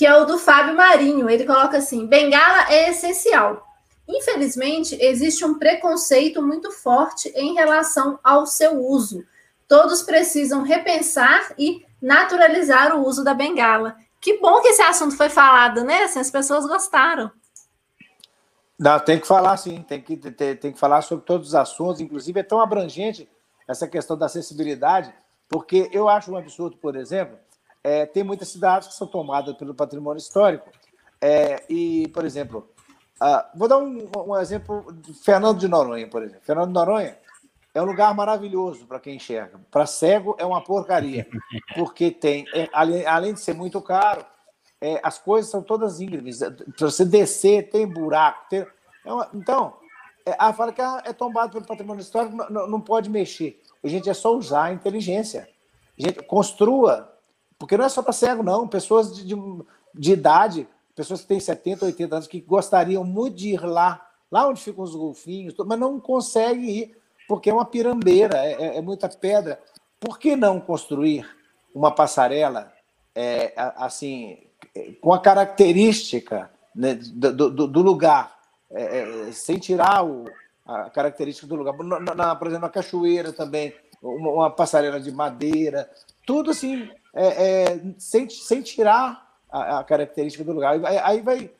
que 0.00 0.06
é 0.06 0.16
o 0.16 0.24
do 0.24 0.38
Fábio 0.38 0.74
Marinho. 0.74 1.28
Ele 1.28 1.44
coloca 1.44 1.76
assim: 1.76 2.06
bengala 2.06 2.72
é 2.72 2.88
essencial. 2.88 3.62
Infelizmente, 4.08 4.96
existe 4.98 5.44
um 5.44 5.58
preconceito 5.58 6.40
muito 6.40 6.72
forte 6.72 7.28
em 7.36 7.52
relação 7.52 8.18
ao 8.24 8.46
seu 8.46 8.82
uso. 8.82 9.22
Todos 9.68 10.02
precisam 10.02 10.62
repensar 10.62 11.52
e 11.58 11.84
naturalizar 12.00 12.96
o 12.96 13.06
uso 13.06 13.22
da 13.22 13.34
bengala. 13.34 13.94
Que 14.18 14.38
bom 14.38 14.62
que 14.62 14.68
esse 14.68 14.80
assunto 14.80 15.14
foi 15.14 15.28
falado, 15.28 15.84
né? 15.84 16.04
Assim, 16.04 16.18
as 16.18 16.30
pessoas 16.30 16.66
gostaram. 16.66 17.30
Não, 18.78 18.98
tem 18.98 19.20
que 19.20 19.26
falar 19.26 19.58
sim, 19.58 19.82
tem 19.82 20.00
que, 20.00 20.16
tem, 20.16 20.56
tem 20.56 20.72
que 20.72 20.78
falar 20.78 21.02
sobre 21.02 21.26
todos 21.26 21.48
os 21.48 21.54
assuntos, 21.54 22.00
inclusive 22.00 22.40
é 22.40 22.42
tão 22.42 22.58
abrangente 22.58 23.28
essa 23.68 23.86
questão 23.86 24.16
da 24.16 24.24
acessibilidade, 24.24 25.12
porque 25.46 25.90
eu 25.92 26.08
acho 26.08 26.32
um 26.32 26.38
absurdo, 26.38 26.78
por 26.78 26.96
exemplo, 26.96 27.36
é, 27.82 28.06
tem 28.06 28.22
muitas 28.22 28.48
cidades 28.48 28.88
que 28.88 28.94
são 28.94 29.06
tomadas 29.06 29.56
pelo 29.56 29.74
patrimônio 29.74 30.18
histórico, 30.18 30.70
é, 31.20 31.62
e, 31.68 32.08
por 32.08 32.24
exemplo, 32.24 32.68
uh, 33.20 33.58
vou 33.58 33.68
dar 33.68 33.78
um, 33.78 34.08
um 34.26 34.36
exemplo, 34.38 34.86
Fernando 35.22 35.58
de 35.58 35.68
Noronha, 35.68 36.08
por 36.08 36.22
exemplo. 36.22 36.42
Fernando 36.44 36.68
de 36.68 36.74
Noronha 36.74 37.18
é 37.74 37.82
um 37.82 37.84
lugar 37.84 38.14
maravilhoso 38.14 38.86
para 38.86 38.98
quem 38.98 39.16
enxerga. 39.16 39.60
Para 39.70 39.86
cego 39.86 40.34
é 40.38 40.44
uma 40.44 40.62
porcaria, 40.62 41.28
porque 41.76 42.10
tem, 42.10 42.46
é, 42.54 42.68
além, 42.72 43.06
além 43.06 43.34
de 43.34 43.40
ser 43.40 43.54
muito 43.54 43.80
caro, 43.82 44.24
é, 44.80 44.98
as 45.02 45.18
coisas 45.18 45.50
são 45.50 45.62
todas 45.62 46.00
íngremes. 46.00 46.38
Para 46.38 46.90
você 46.90 47.04
descer, 47.04 47.68
tem 47.70 47.86
buraco. 47.86 48.48
Tem, 48.48 48.66
é 49.04 49.12
uma, 49.12 49.28
então, 49.34 49.74
é, 50.24 50.34
a 50.38 50.52
fala 50.52 50.72
que 50.72 50.80
é 50.80 51.12
tombado 51.12 51.52
pelo 51.52 51.66
patrimônio 51.66 52.00
histórico, 52.00 52.34
não, 52.50 52.66
não 52.66 52.80
pode 52.80 53.10
mexer. 53.10 53.60
A 53.84 53.88
gente 53.88 54.08
é 54.08 54.14
só 54.14 54.34
usar 54.34 54.64
a 54.64 54.72
inteligência. 54.72 55.48
A 55.98 56.02
gente 56.02 56.22
construa, 56.22 57.12
porque 57.60 57.76
não 57.76 57.84
é 57.84 57.90
só 57.90 58.02
para 58.02 58.14
cego, 58.14 58.42
não. 58.42 58.66
Pessoas 58.66 59.14
de, 59.14 59.22
de, 59.22 59.36
de 59.94 60.12
idade, 60.12 60.66
pessoas 60.96 61.20
que 61.20 61.28
têm 61.28 61.38
70, 61.38 61.84
80 61.84 62.14
anos, 62.16 62.26
que 62.26 62.40
gostariam 62.40 63.04
muito 63.04 63.36
de 63.36 63.50
ir 63.50 63.62
lá, 63.62 64.08
lá 64.32 64.48
onde 64.48 64.62
ficam 64.62 64.82
os 64.82 64.96
golfinhos, 64.96 65.54
mas 65.66 65.78
não 65.78 66.00
conseguem 66.00 66.70
ir 66.70 66.96
porque 67.28 67.50
é 67.50 67.52
uma 67.52 67.66
pirambeira, 67.66 68.38
é, 68.38 68.52
é, 68.54 68.76
é 68.78 68.80
muita 68.80 69.10
pedra. 69.10 69.60
Por 70.00 70.18
que 70.18 70.34
não 70.34 70.58
construir 70.58 71.28
uma 71.74 71.92
passarela 71.92 72.72
é, 73.14 73.52
assim 73.76 74.38
com 75.02 75.12
a 75.12 75.20
característica 75.20 76.50
né, 76.74 76.94
do, 76.94 77.50
do, 77.50 77.68
do, 77.68 77.82
lugar, 77.82 78.38
é, 78.70 79.28
é, 79.28 79.32
sem 79.32 79.58
tirar 79.58 80.02
o, 80.02 80.24
a 80.66 80.88
característica 80.88 81.46
do 81.46 81.56
lugar? 81.56 81.76
Na, 81.76 82.14
na, 82.14 82.34
por 82.34 82.46
exemplo, 82.46 82.66
na 82.66 82.72
cachoeira 82.72 83.34
também, 83.34 83.74
uma, 84.02 84.30
uma 84.30 84.50
passarela 84.50 84.98
de 84.98 85.12
madeira, 85.12 85.90
tudo 86.26 86.52
assim, 86.52 86.90
é, 87.14 87.80
sem, 87.98 88.28
sem 88.28 88.62
tirar 88.62 89.26
a, 89.50 89.78
a, 89.78 89.84
característica 89.84 90.44
do 90.44 90.52
lugar. 90.52 90.84
Aí, 90.84 90.98
aí 90.98 91.20
vai 91.20 91.50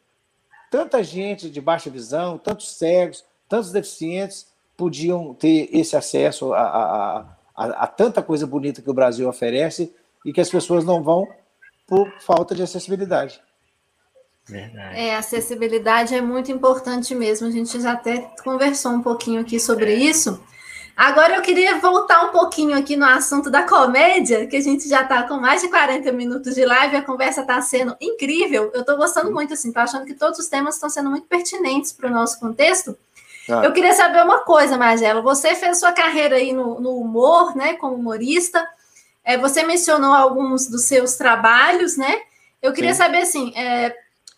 tanta 0.71 1.03
gente 1.03 1.51
de 1.51 1.61
baixa 1.61 1.91
visão, 1.91 2.39
tantos 2.39 2.77
cegos, 2.77 3.25
tantos 3.49 3.73
deficientes, 3.73 4.47
podiam 4.77 5.35
ter 5.35 5.69
esse 5.73 5.97
acesso 5.97 6.55
a, 6.55 6.61
a, 6.63 7.27
a, 7.57 7.65
a, 7.85 7.87
tanta 7.87 8.23
coisa 8.23 8.47
bonita 8.47 8.81
que 8.81 8.91
o 8.91 8.95
Brasil 8.95 9.29
oferece 9.29 9.93
e 10.25 10.33
que 10.33 10.41
as 10.41 10.49
pessoas 10.49 10.85
não 10.85 11.03
vão 11.03 11.29
por 11.87 12.09
falta 12.21 12.55
de 12.55 12.63
acessibilidade. 12.63 13.43
Verdade. 14.49 14.99
É, 14.99 15.17
acessibilidade 15.17 16.15
é 16.15 16.21
muito 16.21 16.51
importante 16.51 17.15
mesmo. 17.15 17.47
A 17.47 17.51
gente 17.51 17.81
já 17.81 17.93
até 17.93 18.31
conversou 18.43 18.93
um 18.93 19.03
pouquinho 19.03 19.41
aqui 19.41 19.61
sobre 19.61 19.95
isso. 19.95 20.43
Agora 20.97 21.37
eu 21.37 21.43
queria 21.43 21.79
voltar 21.79 22.25
um 22.25 22.29
pouquinho 22.29 22.77
aqui 22.77 22.97
no 22.97 23.07
assunto 23.07 23.51
da 23.51 23.63
comédia, 23.63 24.47
que 24.47 24.57
a 24.57 24.61
gente 24.61 24.89
já 24.89 25.03
está 25.03 25.23
com 25.23 25.39
mais 25.39 25.63
de 25.63 25.69
40 25.69 26.13
minutos 26.13 26.55
de 26.55 26.65
live, 26.65 26.97
a 26.97 27.03
conversa 27.03 27.41
está 27.41 27.61
sendo 27.63 27.97
incrível. 28.01 28.71
Eu 28.75 28.81
estou 28.81 28.97
gostando 28.97 29.33
muito, 29.33 29.55
assim, 29.55 29.69
estou 29.69 29.83
achando 29.83 30.05
que 30.05 30.15
todos 30.15 30.39
os 30.39 30.49
temas 30.49 30.75
estão 30.75 30.91
sendo 30.91 31.11
muito 31.11 31.27
pertinentes 31.27 31.93
para 31.93 32.09
o 32.09 32.13
nosso 32.13 32.39
contexto. 32.39 32.97
Ah. 33.49 33.65
Eu 33.65 33.73
queria 33.73 33.95
saber 33.95 34.23
uma 34.23 34.41
coisa, 34.41 34.77
Margela. 34.77 35.23
Você 35.23 35.55
fez 35.55 35.79
sua 35.79 35.93
carreira 35.93 36.37
aí 36.37 36.53
no, 36.53 36.81
no 36.81 36.97
humor, 36.97 37.57
né, 37.57 37.75
como 37.75 37.95
humorista. 37.95 38.67
É, 39.25 39.37
você 39.39 39.63
mencionou 39.63 40.13
alguns 40.13 40.67
dos 40.67 40.85
seus 40.85 41.15
trabalhos, 41.15 41.97
né? 41.97 42.21
Eu 42.61 42.73
queria 42.73 42.93
Sim. 42.93 42.99
saber, 42.99 43.19
assim, 43.19 43.53
é, 43.57 43.95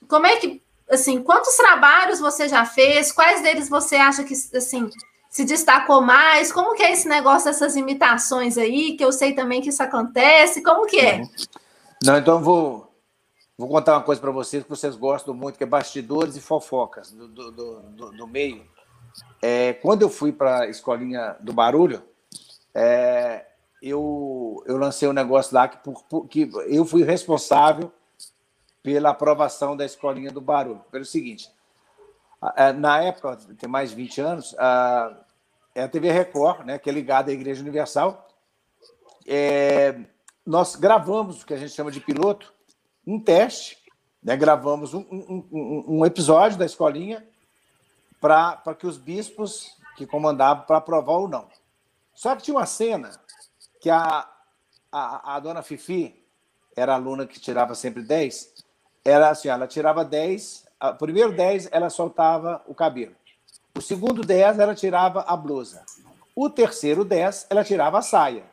como 0.09 0.27
é 0.27 0.37
que, 0.37 0.63
assim, 0.91 1.23
quantos 1.23 1.57
trabalhos 1.57 2.21
você 2.21 2.49
já 2.49 2.65
fez? 2.65 3.11
Quais 3.11 3.43
deles 3.43 3.69
você 3.69 3.97
acha 3.97 4.23
que, 4.25 4.35
assim, 4.57 4.91
se 5.33 5.47
destacou 5.47 6.03
mais? 6.03 6.53
Como 6.53 6.75
que 6.75 6.83
é 6.83 6.93
esse 6.93 7.09
negócio 7.09 7.47
dessas 7.51 7.75
imitações 7.75 8.59
aí? 8.59 8.95
Que 8.99 9.05
eu 9.05 9.11
sei 9.11 9.33
também 9.33 9.63
que 9.63 9.71
isso 9.71 9.83
acontece. 9.83 10.63
Como 10.63 10.87
que 10.87 11.01
é? 11.01 11.23
Não, 12.05 12.19
então 12.19 12.43
vou 12.43 12.93
Vou 13.57 13.69
contar 13.69 13.93
uma 13.93 14.03
coisa 14.03 14.21
para 14.21 14.31
vocês 14.31 14.65
que 14.65 14.69
vocês 14.69 14.97
gostam 14.97 15.33
muito, 15.33 15.57
que 15.57 15.63
é 15.63 15.67
bastidores 15.67 16.37
e 16.37 16.41
fofocas 16.41 17.13
do, 17.13 17.29
do, 17.29 17.53
do, 17.53 18.11
do 18.11 18.27
meio. 18.27 18.67
É, 19.41 19.75
quando 19.75 20.03
eu 20.03 20.09
fui 20.09 20.33
para 20.33 20.63
a 20.63 20.69
escolinha 20.69 21.37
do 21.39 21.53
barulho, 21.53 22.03
é, 22.75 23.47
eu, 23.81 24.65
eu 24.67 24.77
lancei 24.77 25.07
um 25.07 25.13
negócio 25.13 25.55
lá 25.55 25.69
que, 25.69 25.77
por, 25.77 26.03
por, 26.05 26.27
que 26.27 26.51
eu 26.67 26.85
fui 26.85 27.05
responsável 27.05 27.93
pela 28.83 29.11
aprovação 29.11 29.77
da 29.77 29.85
escolinha 29.85 30.33
do 30.33 30.41
barulho. 30.41 30.85
Pelo 30.91 31.05
seguinte, 31.05 31.49
na 32.79 33.03
época, 33.03 33.37
tem 33.59 33.69
mais 33.69 33.91
de 33.91 33.97
20 33.97 34.21
anos, 34.21 34.55
é 35.75 35.83
a 35.83 35.89
TV 35.89 36.11
Record, 36.11 36.67
né, 36.67 36.79
que 36.79 36.91
é 36.91 36.93
ligada 36.93 37.31
à 37.31 37.35
Igreja 37.35 37.61
Universal, 37.63 38.29
é, 39.27 40.01
nós 40.45 40.75
gravamos 40.75 41.43
o 41.43 41.47
que 41.47 41.55
a 41.55 41.57
gente 41.57 41.73
chama 41.73 41.91
de 41.91 42.01
piloto, 42.01 42.53
um 43.07 43.21
teste, 43.21 43.79
né, 44.23 44.37
gravamos 44.37 44.93
um, 44.93 45.07
um, 45.11 45.49
um, 45.53 45.85
um 45.99 46.07
episódio 46.07 46.59
da 46.59 46.67
escolinha 46.67 47.27
para 48.21 48.75
que 48.79 48.87
os 48.87 48.97
bispos 48.97 49.77
que 49.97 50.07
comandavam 50.07 50.65
para 50.65 50.79
aprovar 50.79 51.19
ou 51.19 51.29
não. 51.29 51.49
Só 52.15 52.37
que 52.37 52.43
tinha 52.43 52.57
uma 52.57 52.67
cena 52.67 53.11
que 53.81 53.91
a, 53.91 54.29
a, 54.91 55.37
a 55.37 55.41
dona 55.41 55.63
Fifi, 55.63 56.21
era 56.75 56.95
aluna 56.95 57.27
que 57.27 57.41
tirava 57.41 57.75
sempre 57.75 58.03
10, 58.03 58.55
era 59.05 59.31
assim, 59.31 59.49
ela 59.49 59.67
tirava 59.67 60.05
10, 60.05 60.67
o 60.91 60.95
primeiro 60.95 61.33
10 61.33 61.69
ela 61.71 61.89
soltava 61.91 62.63
o 62.67 62.75
cabelo. 62.75 63.15
O 63.77 63.81
segundo 63.81 64.23
10 64.23 64.59
ela 64.59 64.75
tirava 64.75 65.23
a 65.23 65.37
blusa. 65.37 65.85
O 66.35 66.51
terceiro 66.51 67.05
10 67.05 67.47
ela 67.51 67.65
tirava 67.65 67.99
a 67.99 68.03
saia 68.03 68.45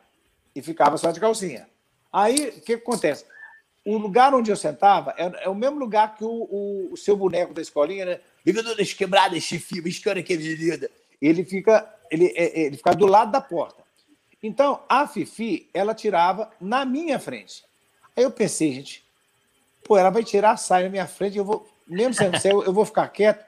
e 0.54 0.62
ficava 0.62 0.96
só 0.96 1.10
de 1.10 1.20
calcinha. 1.20 1.68
Aí, 2.12 2.48
o 2.56 2.60
que, 2.60 2.74
acontece? 2.74 3.24
O 3.84 3.96
lugar 3.96 4.34
onde 4.34 4.50
eu 4.50 4.56
sentava 4.56 5.14
é, 5.16 5.44
é 5.44 5.48
o 5.48 5.54
mesmo 5.54 5.78
lugar 5.78 6.16
que 6.16 6.24
o, 6.24 6.28
o, 6.28 6.92
o 6.92 6.96
seu 6.96 7.16
boneco 7.16 7.54
da 7.54 7.62
escolinha, 7.62 8.04
né? 8.04 8.20
Fica 8.44 8.62
todas 8.62 8.92
quebradas, 8.92 9.44
filme, 9.44 9.88
escura 9.88 10.22
que 10.22 10.34
linda. 10.36 10.90
Ele 11.20 11.44
fica, 11.44 11.88
ele, 12.10 12.26
é, 12.34 12.60
é, 12.60 12.66
ele 12.66 12.76
fica 12.76 12.94
do 12.94 13.06
lado 13.06 13.30
da 13.30 13.40
porta. 13.40 13.82
Então, 14.42 14.82
a 14.88 15.06
Fifi, 15.06 15.68
ela 15.74 15.94
tirava 15.94 16.50
na 16.60 16.84
minha 16.84 17.18
frente. 17.18 17.62
Aí 18.16 18.24
eu 18.24 18.30
pensei, 18.30 18.72
gente, 18.72 19.04
pô, 19.84 19.98
ela 19.98 20.10
vai 20.10 20.24
tirar 20.24 20.52
a 20.52 20.56
saia 20.56 20.84
na 20.84 20.90
minha 20.90 21.06
frente, 21.06 21.36
eu 21.36 21.44
vou, 21.44 21.68
mesmo 21.90 22.14
sendo 22.14 22.38
cego, 22.38 22.62
eu 22.62 22.72
vou 22.72 22.84
ficar 22.84 23.08
quieto. 23.08 23.44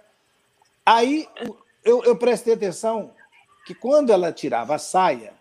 Aí 0.84 1.28
eu, 1.84 2.02
eu 2.04 2.16
prestei 2.16 2.54
atenção 2.54 3.12
que 3.64 3.74
quando 3.74 4.10
ela 4.10 4.32
tirava 4.32 4.74
a 4.74 4.78
saia, 4.78 5.32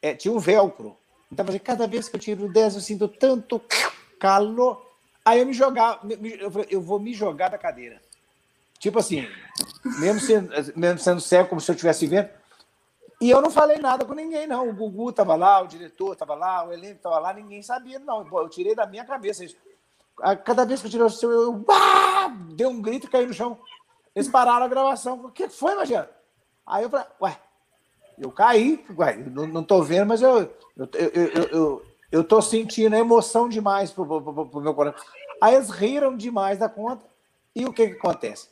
é, 0.00 0.14
tinha 0.14 0.32
um 0.32 0.38
velcro. 0.38 0.96
Então, 1.30 1.46
cada 1.62 1.86
vez 1.86 2.08
que 2.08 2.16
eu 2.16 2.20
tiro 2.20 2.46
o 2.46 2.52
10, 2.52 2.74
eu 2.74 2.80
sinto 2.80 3.06
tanto 3.06 3.60
calor. 4.18 4.90
Aí 5.24 5.40
eu 5.40 5.46
me 5.46 5.52
jogava, 5.52 6.00
eu, 6.40 6.50
falei, 6.50 6.68
eu 6.70 6.80
vou 6.80 6.98
me 6.98 7.14
jogar 7.14 7.48
da 7.48 7.58
cadeira. 7.58 8.00
Tipo 8.78 8.98
assim, 8.98 9.28
mesmo 9.98 10.20
sendo, 10.20 10.50
mesmo 10.74 10.98
sendo 10.98 11.20
cego, 11.20 11.48
como 11.48 11.60
se 11.60 11.70
eu 11.70 11.74
estivesse 11.74 12.06
vendo. 12.06 12.28
E 13.20 13.30
eu 13.30 13.40
não 13.40 13.50
falei 13.50 13.78
nada 13.78 14.04
com 14.04 14.14
ninguém, 14.14 14.48
não. 14.48 14.68
O 14.68 14.74
Gugu 14.74 15.10
estava 15.10 15.36
lá, 15.36 15.60
o 15.60 15.68
diretor 15.68 16.14
estava 16.14 16.34
lá, 16.34 16.66
o 16.66 16.72
elenco 16.72 16.96
estava 16.96 17.18
lá, 17.20 17.32
ninguém 17.32 17.62
sabia, 17.62 17.98
não. 18.00 18.26
Eu 18.26 18.48
tirei 18.48 18.74
da 18.74 18.84
minha 18.84 19.04
cabeça 19.04 19.44
isso. 19.44 19.56
Cada 20.44 20.64
vez 20.64 20.80
que 20.80 20.86
eu 20.86 20.90
tirei 20.90 21.06
o 21.06 21.10
seu, 21.10 21.30
eu, 21.30 21.42
eu 21.42 21.64
dei 22.54 22.66
um 22.66 22.80
grito 22.80 23.06
e 23.06 23.10
caí 23.10 23.26
no 23.26 23.34
chão. 23.34 23.58
Eles 24.14 24.28
pararam 24.28 24.66
a 24.66 24.68
gravação. 24.68 25.24
O 25.24 25.30
que 25.30 25.48
foi, 25.48 25.74
Magela? 25.74 26.10
Aí 26.66 26.84
eu 26.84 26.90
falei, 26.90 27.06
ué, 27.20 27.40
eu 28.18 28.30
caí, 28.30 28.84
ué, 28.96 29.16
não, 29.16 29.46
não 29.46 29.64
tô 29.64 29.82
vendo, 29.82 30.06
mas 30.06 30.22
eu, 30.22 30.40
eu, 30.76 30.88
eu, 30.94 31.10
eu, 31.12 31.42
eu, 31.44 31.82
eu 32.10 32.24
tô 32.24 32.40
sentindo 32.40 32.94
emoção 32.94 33.48
demais 33.48 33.90
pro, 33.90 34.06
pro, 34.06 34.22
pro, 34.22 34.46
pro 34.46 34.60
meu 34.60 34.74
coração. 34.74 35.04
Aí 35.40 35.54
eles 35.54 35.70
riram 35.70 36.16
demais 36.16 36.58
da 36.58 36.68
conta. 36.68 37.04
E 37.54 37.64
o 37.64 37.72
que, 37.72 37.88
que 37.88 37.96
acontece? 37.98 38.48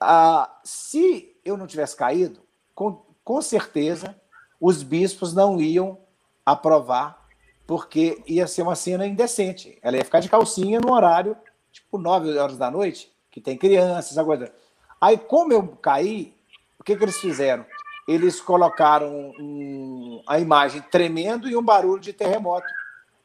Ah, 0.00 0.60
se 0.62 1.36
eu 1.44 1.56
não 1.56 1.66
tivesse 1.66 1.96
caído, 1.96 2.40
com, 2.74 3.02
com 3.24 3.42
certeza 3.42 4.14
os 4.60 4.82
bispos 4.82 5.34
não 5.34 5.60
iam 5.60 5.98
aprovar, 6.44 7.25
porque 7.66 8.22
ia 8.26 8.46
ser 8.46 8.62
uma 8.62 8.76
cena 8.76 9.06
indecente. 9.06 9.78
Ela 9.82 9.96
ia 9.96 10.04
ficar 10.04 10.20
de 10.20 10.28
calcinha 10.28 10.80
no 10.80 10.92
horário, 10.92 11.36
tipo, 11.72 11.98
9 11.98 12.38
horas 12.38 12.56
da 12.56 12.70
noite, 12.70 13.12
que 13.30 13.40
tem 13.40 13.56
crianças, 13.56 14.16
agora. 14.16 14.54
Aí, 15.00 15.18
como 15.18 15.52
eu 15.52 15.66
caí, 15.82 16.34
o 16.78 16.84
que, 16.84 16.96
que 16.96 17.04
eles 17.04 17.18
fizeram? 17.18 17.66
Eles 18.06 18.40
colocaram 18.40 19.32
um, 19.38 20.22
a 20.28 20.38
imagem 20.38 20.80
tremendo 20.80 21.48
e 21.48 21.56
um 21.56 21.62
barulho 21.62 22.00
de 22.00 22.12
terremoto. 22.12 22.66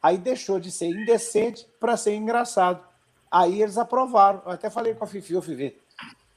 Aí 0.02 0.18
deixou 0.18 0.58
de 0.58 0.72
ser 0.72 0.88
indecente 0.88 1.66
para 1.78 1.96
ser 1.96 2.14
engraçado. 2.14 2.82
Aí 3.30 3.62
eles 3.62 3.78
aprovaram. 3.78 4.42
Eu 4.44 4.52
até 4.52 4.68
falei 4.68 4.94
com 4.94 5.04
a 5.04 5.06
Fifi, 5.06 5.36
ô 5.36 5.40
Fifi, 5.40 5.78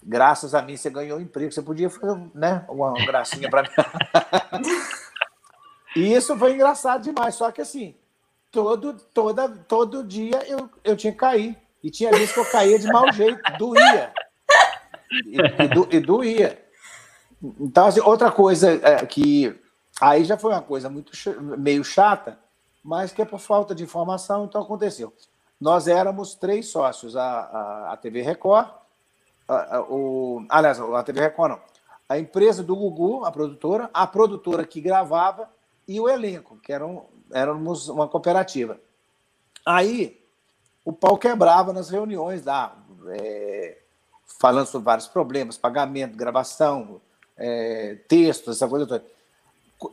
graças 0.04 0.54
a 0.54 0.62
mim 0.62 0.78
você 0.78 0.92
ganhou 0.92 1.18
um 1.18 1.22
emprego, 1.22 1.52
você 1.52 1.64
podia 1.64 1.90
fazer 1.90 2.16
né, 2.36 2.64
uma 2.70 2.94
gracinha 3.06 3.50
para 3.50 3.64
mim. 3.64 3.70
e 5.96 6.14
isso 6.14 6.38
foi 6.38 6.54
engraçado 6.54 7.04
demais, 7.04 7.36
só 7.36 7.52
que 7.52 7.62
assim, 7.62 7.96
todo, 8.52 8.94
toda, 9.14 9.50
todo 9.50 10.04
dia 10.04 10.44
eu, 10.48 10.70
eu 10.84 10.96
tinha 10.96 11.14
que 11.14 11.20
cair. 11.20 11.58
E 11.84 11.92
tinha 11.92 12.10
vezes 12.10 12.32
que 12.32 12.40
eu 12.40 12.46
caía 12.50 12.80
de 12.80 12.88
mau 12.88 13.12
jeito, 13.14 13.40
doía. 13.60 14.12
E, 15.24 15.38
e, 15.38 15.68
do, 15.68 15.88
e 15.92 16.00
doía. 16.00 16.66
Então, 17.60 17.86
assim, 17.86 18.00
outra 18.00 18.32
coisa 18.32 18.72
é, 18.72 19.06
que 19.06 19.56
aí 20.02 20.24
já 20.24 20.36
foi 20.36 20.52
uma 20.52 20.64
coisa 20.64 20.90
muito 20.90 21.12
meio 21.60 21.84
chata, 21.84 22.40
mas 22.84 23.12
que 23.12 23.22
é 23.22 23.26
por 23.26 23.40
falta 23.40 23.76
de 23.76 23.84
informação, 23.84 24.46
então 24.46 24.64
aconteceu. 24.64 25.14
Nós 25.62 25.88
éramos 25.88 26.34
três 26.34 26.70
sócios, 26.70 27.16
a, 27.16 27.24
a, 27.24 27.94
a 27.94 27.98
TV 27.98 28.22
Record, 28.22 28.68
a, 29.48 29.78
a, 29.78 29.82
o, 29.84 30.44
aliás, 30.50 30.80
a 30.80 31.04
TV 31.04 31.20
Record 31.22 31.52
não, 31.52 31.62
a 32.10 32.18
empresa 32.18 32.64
do 32.64 32.76
Gugu, 32.76 33.26
a 33.26 33.32
produtora, 33.32 33.90
a 33.94 34.08
produtora 34.08 34.66
que 34.66 34.82
gravava 34.82 35.50
e 35.88 36.00
o 36.00 36.10
elenco, 36.10 36.58
que 36.58 36.72
eram, 36.72 37.06
éramos 37.32 37.88
uma 37.90 38.08
cooperativa. 38.08 38.80
Aí 39.66 40.22
o 40.84 40.94
pau 40.94 41.18
quebrava 41.18 41.74
nas 41.74 41.90
reuniões 41.90 42.46
lá, 42.46 42.78
é, 43.08 43.78
falando 44.40 44.68
sobre 44.68 44.86
vários 44.86 45.08
problemas, 45.08 45.58
pagamento, 45.58 46.18
gravação, 46.18 47.02
é, 47.38 47.98
essa 48.28 48.68
coisa 48.68 48.86
toda. 48.86 49.06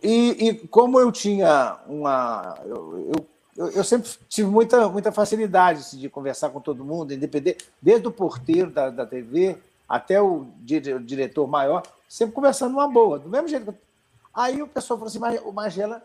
E, 0.02 0.48
e, 0.48 0.68
como 0.68 1.00
eu 1.00 1.10
tinha 1.10 1.80
uma. 1.86 2.58
Eu, 2.64 3.14
eu, 3.56 3.70
eu, 3.70 3.84
sempre 3.84 4.10
tive 4.28 4.48
muita, 4.48 4.88
muita 4.88 5.12
facilidade 5.12 5.80
assim, 5.80 5.98
de 5.98 6.08
conversar 6.08 6.50
com 6.50 6.60
todo 6.60 6.84
mundo, 6.84 7.12
independente, 7.12 7.66
desde 7.80 8.06
o 8.06 8.12
porteiro 8.12 8.70
da, 8.70 8.88
da 8.88 9.04
TV 9.04 9.58
até 9.88 10.22
o, 10.22 10.46
diretor 10.62 11.46
maior, 11.46 11.82
sempre 12.08 12.34
conversando 12.34 12.72
uma 12.72 12.88
boa, 12.88 13.18
do 13.18 13.28
mesmo 13.28 13.48
jeito. 13.48 13.74
Aí 14.34 14.62
o 14.62 14.68
pessoal 14.68 14.98
falou 14.98 15.08
assim: 15.08 15.18
mas 15.18 15.40
o 15.42 15.52
Magela 15.52 16.02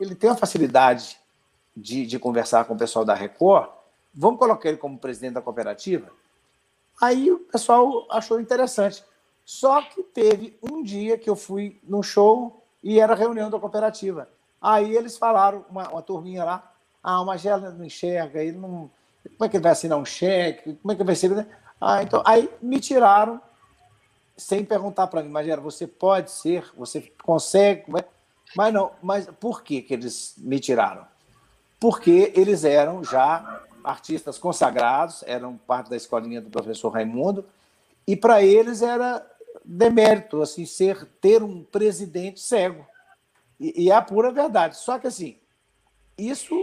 ele 0.00 0.14
tem 0.14 0.30
uma 0.30 0.36
facilidade 0.36 1.18
de, 1.76 2.06
de 2.06 2.18
conversar 2.18 2.64
com 2.64 2.74
o 2.74 2.78
pessoal 2.78 3.04
da 3.04 3.14
Record, 3.14 3.70
vamos 4.14 4.38
colocar 4.38 4.68
ele 4.68 4.78
como 4.78 4.98
presidente 4.98 5.34
da 5.34 5.42
cooperativa? 5.42 6.10
Aí 7.00 7.30
o 7.30 7.38
pessoal 7.38 8.06
achou 8.10 8.40
interessante. 8.40 9.04
Só 9.44 9.82
que 9.82 10.02
teve 10.02 10.58
um 10.62 10.82
dia 10.82 11.18
que 11.18 11.28
eu 11.28 11.36
fui 11.36 11.78
no 11.84 12.02
show 12.02 12.62
e 12.82 12.98
era 12.98 13.14
reunião 13.14 13.50
da 13.50 13.58
cooperativa. 13.58 14.28
Aí 14.60 14.96
eles 14.96 15.16
falaram, 15.16 15.64
uma, 15.70 15.88
uma 15.88 16.02
turminha 16.02 16.44
lá, 16.44 16.72
ah, 17.02 17.20
o 17.20 17.26
Magela 17.26 17.70
não 17.70 17.84
enxerga, 17.84 18.42
ele 18.42 18.58
não. 18.58 18.90
Como 19.36 19.44
é 19.44 19.48
que 19.48 19.56
ele 19.56 19.62
vai 19.62 19.72
assinar 19.72 19.98
um 19.98 20.04
cheque? 20.04 20.74
Como 20.82 20.92
é 20.92 20.96
que 20.96 21.04
vai 21.04 21.14
ser? 21.14 21.46
Ah, 21.80 22.02
então, 22.02 22.22
aí 22.24 22.50
me 22.60 22.80
tiraram 22.80 23.40
sem 24.36 24.64
perguntar 24.64 25.06
para 25.06 25.22
mim, 25.22 25.30
Magela, 25.30 25.62
você 25.62 25.86
pode 25.86 26.30
ser, 26.30 26.70
você 26.76 27.12
consegue, 27.22 27.84
mas 28.54 28.72
não, 28.72 28.92
mas 29.02 29.26
por 29.40 29.62
que, 29.62 29.80
que 29.82 29.94
eles 29.94 30.34
me 30.38 30.60
tiraram? 30.60 31.06
Porque 31.80 32.32
eles 32.34 32.64
eram 32.64 33.02
já 33.02 33.62
artistas 33.82 34.38
consagrados, 34.38 35.22
eram 35.26 35.56
parte 35.56 35.88
da 35.88 35.96
escolinha 35.96 36.40
do 36.40 36.50
professor 36.50 36.90
Raimundo, 36.90 37.44
e 38.06 38.14
para 38.14 38.42
eles 38.42 38.82
era 38.82 39.24
demérito 39.64 40.42
assim 40.42 40.64
ser 40.64 41.06
ter 41.20 41.42
um 41.42 41.64
presidente 41.64 42.40
cego 42.40 42.86
e, 43.58 43.84
e, 43.84 43.90
é 43.90 43.94
a 43.94 44.02
pura 44.02 44.30
verdade 44.30 44.76
só 44.76 44.96
que 44.96 45.08
assim 45.08 45.36
isso 46.16 46.54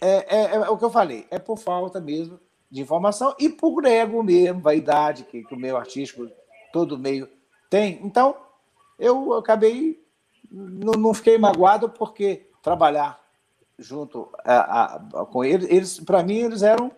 é, 0.00 0.36
é, 0.36 0.54
é, 0.56 0.68
o 0.68 0.76
que 0.76 0.84
eu 0.84 0.90
falei 0.90 1.26
é 1.30 1.38
por 1.38 1.56
falta 1.56 1.98
mesmo 1.98 2.38
de 2.70 2.82
informação 2.82 3.34
e 3.38 3.48
por 3.48 3.86
ego 3.86 4.22
mesmo 4.22 4.60
vaidade 4.60 5.24
que, 5.24 5.42
que 5.44 5.54
o 5.54 5.58
meio 5.58 5.78
artístico 5.78 6.28
todo 6.72 6.98
meio 6.98 7.28
tem 7.68 8.00
então 8.02 8.36
eu 8.98 9.34
acabei 9.34 10.02
não, 10.50 10.92
não 10.92 11.14
fiquei 11.14 11.38
magoado 11.38 11.88
porque 11.88 12.48
trabalhar 12.62 13.20
junto 13.78 14.28
a, 14.44 14.96
a, 14.96 15.26
com 15.26 15.44
eles 15.44 15.68
eles 15.70 16.00
para 16.00 16.22
mim 16.22 16.38
eles 16.38 16.62
eram 16.62 16.90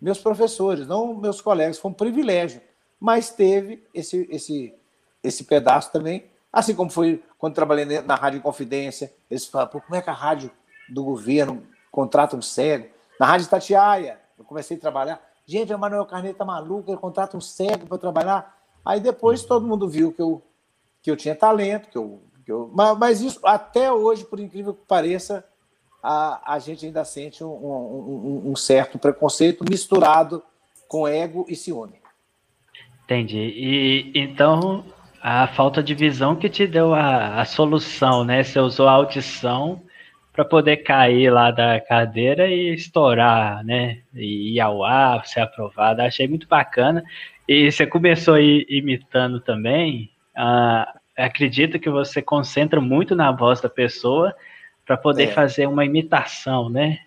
meus 0.00 0.18
professores 0.18 0.86
não 0.86 1.14
meus 1.14 1.40
colegas 1.40 1.78
foi 1.78 1.90
um 1.90 1.94
privilégio 1.94 2.60
mas 3.00 3.30
teve 3.30 3.84
esse 3.92 4.26
esse 4.30 4.74
esse 5.24 5.44
pedaço 5.44 5.90
também. 5.90 6.26
Assim 6.52 6.74
como 6.74 6.90
foi 6.90 7.24
quando 7.38 7.54
trabalhei 7.54 7.84
na 8.02 8.14
Rádio 8.14 8.40
Confidência, 8.42 9.12
eles 9.30 9.46
falaram, 9.46 9.72
como 9.72 9.96
é 9.96 10.02
que 10.02 10.10
a 10.10 10.12
rádio 10.12 10.50
do 10.88 11.02
governo 11.02 11.66
contrata 11.90 12.36
um 12.36 12.42
cego? 12.42 12.88
Na 13.18 13.26
Rádio 13.26 13.48
Tatiaia, 13.48 14.20
eu 14.38 14.44
comecei 14.44 14.76
a 14.76 14.80
trabalhar. 14.80 15.20
Gente, 15.46 15.72
o 15.74 15.78
Manuel 15.78 16.06
Carneiro 16.06 16.36
tá 16.36 16.44
maluco, 16.44 16.90
ele 16.90 16.98
contrata 16.98 17.36
um 17.36 17.40
cego 17.40 17.86
para 17.86 17.98
trabalhar. 17.98 18.56
Aí 18.84 19.00
depois 19.00 19.44
todo 19.44 19.66
mundo 19.66 19.88
viu 19.88 20.12
que 20.12 20.20
eu, 20.20 20.42
que 21.02 21.10
eu 21.10 21.16
tinha 21.16 21.34
talento, 21.34 21.88
que 21.88 21.98
eu, 21.98 22.20
que 22.44 22.52
eu... 22.52 22.70
Mas, 22.74 22.98
mas 22.98 23.20
isso, 23.20 23.40
até 23.44 23.92
hoje, 23.92 24.24
por 24.24 24.38
incrível 24.38 24.74
que 24.74 24.84
pareça, 24.86 25.44
a, 26.02 26.54
a 26.54 26.58
gente 26.58 26.84
ainda 26.84 27.04
sente 27.04 27.42
um, 27.42 27.48
um, 27.48 28.42
um 28.50 28.56
certo 28.56 28.98
preconceito 28.98 29.64
misturado 29.68 30.42
com 30.86 31.08
ego 31.08 31.46
e 31.48 31.56
ciúme. 31.56 31.94
Entendi. 33.04 33.38
E 33.38 34.12
então 34.14 34.84
a 35.26 35.48
falta 35.48 35.82
de 35.82 35.94
visão 35.94 36.36
que 36.36 36.50
te 36.50 36.66
deu 36.66 36.92
a, 36.92 37.40
a 37.40 37.44
solução, 37.46 38.24
né? 38.24 38.42
Você 38.42 38.60
usou 38.60 38.86
a 38.86 38.92
audição 38.92 39.80
para 40.32 40.44
poder 40.44 40.78
cair 40.78 41.30
lá 41.30 41.50
da 41.50 41.80
cadeira 41.80 42.46
e 42.46 42.74
estourar, 42.74 43.64
né? 43.64 44.02
E 44.12 44.54
ir 44.54 44.60
ao 44.60 44.84
ar, 44.84 45.24
ser 45.26 45.40
aprovado. 45.40 46.02
Achei 46.02 46.28
muito 46.28 46.46
bacana. 46.46 47.02
E 47.48 47.70
você 47.70 47.86
começou 47.86 48.34
aí 48.34 48.66
imitando 48.68 49.40
também. 49.40 50.10
Uh, 50.36 50.98
acredito 51.16 51.78
que 51.78 51.90
você 51.90 52.22
concentra 52.22 52.80
muito 52.80 53.14
na 53.14 53.30
voz 53.30 53.60
da 53.60 53.68
pessoa 53.68 54.34
para 54.84 54.96
poder 54.96 55.24
é. 55.24 55.32
fazer 55.32 55.66
uma 55.66 55.84
imitação, 55.84 56.68
né? 56.68 56.98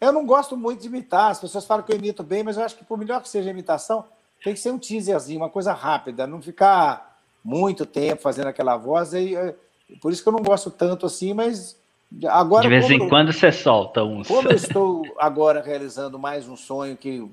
Eu 0.00 0.12
não 0.12 0.26
gosto 0.26 0.56
muito 0.56 0.80
de 0.80 0.88
imitar. 0.88 1.30
As 1.30 1.40
pessoas 1.40 1.64
falam 1.64 1.84
que 1.84 1.92
eu 1.92 1.96
imito 1.96 2.22
bem, 2.22 2.42
mas 2.42 2.56
eu 2.56 2.64
acho 2.64 2.76
que 2.76 2.84
por 2.84 2.98
melhor 2.98 3.22
que 3.22 3.28
seja 3.28 3.48
a 3.48 3.52
imitação, 3.52 4.04
tem 4.42 4.52
que 4.52 4.60
ser 4.60 4.70
um 4.70 4.78
teaserzinho, 4.78 5.40
uma 5.40 5.48
coisa 5.48 5.72
rápida, 5.72 6.26
não 6.26 6.42
ficar 6.42 7.18
muito 7.44 7.86
tempo 7.86 8.20
fazendo 8.20 8.48
aquela 8.48 8.76
voz, 8.76 9.12
e 9.12 9.34
é, 9.36 9.54
por 10.00 10.12
isso 10.12 10.22
que 10.22 10.28
eu 10.28 10.32
não 10.32 10.42
gosto 10.42 10.70
tanto 10.70 11.06
assim, 11.06 11.32
mas 11.32 11.80
agora. 12.26 12.62
De 12.62 12.68
vez 12.68 12.90
em 12.90 13.08
quando 13.08 13.32
você 13.32 13.52
solta 13.52 14.02
uns. 14.02 14.26
Como 14.26 14.48
eu 14.48 14.54
estou 14.56 15.02
agora 15.18 15.62
realizando 15.62 16.18
mais 16.18 16.48
um 16.48 16.56
sonho 16.56 16.96
que, 16.96 17.24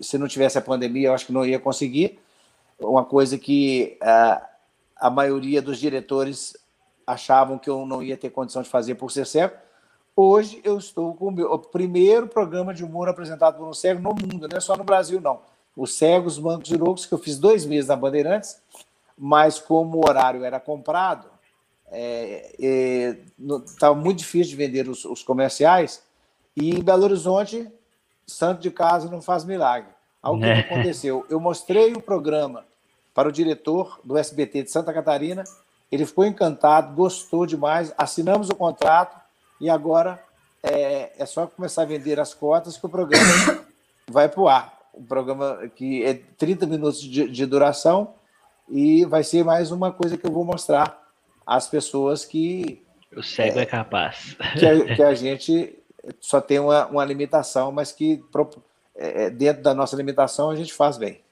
se 0.00 0.18
não 0.18 0.28
tivesse 0.28 0.58
a 0.58 0.62
pandemia, 0.62 1.08
eu 1.08 1.14
acho 1.14 1.26
que 1.26 1.32
não 1.32 1.44
ia 1.44 1.58
conseguir. 1.58 2.18
Uma 2.78 3.04
coisa 3.04 3.38
que 3.38 3.98
uh, 4.02 4.44
a 4.96 5.10
maioria 5.10 5.62
dos 5.62 5.78
diretores 5.78 6.56
achavam 7.06 7.58
que 7.58 7.68
eu 7.68 7.86
não 7.86 8.02
ia 8.02 8.16
ter 8.16 8.30
condição 8.30 8.62
de 8.62 8.68
fazer 8.68 8.94
por 8.94 9.10
ser 9.10 9.26
cego. 9.26 9.54
Hoje 10.16 10.60
eu 10.64 10.78
estou 10.78 11.14
com 11.14 11.26
o, 11.26 11.30
meu, 11.30 11.52
o 11.52 11.58
primeiro 11.58 12.28
programa 12.28 12.72
de 12.72 12.84
humor 12.84 13.08
apresentado 13.08 13.56
por 13.56 13.68
um 13.68 13.74
cego 13.74 14.00
no 14.00 14.10
mundo, 14.10 14.48
não 14.48 14.56
é 14.56 14.60
só 14.60 14.76
no 14.76 14.84
Brasil, 14.84 15.20
não. 15.20 15.40
Os 15.76 15.96
Cegos, 15.96 16.38
Mancos 16.38 16.70
e 16.70 16.76
Loucos, 16.76 17.04
que 17.04 17.12
eu 17.12 17.18
fiz 17.18 17.36
dois 17.36 17.66
meses 17.66 17.88
na 17.88 17.96
Bandeirantes, 17.96 18.62
mas 19.18 19.58
como 19.58 19.98
o 19.98 20.08
horário 20.08 20.44
era 20.44 20.60
comprado, 20.60 21.26
estava 21.90 21.90
é, 21.90 23.98
é, 23.98 24.02
muito 24.02 24.18
difícil 24.18 24.50
de 24.50 24.56
vender 24.56 24.88
os, 24.88 25.04
os, 25.04 25.22
comerciais, 25.22 26.02
e 26.56 26.70
em 26.70 26.82
Belo 26.82 27.04
Horizonte, 27.04 27.68
santo 28.26 28.60
de 28.60 28.70
casa 28.70 29.10
não 29.10 29.20
faz 29.20 29.44
milagre. 29.44 29.90
Algo 30.22 30.40
que 30.40 30.46
é. 30.46 30.60
aconteceu, 30.60 31.26
eu 31.28 31.38
mostrei 31.38 31.92
o 31.92 32.00
programa 32.00 32.64
para 33.14 33.28
o 33.28 33.32
diretor 33.32 34.00
do 34.02 34.16
SBT 34.16 34.64
de 34.64 34.70
Santa 34.70 34.92
Catarina. 34.92 35.44
Ele 35.92 36.06
ficou 36.06 36.24
encantado, 36.24 36.94
gostou 36.94 37.46
demais, 37.46 37.92
assinamos 37.96 38.48
o 38.48 38.54
contrato 38.54 39.20
e 39.60 39.68
agora 39.70 40.22
é, 40.62 41.12
é 41.18 41.26
só 41.26 41.46
começar 41.46 41.82
a 41.82 41.86
vender 41.86 42.18
as 42.18 42.32
cotas 42.32 42.76
que 42.76 42.86
o 42.86 42.88
programa 42.88 43.64
vai 44.10 44.28
para 44.28 44.40
o 44.40 44.48
ar. 44.48 44.74
Um 44.94 45.04
programa 45.04 45.70
que 45.74 46.04
é 46.04 46.14
30 46.14 46.66
minutos 46.66 47.00
de, 47.00 47.28
de 47.28 47.46
duração 47.46 48.14
e 48.68 49.04
vai 49.04 49.22
ser 49.22 49.44
mais 49.44 49.70
uma 49.70 49.92
coisa 49.92 50.16
que 50.16 50.26
eu 50.26 50.32
vou 50.32 50.44
mostrar 50.44 51.02
às 51.46 51.68
pessoas 51.68 52.24
que. 52.24 52.82
O 53.14 53.22
cego 53.22 53.58
é, 53.58 53.62
é 53.62 53.66
capaz. 53.66 54.36
Que 54.58 54.66
a, 54.66 54.96
que 54.96 55.02
a, 55.02 55.14
gente 55.14 55.78
só 56.20 56.40
tem 56.40 56.58
uma, 56.58 56.86
uma 56.86 57.04
limitação, 57.04 57.72
mas 57.72 57.92
que 57.92 58.22
é, 58.94 59.24
é, 59.24 59.30
dentro 59.30 59.62
da 59.62 59.74
nossa 59.74 59.96
limitação 59.96 60.50
a 60.50 60.56
gente 60.56 60.72
faz 60.72 60.96
bem. 60.96 61.22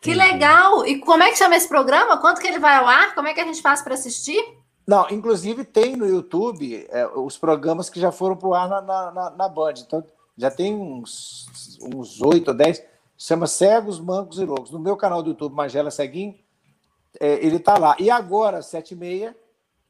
Que 0.00 0.14
legal! 0.14 0.86
E 0.86 1.00
como 1.00 1.22
é 1.22 1.30
que 1.30 1.38
chama 1.38 1.56
esse 1.56 1.68
programa? 1.68 2.18
Quanto 2.18 2.40
que 2.40 2.46
ele 2.46 2.58
vai 2.58 2.76
ao 2.76 2.86
ar? 2.86 3.14
Como 3.14 3.26
é 3.26 3.34
que 3.34 3.40
a 3.40 3.44
gente 3.44 3.60
faz 3.60 3.82
para 3.82 3.94
assistir? 3.94 4.40
Não, 4.86 5.06
inclusive 5.10 5.64
tem 5.64 5.96
no 5.96 6.06
YouTube 6.06 6.86
é, 6.88 7.06
os 7.08 7.36
programas 7.36 7.90
que 7.90 8.00
já 8.00 8.12
foram 8.12 8.36
para 8.36 8.48
o 8.48 8.54
ar 8.54 8.68
na, 8.68 8.80
na, 8.80 9.30
na, 9.30 9.48
Band. 9.48 9.74
Então, 9.78 10.04
já 10.36 10.50
tem 10.50 10.74
uns, 10.74 11.78
uns 11.82 12.22
8 12.22 12.48
ou 12.48 12.54
10. 12.54 12.82
Chama 13.18 13.46
Cegos, 13.46 13.98
Mancos 13.98 14.38
e 14.38 14.44
Loucos. 14.44 14.70
No 14.70 14.78
meu 14.78 14.96
canal 14.96 15.22
do 15.22 15.30
YouTube, 15.30 15.54
Magela 15.54 15.90
Ceguinho, 15.90 16.38
é, 17.20 17.44
ele 17.44 17.56
está 17.56 17.76
lá. 17.76 17.96
E 17.98 18.10
agora, 18.10 18.62
sete 18.62 18.92
e 18.92 18.96
meia, 18.96 19.36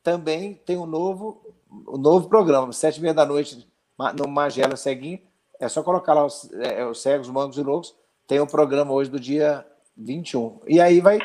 também 0.02 0.54
tem 0.54 0.76
um 0.76 0.86
novo, 0.86 1.42
um 1.70 1.98
novo 1.98 2.28
programa. 2.28 2.72
Sete 2.72 2.96
e 2.98 3.02
meia 3.02 3.14
da 3.14 3.26
noite, 3.26 3.68
no 4.14 4.28
Magela 4.28 4.76
Ceguinho. 4.76 5.20
É 5.60 5.68
só 5.68 5.82
colocar 5.82 6.14
lá 6.14 6.24
os, 6.24 6.50
é, 6.52 6.84
os 6.84 7.02
Cegos, 7.02 7.28
Mancos 7.28 7.58
e 7.58 7.62
Loucos. 7.62 7.94
Tem 8.26 8.40
um 8.40 8.46
programa 8.46 8.92
hoje 8.92 9.10
do 9.10 9.18
dia 9.18 9.66
21. 9.96 10.60
E 10.66 10.80
aí 10.80 11.00
vai, 11.00 11.18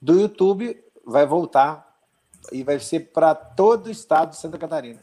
do 0.00 0.20
YouTube, 0.20 0.80
vai 1.04 1.26
voltar 1.26 1.92
e 2.52 2.62
vai 2.62 2.78
ser 2.78 3.12
para 3.12 3.34
todo 3.34 3.86
o 3.86 3.90
estado 3.90 4.30
de 4.30 4.36
Santa 4.36 4.58
Catarina. 4.58 5.00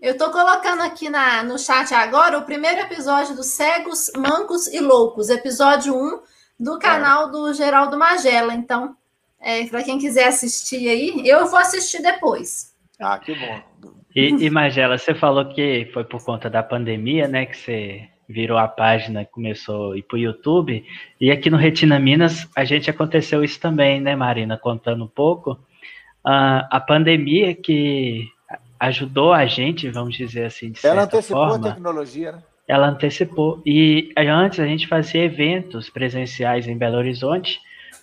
Eu 0.00 0.12
estou 0.12 0.30
colocando 0.30 0.82
aqui 0.82 1.08
na, 1.08 1.42
no 1.42 1.58
chat 1.58 1.92
agora 1.92 2.38
o 2.38 2.44
primeiro 2.44 2.80
episódio 2.80 3.34
dos 3.34 3.46
Cegos, 3.46 4.12
Mancos 4.16 4.68
e 4.68 4.78
Loucos, 4.78 5.28
episódio 5.28 5.94
1 5.94 6.20
do 6.58 6.78
canal 6.78 7.28
é. 7.28 7.30
do 7.32 7.52
Geraldo 7.52 7.98
Magela. 7.98 8.54
Então, 8.54 8.96
é, 9.40 9.66
para 9.66 9.82
quem 9.82 9.98
quiser 9.98 10.28
assistir 10.28 10.88
aí, 10.88 11.28
eu 11.28 11.46
vou 11.46 11.58
assistir 11.58 12.00
depois. 12.00 12.74
Ah, 12.98 13.18
que 13.18 13.34
bom. 13.34 13.67
E, 14.18 14.46
e 14.46 14.50
Magela, 14.50 14.98
você 14.98 15.14
falou 15.14 15.44
que 15.44 15.88
foi 15.92 16.02
por 16.04 16.24
conta 16.24 16.50
da 16.50 16.62
pandemia, 16.62 17.28
né, 17.28 17.46
que 17.46 17.56
você 17.56 18.08
virou 18.28 18.58
a 18.58 18.66
página, 18.68 19.24
começou 19.24 19.92
a 19.92 19.98
ir 19.98 20.02
para 20.02 20.16
o 20.16 20.18
YouTube. 20.18 20.84
E 21.20 21.30
aqui 21.30 21.48
no 21.48 21.56
Retina 21.56 21.98
Minas, 21.98 22.48
a 22.54 22.64
gente 22.64 22.90
aconteceu 22.90 23.42
isso 23.42 23.58
também, 23.58 24.00
né, 24.00 24.14
Marina? 24.14 24.58
Contando 24.58 25.04
um 25.04 25.08
pouco. 25.08 25.52
Uh, 26.26 26.66
a 26.70 26.82
pandemia 26.84 27.54
que 27.54 28.28
ajudou 28.78 29.32
a 29.32 29.46
gente, 29.46 29.88
vamos 29.88 30.16
dizer 30.16 30.44
assim, 30.44 30.72
de 30.72 30.86
Ela 30.86 31.04
antecipou 31.04 31.48
forma, 31.48 31.68
a 31.68 31.72
tecnologia, 31.72 32.32
né? 32.32 32.42
Ela 32.66 32.88
antecipou. 32.88 33.62
E 33.64 34.12
antes 34.16 34.60
a 34.60 34.66
gente 34.66 34.86
fazia 34.86 35.24
eventos 35.24 35.88
presenciais 35.88 36.68
em 36.68 36.76
Belo 36.76 36.98
Horizonte 36.98 37.58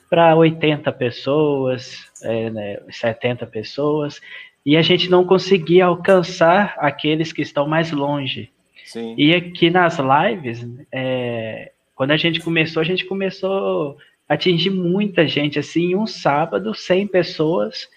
para 0.10 0.36
80 0.36 0.92
pessoas, 0.94 2.00
é, 2.24 2.50
né, 2.50 2.80
70 2.90 3.46
pessoas, 3.46 4.20
e 4.66 4.76
a 4.76 4.82
gente 4.82 5.10
não 5.10 5.24
conseguia 5.24 5.86
alcançar 5.86 6.76
aqueles 6.78 7.32
que 7.32 7.42
estão 7.42 7.68
mais 7.68 7.92
longe. 7.92 8.52
Sim. 8.86 9.14
E 9.18 9.34
aqui 9.34 9.70
nas 9.70 9.98
lives, 10.00 10.68
é, 10.92 11.72
quando 11.94 12.12
a 12.12 12.18
gente 12.18 12.40
começou, 12.40 12.82
a 12.82 12.86
gente 12.86 13.06
começou 13.06 13.98
a 14.28 14.34
atingir 14.34 14.72
muita 14.72 15.28
gente, 15.28 15.60
assim, 15.60 15.96
um 15.96 16.08
sábado, 16.08 16.74
100 16.74 17.08
pessoas 17.08 17.88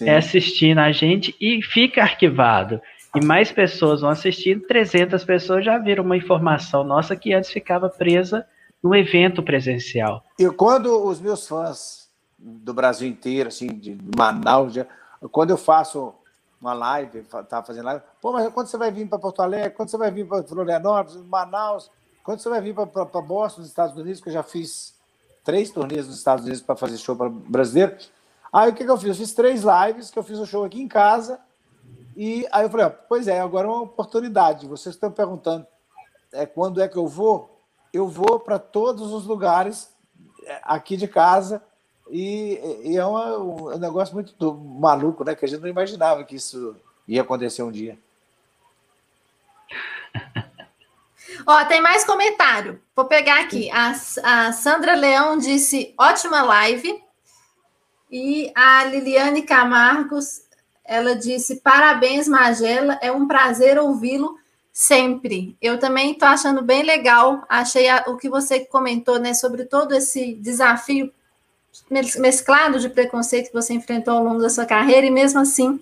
é, 0.00 0.16
assistindo 0.16 0.78
a 0.78 0.90
gente 0.92 1.34
e 1.40 1.62
fica 1.62 2.02
arquivado. 2.02 2.80
E 3.14 3.24
mais 3.24 3.52
pessoas 3.52 4.00
vão 4.00 4.10
assistindo, 4.10 4.66
300 4.66 5.22
pessoas 5.24 5.64
já 5.64 5.78
viram 5.78 6.04
uma 6.04 6.16
informação 6.16 6.82
nossa 6.82 7.14
que 7.14 7.32
antes 7.32 7.50
ficava 7.50 7.88
presa 7.88 8.46
no 8.82 8.94
evento 8.94 9.42
presencial. 9.42 10.24
E 10.38 10.50
quando 10.50 11.06
os 11.06 11.20
meus 11.20 11.46
fãs 11.46 12.08
do 12.38 12.74
Brasil 12.74 13.08
inteiro, 13.08 13.48
assim, 13.48 13.68
de 13.68 13.96
Manaus, 14.16 14.74
quando 15.28 15.50
eu 15.50 15.56
faço 15.56 16.14
uma 16.60 16.72
live, 16.72 17.22
tá 17.48 17.62
fazendo 17.62 17.84
live. 17.86 18.02
Pô, 18.20 18.32
mas 18.32 18.48
quando 18.52 18.66
você 18.66 18.78
vai 18.78 18.90
vir 18.90 19.08
para 19.08 19.18
Porto 19.18 19.42
Alegre? 19.42 19.70
Quando 19.70 19.90
você 19.90 19.98
vai 19.98 20.10
vir 20.10 20.26
para 20.26 20.42
Florianópolis, 20.42 21.22
Manaus? 21.22 21.90
Quando 22.22 22.40
você 22.40 22.48
vai 22.48 22.60
vir 22.60 22.74
para 22.74 23.20
Boston, 23.20 23.60
nos 23.60 23.68
Estados 23.68 23.96
Unidos? 23.96 24.20
Que 24.20 24.30
eu 24.30 24.32
já 24.32 24.42
fiz 24.42 24.94
três 25.44 25.70
turnês 25.70 26.06
nos 26.06 26.16
Estados 26.16 26.44
Unidos 26.44 26.62
para 26.62 26.74
fazer 26.74 26.96
show 26.96 27.14
para 27.14 27.28
brasileiro. 27.28 27.96
Aí 28.50 28.70
o 28.70 28.74
que, 28.74 28.84
que 28.84 28.90
eu 28.90 28.96
fiz? 28.96 29.08
Eu 29.08 29.14
fiz 29.14 29.34
três 29.34 29.62
lives, 29.62 30.10
que 30.10 30.18
eu 30.18 30.22
fiz 30.22 30.38
o 30.38 30.42
um 30.42 30.46
show 30.46 30.64
aqui 30.64 30.80
em 30.80 30.88
casa. 30.88 31.38
E 32.16 32.46
aí 32.50 32.64
eu 32.64 32.70
falei, 32.70 32.86
ó, 32.86 32.90
pois 32.90 33.28
é, 33.28 33.40
agora 33.40 33.66
é 33.66 33.70
uma 33.70 33.82
oportunidade. 33.82 34.66
Vocês 34.66 34.94
estão 34.94 35.10
perguntando 35.10 35.66
é, 36.32 36.46
quando 36.46 36.80
é 36.80 36.88
que 36.88 36.96
eu 36.96 37.06
vou? 37.06 37.60
Eu 37.92 38.08
vou 38.08 38.40
para 38.40 38.58
todos 38.58 39.12
os 39.12 39.26
lugares 39.26 39.90
é, 40.44 40.60
aqui 40.62 40.96
de 40.96 41.08
casa 41.08 41.62
e, 42.10 42.60
e 42.84 42.96
é 42.96 43.04
uma, 43.04 43.38
um 43.38 43.78
negócio 43.78 44.14
muito 44.14 44.54
maluco, 44.54 45.24
né? 45.24 45.34
Que 45.34 45.44
a 45.44 45.48
gente 45.48 45.60
não 45.60 45.68
imaginava 45.68 46.24
que 46.24 46.36
isso 46.36 46.76
ia 47.08 47.22
acontecer 47.22 47.62
um 47.62 47.72
dia. 47.72 47.98
Ó, 51.46 51.64
tem 51.64 51.80
mais 51.80 52.04
comentário. 52.04 52.80
Vou 52.94 53.06
pegar 53.06 53.40
aqui. 53.40 53.70
A, 53.70 53.94
a 54.22 54.52
Sandra 54.52 54.94
Leão 54.94 55.38
disse 55.38 55.94
ótima 55.98 56.42
live. 56.42 57.02
E 58.10 58.52
a 58.54 58.84
Liliane 58.84 59.42
Camargos, 59.42 60.42
ela 60.84 61.16
disse 61.16 61.56
parabéns, 61.56 62.28
Magela. 62.28 62.98
É 63.02 63.10
um 63.10 63.26
prazer 63.26 63.78
ouvi-lo 63.78 64.38
sempre. 64.72 65.56
Eu 65.60 65.78
também 65.78 66.12
estou 66.12 66.28
achando 66.28 66.62
bem 66.62 66.82
legal. 66.82 67.44
Achei 67.48 67.88
a, 67.88 68.04
o 68.06 68.16
que 68.16 68.28
você 68.28 68.60
comentou, 68.60 69.18
né, 69.18 69.34
sobre 69.34 69.64
todo 69.64 69.94
esse 69.94 70.34
desafio 70.34 71.12
mesclado 71.90 72.78
de 72.78 72.88
preconceito 72.88 73.48
que 73.48 73.54
você 73.54 73.74
enfrentou 73.74 74.14
ao 74.14 74.24
longo 74.24 74.40
da 74.40 74.50
sua 74.50 74.64
carreira, 74.66 75.06
e 75.06 75.10
mesmo 75.10 75.40
assim 75.40 75.80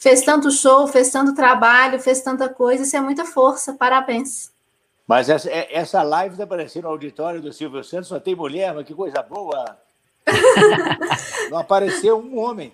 fez 0.00 0.22
tanto 0.22 0.50
show, 0.50 0.86
fez 0.88 1.10
tanto 1.10 1.34
trabalho, 1.34 2.00
fez 2.00 2.22
tanta 2.22 2.48
coisa, 2.48 2.82
isso 2.82 2.96
é 2.96 3.00
muita 3.00 3.24
força, 3.24 3.74
parabéns. 3.74 4.50
Mas 5.06 5.28
essa, 5.28 5.50
é, 5.50 5.68
essa 5.76 6.02
live 6.02 6.34
está 6.34 6.44
aparecendo 6.44 6.84
no 6.84 6.90
auditório 6.90 7.42
do 7.42 7.52
Silvio 7.52 7.84
Santos, 7.84 8.08
só 8.08 8.18
tem 8.18 8.34
mulher, 8.34 8.72
mas 8.72 8.86
que 8.86 8.94
coisa 8.94 9.22
boa! 9.22 9.76
Não 11.50 11.58
apareceu 11.58 12.18
um 12.18 12.38
homem. 12.38 12.72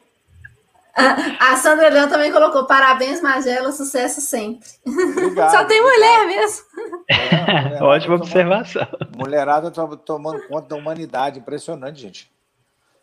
A 1.38 1.56
Sandra 1.56 1.90
Leão 1.90 2.08
também 2.08 2.32
colocou 2.32 2.64
parabéns, 2.64 3.20
Magela, 3.20 3.70
sucesso 3.70 4.20
sempre. 4.20 4.66
Obrigado, 4.86 5.50
Só 5.50 5.64
tem 5.64 5.82
mulher 5.82 6.22
obrigado. 6.22 6.40
mesmo. 6.40 6.64
É, 7.10 7.82
Ótima 7.82 8.14
observação. 8.14 8.86
Mulherada 9.14 9.70
tomando 9.70 10.46
conta 10.48 10.68
da 10.68 10.76
humanidade, 10.76 11.38
impressionante, 11.38 12.00
gente. 12.00 12.35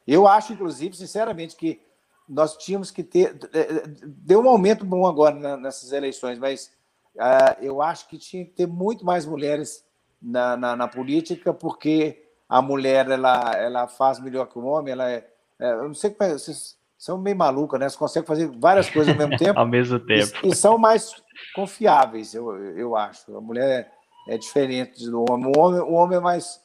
Eu 0.07 0.27
acho, 0.27 0.53
inclusive, 0.53 0.95
sinceramente, 0.95 1.55
que 1.55 1.81
nós 2.27 2.57
tínhamos 2.57 2.91
que 2.91 3.03
ter. 3.03 3.37
É, 3.53 3.59
é, 3.59 3.83
deu 4.05 4.41
um 4.41 4.49
aumento 4.49 4.85
bom 4.85 5.05
agora 5.05 5.57
nessas 5.57 5.91
eleições, 5.91 6.37
mas 6.39 6.71
uh, 7.15 7.61
eu 7.61 7.81
acho 7.81 8.07
que 8.07 8.17
tinha 8.17 8.45
que 8.45 8.51
ter 8.51 8.67
muito 8.67 9.05
mais 9.05 9.25
mulheres 9.25 9.85
na, 10.21 10.55
na, 10.55 10.75
na, 10.75 10.87
política, 10.87 11.53
porque 11.53 12.23
a 12.47 12.61
mulher 12.61 13.09
ela, 13.09 13.53
ela 13.55 13.87
faz 13.87 14.19
melhor 14.19 14.47
que 14.47 14.57
o 14.57 14.65
homem, 14.65 14.93
ela 14.93 15.09
é. 15.09 15.27
é 15.59 15.71
eu 15.73 15.87
não 15.87 15.93
sei 15.93 16.11
como 16.11 16.29
é. 16.29 16.33
Vocês 16.33 16.77
são 16.97 17.17
meio 17.17 17.35
malucas, 17.35 17.79
né? 17.79 17.89
Você 17.89 17.97
consegue 17.97 18.27
fazer 18.27 18.47
várias 18.47 18.89
coisas 18.89 19.11
ao 19.11 19.17
mesmo 19.17 19.35
tempo. 19.37 19.59
ao 19.59 19.67
mesmo 19.67 19.99
tempo. 19.99 20.31
E, 20.43 20.49
e, 20.49 20.55
são 20.55 20.77
mais 20.77 21.13
confiáveis, 21.53 22.33
eu, 22.33 22.55
eu 22.77 22.95
acho. 22.95 23.35
A 23.35 23.41
mulher 23.41 23.91
é, 24.29 24.35
é 24.35 24.37
diferente 24.37 25.05
do 25.09 25.25
homem. 25.29 25.51
O 25.53 25.59
homem, 25.59 25.81
o 25.81 25.93
homem 25.93 26.17
é 26.17 26.21
mais 26.21 26.62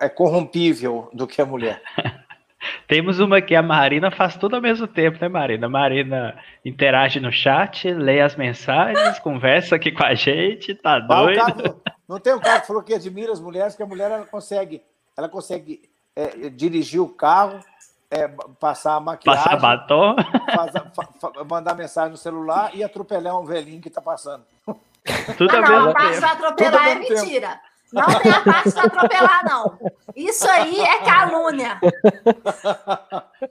é 0.00 0.08
corrompível 0.08 1.08
do 1.12 1.26
que 1.26 1.40
a 1.40 1.46
mulher. 1.46 1.82
Temos 2.88 3.20
uma 3.20 3.40
que 3.40 3.54
a 3.54 3.62
Marina 3.62 4.10
faz 4.10 4.36
tudo 4.36 4.56
ao 4.56 4.62
mesmo 4.62 4.86
tempo, 4.86 5.18
né, 5.20 5.28
Marina? 5.28 5.66
A 5.66 5.70
Marina 5.70 6.38
interage 6.64 7.20
no 7.20 7.30
chat, 7.30 7.90
lê 7.90 8.20
as 8.20 8.36
mensagens, 8.36 9.18
conversa 9.18 9.76
aqui 9.76 9.92
com 9.92 10.04
a 10.04 10.14
gente, 10.14 10.74
tá 10.74 10.98
doido? 10.98 11.36
Cara, 11.36 11.76
não 12.08 12.18
tem 12.18 12.34
um 12.34 12.40
cara 12.40 12.60
que 12.60 12.66
falou 12.66 12.82
que 12.82 12.94
admira 12.94 13.32
as 13.32 13.40
mulheres, 13.40 13.74
que 13.74 13.82
a 13.82 13.86
mulher 13.86 14.10
ela 14.10 14.24
consegue, 14.26 14.82
ela 15.16 15.28
consegue 15.28 15.82
é, 16.16 16.48
dirigir 16.50 17.00
o 17.00 17.08
carro, 17.08 17.60
é, 18.10 18.28
passar 18.60 18.94
a 18.94 19.00
maquiagem, 19.00 19.42
passar 19.42 19.56
batom, 19.56 20.16
faz, 20.54 20.72
mandar 21.48 21.74
mensagem 21.74 22.12
no 22.12 22.16
celular 22.16 22.70
e 22.74 22.84
atropelar 22.84 23.38
um 23.38 23.44
velhinho 23.44 23.80
que 23.80 23.90
tá 23.90 24.00
passando. 24.00 24.44
Tudo 25.36 25.56
ah, 25.56 25.60
não, 25.60 25.90
a 25.90 25.92
parte 25.92 26.18
de 26.18 26.24
atropelar 26.24 26.88
é 26.88 26.94
mentira. 26.94 27.48
Tempo. 27.48 27.73
Não 27.92 28.06
tem 28.20 28.32
a 28.32 28.40
parte 28.40 28.72
de 28.72 28.78
atropelar, 28.78 29.44
não. 29.44 29.78
Isso 30.16 30.48
aí 30.48 30.80
é 30.80 30.98
calúnia. 31.04 31.80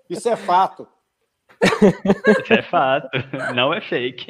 Isso 0.10 0.28
é 0.30 0.36
fato. 0.36 0.88
Isso 1.64 2.54
é 2.54 2.62
fato, 2.62 3.08
não 3.56 3.74
é 3.74 3.80
fake. 3.80 4.28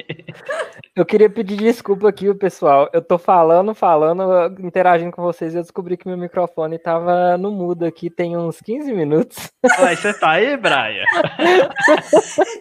Eu 0.94 1.04
queria 1.04 1.28
pedir 1.28 1.56
desculpa 1.56 2.08
aqui, 2.08 2.32
pessoal. 2.34 2.88
Eu 2.92 3.02
tô 3.02 3.18
falando, 3.18 3.74
falando, 3.74 4.22
interagindo 4.60 5.10
com 5.10 5.22
vocês 5.22 5.52
e 5.54 5.58
eu 5.58 5.62
descobri 5.62 5.96
que 5.96 6.06
meu 6.06 6.16
microfone 6.16 6.78
tava 6.78 7.36
no 7.36 7.50
mudo 7.50 7.84
aqui 7.84 8.08
tem 8.08 8.36
uns 8.36 8.60
15 8.60 8.92
minutos. 8.92 9.50
Mas 9.80 9.98
você 9.98 10.14
tá 10.14 10.30
aí, 10.32 10.56
Brian? 10.56 11.04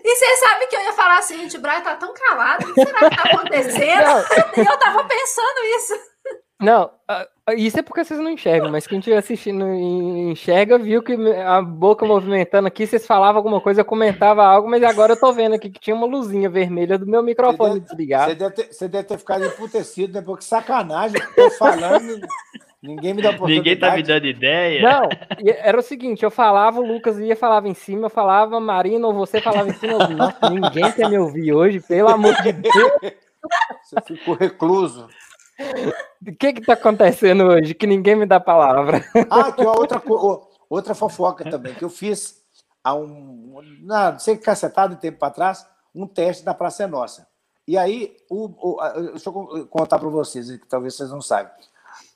e 0.04 0.16
você 0.16 0.38
sabe 0.38 0.68
que 0.68 0.76
eu 0.76 0.82
ia 0.82 0.94
falar 0.94 1.20
assim, 1.20 1.38
gente, 1.38 1.58
o 1.58 1.62
Brian 1.62 1.82
tá 1.82 1.96
tão 1.96 2.14
calado, 2.14 2.66
o 2.66 2.74
que 2.74 2.86
será 2.86 3.10
que 3.10 3.16
tá 3.16 3.24
acontecendo? 3.30 4.10
E 4.58 4.60
eu 4.60 4.78
tava 4.80 5.04
pensando 5.04 5.60
isso. 5.78 6.13
Não, 6.64 6.92
isso 7.58 7.78
é 7.78 7.82
porque 7.82 8.04
vocês 8.04 8.20
não 8.20 8.32
enxergam, 8.32 8.72
mas 8.72 8.88
quem 8.88 9.00
estiver 9.00 9.18
assistindo 9.18 9.68
e 9.68 10.32
enxerga, 10.32 10.78
viu 10.78 11.04
que 11.04 11.14
a 11.46 11.62
boca 11.62 12.06
movimentando 12.06 12.68
aqui, 12.68 12.88
vocês 12.88 13.06
falavam 13.06 13.38
alguma 13.38 13.60
coisa, 13.60 13.82
eu 13.82 13.86
comentava 13.86 14.46
algo, 14.46 14.70
mas 14.70 14.82
agora 14.82 15.12
eu 15.12 15.20
tô 15.20 15.34
vendo 15.34 15.56
aqui 15.56 15.70
que 15.70 15.80
tinha 15.80 15.96
uma 15.96 16.08
luzinha 16.08 16.50
vermelha 16.50 16.98
do 16.98 17.06
meu 17.06 17.22
microfone 17.22 17.74
você 17.74 17.80
desligado. 17.82 18.32
Você 18.32 18.36
deve, 18.36 18.56
ter, 18.56 18.74
você 18.74 18.88
deve 18.88 19.04
ter 19.04 19.18
ficado 19.18 19.46
emputecido, 19.46 20.14
né? 20.14 20.22
Porque 20.22 20.46
sacanagem, 20.46 21.20
tô 21.36 21.50
falando, 21.52 22.22
ninguém 22.82 23.14
me 23.14 23.22
dá 23.22 23.32
oportunidade. 23.32 23.70
Ninguém 23.70 23.78
tá 23.78 23.96
me 23.96 24.04
dando 24.04 24.26
ideia. 24.26 24.82
Não, 24.82 25.10
era 25.46 25.78
o 25.78 25.84
seguinte, 25.84 26.24
eu 26.24 26.32
falava, 26.32 26.80
o 26.80 26.88
Lucas 26.88 27.20
ia 27.20 27.36
falava 27.36 27.68
em 27.68 27.74
cima, 27.74 28.06
eu 28.06 28.10
falava, 28.10 28.58
Marina, 28.62 29.06
ou 29.06 29.14
você 29.14 29.42
falava 29.42 29.68
em 29.68 29.74
cima, 29.74 29.94
eu, 29.94 30.50
ninguém 30.50 30.90
quer 30.94 31.10
me 31.10 31.18
ouvir 31.18 31.52
hoje, 31.52 31.82
pelo 31.82 32.08
amor 32.08 32.34
de 32.42 32.54
Deus. 32.54 32.74
Você 33.84 34.02
ficou 34.02 34.36
recluso. 34.36 35.10
O 36.26 36.34
que 36.36 36.54
que 36.54 36.62
tá 36.62 36.74
acontecendo 36.74 37.44
hoje 37.44 37.74
que 37.74 37.86
ninguém 37.86 38.16
me 38.16 38.26
dá 38.26 38.40
palavra? 38.40 39.04
Ah, 39.30 39.48
aqui, 39.48 39.66
ó, 39.66 39.78
outra, 39.78 40.02
outra 40.70 40.96
fofoca 40.96 41.44
também, 41.44 41.74
que 41.74 41.84
eu 41.84 41.90
fiz 41.90 42.42
há 42.82 42.94
um, 42.96 43.62
não 43.82 44.18
sei 44.20 44.38
que 44.38 44.44
cacetado 44.44 44.96
tempo 44.96 45.20
para 45.20 45.34
trás, 45.34 45.68
um 45.94 46.08
teste 46.08 46.44
da 46.44 46.54
Praça 46.54 46.84
é 46.84 46.88
Nossa. 46.88 47.28
E 47.68 47.78
aí, 47.78 48.16
o, 48.30 48.46
o, 48.46 48.78
deixa 49.12 49.30
eu 49.30 49.68
contar 49.68 50.00
para 50.00 50.10
vocês, 50.10 50.52
que 50.52 50.68
talvez 50.68 50.96
vocês 50.96 51.10
não 51.10 51.22
saibam. 51.22 51.54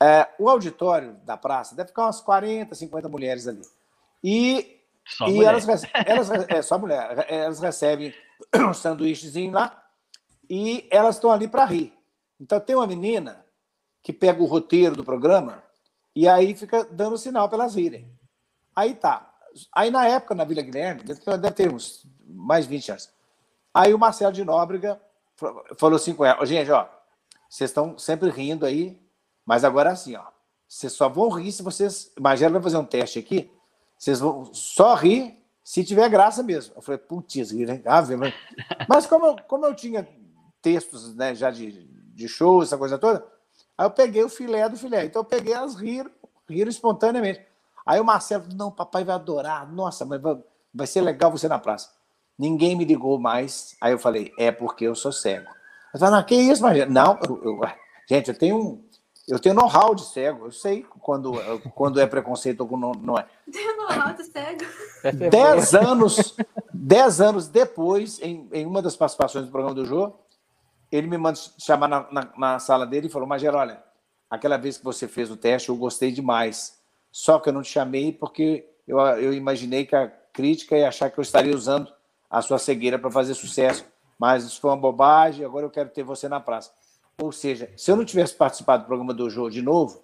É, 0.02 0.28
o 0.38 0.50
auditório 0.50 1.14
da 1.26 1.38
praça 1.38 1.76
deve 1.76 1.90
ficar 1.90 2.04
umas 2.04 2.22
40, 2.22 2.76
50 2.76 3.10
mulheres 3.10 3.48
ali. 3.48 3.62
E, 4.24 4.82
só 5.06 5.28
e 5.28 5.34
mulher. 5.34 5.50
elas, 5.50 5.68
elas 6.06 6.30
é, 6.50 6.62
só 6.62 6.78
mulher, 6.78 7.26
elas 7.30 7.60
recebem 7.60 8.14
um 8.56 8.74
sanduíchezinho 8.74 9.54
lá 9.54 9.84
e 10.50 10.88
elas 10.92 11.16
estão 11.16 11.32
ali 11.32 11.48
para 11.48 11.66
rir. 11.66 11.97
Então 12.40 12.60
tem 12.60 12.76
uma 12.76 12.88
menina 12.88 13.46
que 14.04 14.14
pega 14.14 14.42
o 14.42 14.46
roteiro 14.46 14.96
do 14.96 15.04
programa 15.04 15.64
e 16.16 16.28
aí 16.28 16.56
fica 16.56 16.84
dando 16.86 17.18
sinal 17.18 17.50
para 17.50 17.60
elas 17.60 17.76
rirem. 17.76 18.12
Aí 18.76 18.96
tá. 18.96 19.34
Aí 19.74 19.90
na 19.90 20.08
época, 20.08 20.36
na 20.36 20.44
Vila 20.44 20.62
Guilherme, 20.62 21.04
deve 21.04 21.52
ter 21.52 21.74
uns 21.74 22.06
mais 22.26 22.66
de 22.66 22.70
20 22.70 22.92
anos. 22.92 23.10
Aí 23.74 23.94
o 23.94 24.00
Marcelo 24.00 24.34
de 24.34 24.44
Nóbrega 24.44 25.02
falou 25.78 25.96
assim 25.96 26.14
com 26.14 26.26
ela: 26.26 26.46
gente, 26.46 26.72
ó, 26.72 26.88
vocês 27.50 27.70
estão 27.70 27.98
sempre 27.98 28.30
rindo 28.30 28.66
aí, 28.66 29.00
mas 29.46 29.64
agora 29.64 29.92
assim, 29.92 30.16
ó, 30.16 30.26
vocês 30.68 30.94
só 30.94 31.08
vão 31.08 31.30
rir 31.30 31.52
se 31.52 31.64
vocês. 31.64 32.12
Magela 32.20 32.54
vai 32.54 32.62
fazer 32.62 32.78
um 32.78 32.86
teste 32.86 33.20
aqui, 33.20 33.52
vocês 33.98 34.20
vão 34.20 34.54
só 34.54 34.96
rir 34.96 35.38
se 35.64 35.84
tiver 35.84 36.10
graça 36.10 36.42
mesmo. 36.44 36.74
Eu 36.76 36.82
falei, 36.82 36.98
putz, 36.98 37.52
né? 37.52 37.82
Ah, 37.86 38.02
mas... 38.18 38.34
mas 38.88 39.06
como 39.06 39.26
eu, 39.26 39.36
como 39.48 39.66
eu 39.66 39.76
tinha 39.76 40.08
textos 40.62 41.16
né, 41.16 41.36
já 41.36 41.52
de, 41.52 41.88
de 42.18 42.28
show, 42.28 42.64
essa 42.64 42.78
coisa 42.78 42.98
toda, 42.98 43.24
aí 43.78 43.86
eu 43.86 43.92
peguei 43.92 44.24
o 44.24 44.30
filé 44.30 44.68
do 44.68 44.76
filé. 44.76 45.06
Então 45.06 45.22
eu 45.22 45.26
peguei 45.26 45.54
elas 45.54 45.76
riram, 45.76 46.10
riram 46.50 46.70
espontaneamente. 46.70 47.42
Aí 47.86 48.00
o 48.00 48.04
Marcelo, 48.04 48.46
não, 48.56 48.72
papai 48.72 49.04
vai 49.04 49.16
adorar, 49.16 49.72
nossa, 49.72 50.04
mas 50.04 50.20
vai, 50.20 50.38
vai 50.74 50.88
ser 50.88 51.02
legal 51.02 51.32
você 51.32 51.48
na 51.48 51.60
praça. 51.60 51.92
Ninguém 52.38 52.76
me 52.76 52.86
ligou 52.86 53.20
mais. 53.20 53.78
Aí 53.80 53.92
eu 53.92 54.00
falei, 54.00 54.34
é 54.38 54.52
porque 54.52 54.86
eu 54.86 54.96
sou 54.96 55.12
cego. 55.12 55.48
Eu 55.94 56.00
falei, 56.00 56.16
não, 56.16 56.24
que 56.24 56.36
isso, 56.36 56.62
Marcelo? 56.62 56.92
Não, 56.92 57.20
eu, 57.28 57.44
eu, 57.44 57.62
gente, 58.10 58.30
eu 58.30 58.38
tenho 58.38 58.58
um. 58.58 58.88
Eu 59.28 59.40
tenho 59.40 59.56
know-how 59.56 59.94
de 59.94 60.06
cego, 60.06 60.46
eu 60.46 60.52
sei 60.52 60.86
quando, 61.02 61.34
quando 61.76 62.00
é 62.00 62.08
preconceito 62.08 62.62
ou 62.62 62.78
não, 62.78 62.94
não 62.94 63.18
é. 63.18 63.26
Tenho 63.52 63.76
know-how 63.76 64.14
de 64.14 64.24
cego. 64.24 64.66
Dez 65.30 65.76
anos, 65.76 66.36
dez 66.74 67.20
anos 67.20 67.50
depois, 67.50 68.20
em, 68.22 68.48
em 68.54 68.66
uma 68.66 68.82
das 68.82 68.96
participações 68.96 69.46
do 69.46 69.52
programa 69.52 69.76
do 69.76 69.86
Jô, 69.86 70.14
ele 70.98 71.08
me 71.08 71.18
manda 71.18 71.40
chamar 71.58 71.88
na, 71.88 72.12
na, 72.12 72.34
na, 72.38 72.60
sala 72.60 72.86
dele 72.86 73.08
e 73.08 73.10
falou: 73.10 73.28
Magela, 73.28 73.60
olha, 73.60 73.84
aquela 74.30 74.58
vez 74.58 74.78
que 74.78 74.84
você 74.84 75.08
fez 75.08 75.30
o 75.30 75.38
teste, 75.38 75.70
eu 75.70 75.76
gostei 75.76 76.12
demais. 76.12 76.78
Só 77.12 77.40
que 77.40 77.50
eu 77.50 77.54
não 77.54 77.62
te 77.62 77.70
chamei 77.70 78.12
porque 78.12 78.68
eu, 78.88 79.00
eu 79.00 79.34
imaginei 79.34 79.86
que 79.86 79.96
a 79.96 80.08
crítica 80.08 80.78
ia 80.78 80.88
achar 80.88 81.10
que 81.10 81.18
eu 81.18 81.22
estaria 81.22 81.56
usando 81.56 81.92
a 82.30 82.42
sua 82.42 82.60
cegueira 82.60 83.00
para 83.00 83.12
fazer 83.12 83.34
sucesso. 83.34 83.86
Mas 84.20 84.44
isso 84.44 84.60
foi 84.60 84.72
uma 84.72 84.78
bobagem, 84.78 85.46
agora 85.46 85.66
eu 85.66 85.70
quero 85.70 85.90
ter 85.90 86.04
você 86.04 86.28
na 86.28 86.40
praça. 86.40 86.72
Ou 87.22 87.32
seja, 87.32 87.72
se 87.76 87.92
eu 87.92 87.96
não 87.96 88.06
tivesse 88.06 88.36
participado 88.36 88.84
do 88.84 88.88
programa 88.88 89.14
do 89.14 89.30
Jô 89.30 89.50
de 89.50 89.62
novo, 89.62 90.04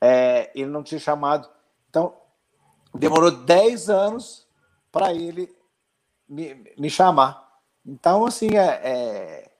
é, 0.00 0.50
ele 0.54 0.70
não 0.70 0.82
tinha 0.82 0.98
chamado. 0.98 1.48
Então, 1.88 2.14
demorou 2.94 3.30
10 3.30 3.90
anos 3.90 4.46
para 4.90 5.12
ele 5.12 5.54
me, 6.28 6.72
me, 6.76 6.90
chamar. 6.90 7.60
Então, 7.84 8.24
assim, 8.24 8.56
é, 8.56 8.80
é 8.82 9.50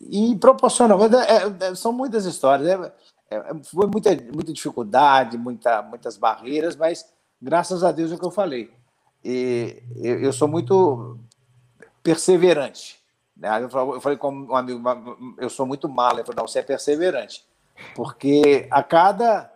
e 0.00 0.36
proporciona. 0.36 0.94
É, 1.26 1.66
é, 1.68 1.74
são 1.74 1.92
muitas 1.92 2.24
histórias. 2.24 2.78
Né? 2.78 2.92
É, 3.30 3.54
foi 3.64 3.86
muita, 3.86 4.10
muita 4.32 4.52
dificuldade, 4.52 5.38
muita, 5.38 5.82
muitas 5.82 6.16
barreiras, 6.16 6.76
mas 6.76 7.06
graças 7.40 7.84
a 7.84 7.92
Deus 7.92 8.10
é 8.10 8.14
o 8.14 8.18
que 8.18 8.26
eu 8.26 8.30
falei. 8.30 8.70
E 9.24 9.82
eu, 9.96 10.20
eu 10.20 10.32
sou 10.32 10.48
muito 10.48 11.18
perseverante. 12.02 12.98
Né? 13.36 13.62
Eu, 13.62 13.70
falei, 13.70 13.94
eu 13.94 14.00
falei 14.00 14.18
com 14.18 14.32
um 14.32 14.56
amigo, 14.56 14.82
eu 15.38 15.50
sou 15.50 15.66
muito 15.66 15.88
malo. 15.88 16.18
Ele 16.18 16.24
falou, 16.24 16.42
não, 16.42 16.48
você 16.48 16.58
é 16.58 16.62
perseverante. 16.62 17.44
Porque 17.94 18.68
a 18.70 18.82
cada 18.82 19.50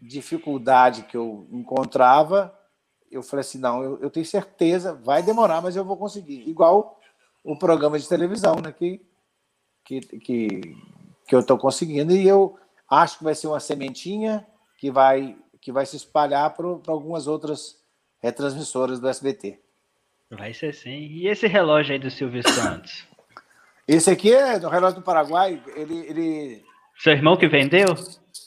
dificuldade 0.00 1.02
que 1.04 1.16
eu 1.16 1.46
encontrava, 1.50 2.52
eu 3.10 3.22
falei 3.22 3.42
assim, 3.42 3.58
não, 3.58 3.82
eu, 3.82 3.98
eu 4.00 4.10
tenho 4.10 4.26
certeza, 4.26 4.94
vai 4.94 5.22
demorar, 5.22 5.62
mas 5.62 5.76
eu 5.76 5.84
vou 5.84 5.96
conseguir. 5.96 6.48
Igual 6.48 6.98
o 7.44 7.56
programa 7.56 7.98
de 7.98 8.08
televisão, 8.08 8.56
né? 8.56 8.72
Que 8.72 9.00
que, 9.84 10.00
que, 10.00 10.76
que 11.26 11.34
eu 11.34 11.40
estou 11.40 11.58
conseguindo 11.58 12.12
e 12.12 12.26
eu 12.26 12.58
acho 12.88 13.18
que 13.18 13.24
vai 13.24 13.34
ser 13.34 13.46
uma 13.46 13.60
sementinha 13.60 14.46
que 14.78 14.90
vai, 14.90 15.36
que 15.60 15.72
vai 15.72 15.86
se 15.86 15.96
espalhar 15.96 16.50
para 16.54 16.66
algumas 16.66 17.26
outras 17.26 17.80
retransmissoras 18.20 19.00
do 19.00 19.08
SBT. 19.08 19.58
Vai 20.30 20.54
ser 20.54 20.74
sim. 20.74 20.90
E 20.90 21.28
esse 21.28 21.46
relógio 21.46 21.92
aí 21.92 21.98
do 21.98 22.10
Silvio 22.10 22.42
Santos? 22.48 23.06
Esse 23.86 24.10
aqui 24.10 24.32
é 24.32 24.60
do 24.60 24.68
relógio 24.68 25.00
do 25.00 25.04
Paraguai. 25.04 25.60
Ele, 25.74 25.98
ele... 26.06 26.64
Seu 26.96 27.12
irmão 27.12 27.36
que 27.36 27.48
vendeu? 27.48 27.88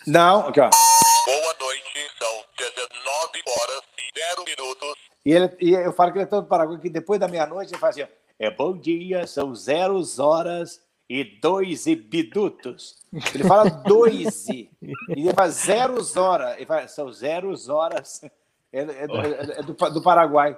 Não, 0.07 0.47
aqui 0.47 0.61
ó. 0.61 0.69
Boa 0.69 1.55
noite, 1.59 2.11
são 2.17 2.43
19 2.57 3.43
horas 3.45 3.81
e 3.97 4.19
0 4.19 4.45
minutos. 4.45 4.95
E, 5.25 5.31
ele, 5.31 5.57
e 5.59 5.71
eu 5.71 5.91
falo 5.91 6.11
que 6.13 6.19
ele 6.19 6.23
é 6.23 6.27
todo 6.27 6.43
do 6.43 6.47
Paraguai, 6.47 6.79
que 6.79 6.89
depois 6.89 7.19
da 7.19 7.27
meia-noite 7.27 7.73
ele 7.73 7.79
fala 7.79 7.89
assim: 7.89 8.07
é 8.39 8.49
bom 8.49 8.77
dia, 8.77 9.27
são 9.27 9.53
zero 9.53 10.01
horas 10.19 10.84
e 11.10 11.24
dois 11.24 11.86
e 11.88 11.95
bidutos. 11.95 12.95
Ele 13.34 13.43
fala 13.43 13.70
dois 13.70 14.47
e. 14.49 14.70
Ele 15.10 15.34
fala 15.34 15.49
zero 15.49 15.95
horas. 16.20 16.56
Ele 16.56 16.66
fala, 16.66 16.88
são 16.88 17.12
zero 17.12 17.53
horas. 17.70 18.22
É, 18.74 18.80
é, 18.80 18.82
é, 18.82 19.60
é 19.60 19.64
do, 19.64 19.74
do, 19.74 20.01
Paraguai. 20.01 20.58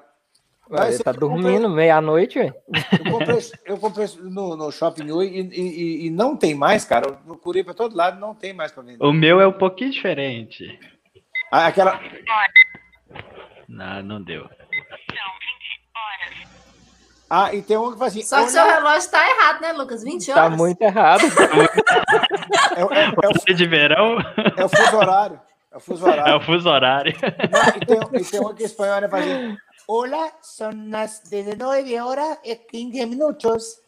Mas, 0.70 0.96
ele 0.96 1.04
tá 1.04 1.12
dormindo 1.12 1.70
meia-noite, 1.70 2.40
Eu 2.40 3.12
comprei, 3.12 3.40
eu 3.66 3.78
comprei 3.78 4.08
no, 4.20 4.58
no 4.58 4.72
Shopping 4.72 5.10
Oi 5.12 5.28
e, 5.28 5.42
e, 5.42 6.08
e, 6.08 6.10
não 6.10 6.36
tem 6.36 6.56
mais, 6.56 6.84
cara. 6.84 7.08
Eu 7.08 7.14
procurei 7.16 7.64
para 7.64 7.74
todo 7.74 7.96
lado 7.96 8.20
não 8.20 8.34
tem 8.34 8.54
mais 8.54 8.72
para 8.72 8.84
vender. 8.84 9.04
O 9.04 9.14
meu 9.14 9.40
é 9.40 9.48
um 9.48 9.54
pouquinho 9.54 9.92
diferente. 9.92 10.78
Ah, 11.52 11.68
aquela. 11.68 12.00
Não, 13.68 14.04
não 14.04 14.22
deu. 14.22 14.50
Ah, 17.30 17.54
e 17.54 17.62
tem 17.62 17.78
um 17.78 17.92
que 17.92 18.00
faz 18.00 18.14
assim. 18.14 18.24
Só 18.24 18.44
que 18.44 18.52
seu 18.52 18.64
relógio 18.64 19.00
está 19.00 19.30
errado, 19.30 19.62
né, 19.62 19.74
Lucas? 19.74 20.04
20 20.04 20.32
horas? 20.32 20.44
Tá 20.44 20.50
muito 20.50 20.82
errado. 20.82 21.24
é, 22.76 22.82
é, 22.82 23.06
é, 23.06 23.54
o, 23.54 23.56
de 23.56 23.68
verão? 23.68 24.18
É 24.56 24.64
o 24.64 24.70
fuso 24.70 24.98
horário. 24.98 25.42
É 25.72 25.78
o 25.78 25.80
fuso 25.80 26.06
horário. 26.06 26.32
É 26.32 26.36
o 26.36 26.42
fuso 26.42 26.70
horário. 26.70 27.14
Não, 27.52 27.68
e, 27.76 27.86
tem, 27.86 28.22
e 28.22 28.26
tem 28.26 28.40
um 28.40 28.54
que 28.54 28.64
espanhol 28.64 29.02
né, 29.02 29.10
faz 29.10 29.26
assim. 29.26 29.58
Hola, 29.90 30.32
son 30.42 30.90
las 30.90 31.22
19 31.30 32.00
horas 32.00 32.40
e 32.44 32.56
15 32.56 33.06
minutos. 33.06 33.80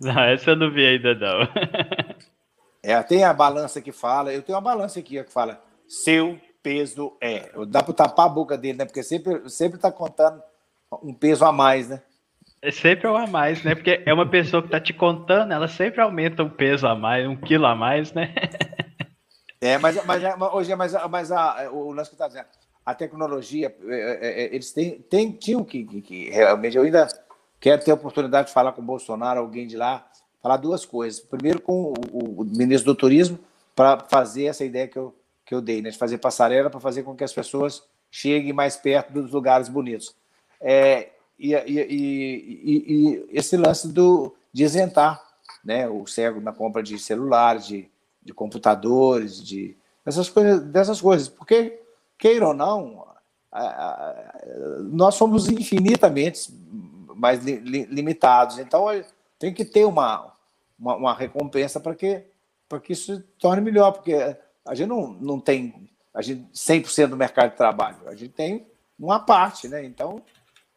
Não, 0.00 0.20
essa 0.20 0.50
eu 0.50 0.56
não 0.56 0.72
vi 0.72 0.86
ainda, 0.86 1.14
não. 1.14 1.48
É, 2.82 3.02
tem 3.02 3.24
a 3.24 3.32
balança 3.32 3.80
que 3.80 3.90
fala. 3.92 4.32
Eu 4.32 4.42
tenho 4.42 4.56
uma 4.56 4.62
balança 4.62 4.98
aqui 4.98 5.22
que 5.24 5.32
fala: 5.32 5.62
seu 5.88 6.38
peso 6.62 7.16
é. 7.20 7.50
Dá 7.66 7.82
para 7.82 7.94
tapar 7.94 8.26
a 8.26 8.28
boca 8.28 8.58
dele, 8.58 8.78
né? 8.78 8.84
Porque 8.84 9.02
sempre, 9.02 9.48
sempre 9.48 9.78
tá 9.78 9.90
contando 9.90 10.42
um 11.02 11.14
peso 11.14 11.44
a 11.44 11.52
mais, 11.52 11.88
né? 11.88 12.02
É 12.60 12.70
sempre 12.70 13.06
um 13.08 13.16
a 13.16 13.26
mais, 13.26 13.62
né? 13.62 13.74
Porque 13.74 14.02
é 14.06 14.12
uma 14.12 14.28
pessoa 14.28 14.62
que 14.62 14.70
tá 14.70 14.80
te 14.80 14.92
contando, 14.92 15.52
ela 15.52 15.68
sempre 15.68 16.00
aumenta 16.00 16.42
um 16.42 16.48
peso 16.48 16.86
a 16.86 16.94
mais, 16.94 17.26
um 17.28 17.36
quilo 17.36 17.66
a 17.66 17.74
mais, 17.74 18.12
né? 18.12 18.34
É, 19.60 19.78
mas, 19.78 20.04
mas 20.04 20.22
hoje, 20.52 20.74
mas, 20.74 20.92
mas 21.10 21.32
a, 21.32 21.70
o 21.72 21.90
lance 21.90 22.10
que 22.10 22.16
tá 22.16 22.28
dizendo, 22.28 22.46
a 22.84 22.94
tecnologia, 22.94 23.74
é, 23.88 23.94
é, 23.94 24.42
é, 24.42 24.54
eles 24.54 24.72
têm, 24.72 24.98
têm, 25.00 25.32
tinham 25.32 25.64
que, 25.64 25.84
que, 25.84 26.02
que, 26.02 26.30
realmente, 26.30 26.76
eu 26.76 26.82
ainda 26.82 27.08
quero 27.58 27.82
ter 27.82 27.90
a 27.90 27.94
oportunidade 27.94 28.48
de 28.48 28.52
falar 28.52 28.72
com 28.72 28.82
o 28.82 28.84
Bolsonaro, 28.84 29.40
alguém 29.40 29.66
de 29.66 29.76
lá, 29.76 30.06
falar 30.42 30.58
duas 30.58 30.84
coisas. 30.84 31.20
Primeiro, 31.20 31.62
com 31.62 31.94
o, 32.12 32.42
o 32.42 32.44
ministro 32.44 32.92
do 32.92 32.98
Turismo, 32.98 33.38
para 33.74 33.98
fazer 34.00 34.44
essa 34.44 34.64
ideia 34.64 34.86
que 34.86 34.98
eu, 34.98 35.14
que 35.46 35.54
eu 35.54 35.62
dei, 35.62 35.80
né, 35.80 35.88
de 35.88 35.96
fazer 35.96 36.18
passarela 36.18 36.68
para 36.68 36.80
fazer 36.80 37.02
com 37.02 37.14
que 37.14 37.24
as 37.24 37.32
pessoas 37.32 37.82
cheguem 38.10 38.52
mais 38.52 38.76
perto 38.76 39.12
dos 39.12 39.32
lugares 39.32 39.68
bonitos. 39.68 40.14
É, 40.60 41.10
e, 41.38 41.52
e, 41.52 41.80
e, 41.80 42.84
e, 42.86 43.28
esse 43.32 43.56
lance 43.56 43.88
do, 43.88 44.34
de 44.52 44.64
isentar 44.64 45.22
né, 45.64 45.88
o 45.88 46.06
cego 46.06 46.40
na 46.40 46.52
compra 46.52 46.82
de 46.82 46.98
celulares, 46.98 47.66
de, 47.66 47.90
de 48.22 48.32
computadores, 48.32 49.42
de 49.42 49.76
essas 50.04 50.28
coisas, 50.28 50.62
dessas 50.64 51.00
coisas. 51.00 51.28
Porque, 51.28 51.80
queira 52.18 52.48
ou 52.48 52.54
não, 52.54 53.06
nós 54.90 55.14
somos 55.14 55.48
infinitamente 55.48 56.52
mais 57.14 57.44
li, 57.44 57.56
li, 57.56 57.84
limitados. 57.86 58.58
Então, 58.58 58.86
tem 59.38 59.52
que 59.52 59.64
ter 59.64 59.84
uma, 59.84 60.32
uma, 60.78 60.96
uma 60.96 61.14
recompensa 61.14 61.80
para 61.80 61.94
que, 61.94 62.22
que 62.82 62.92
isso 62.92 63.16
se 63.16 63.22
torne 63.38 63.62
melhor, 63.62 63.92
porque 63.92 64.14
a 64.64 64.74
gente 64.74 64.88
não, 64.88 65.08
não 65.08 65.40
tem 65.40 65.90
a 66.14 66.22
gente 66.22 66.48
100% 66.52 67.08
do 67.08 67.16
mercado 67.16 67.50
de 67.50 67.56
trabalho, 67.56 67.96
a 68.06 68.14
gente 68.14 68.32
tem 68.32 68.64
uma 68.96 69.18
parte, 69.18 69.66
né? 69.66 69.84
Então, 69.84 70.22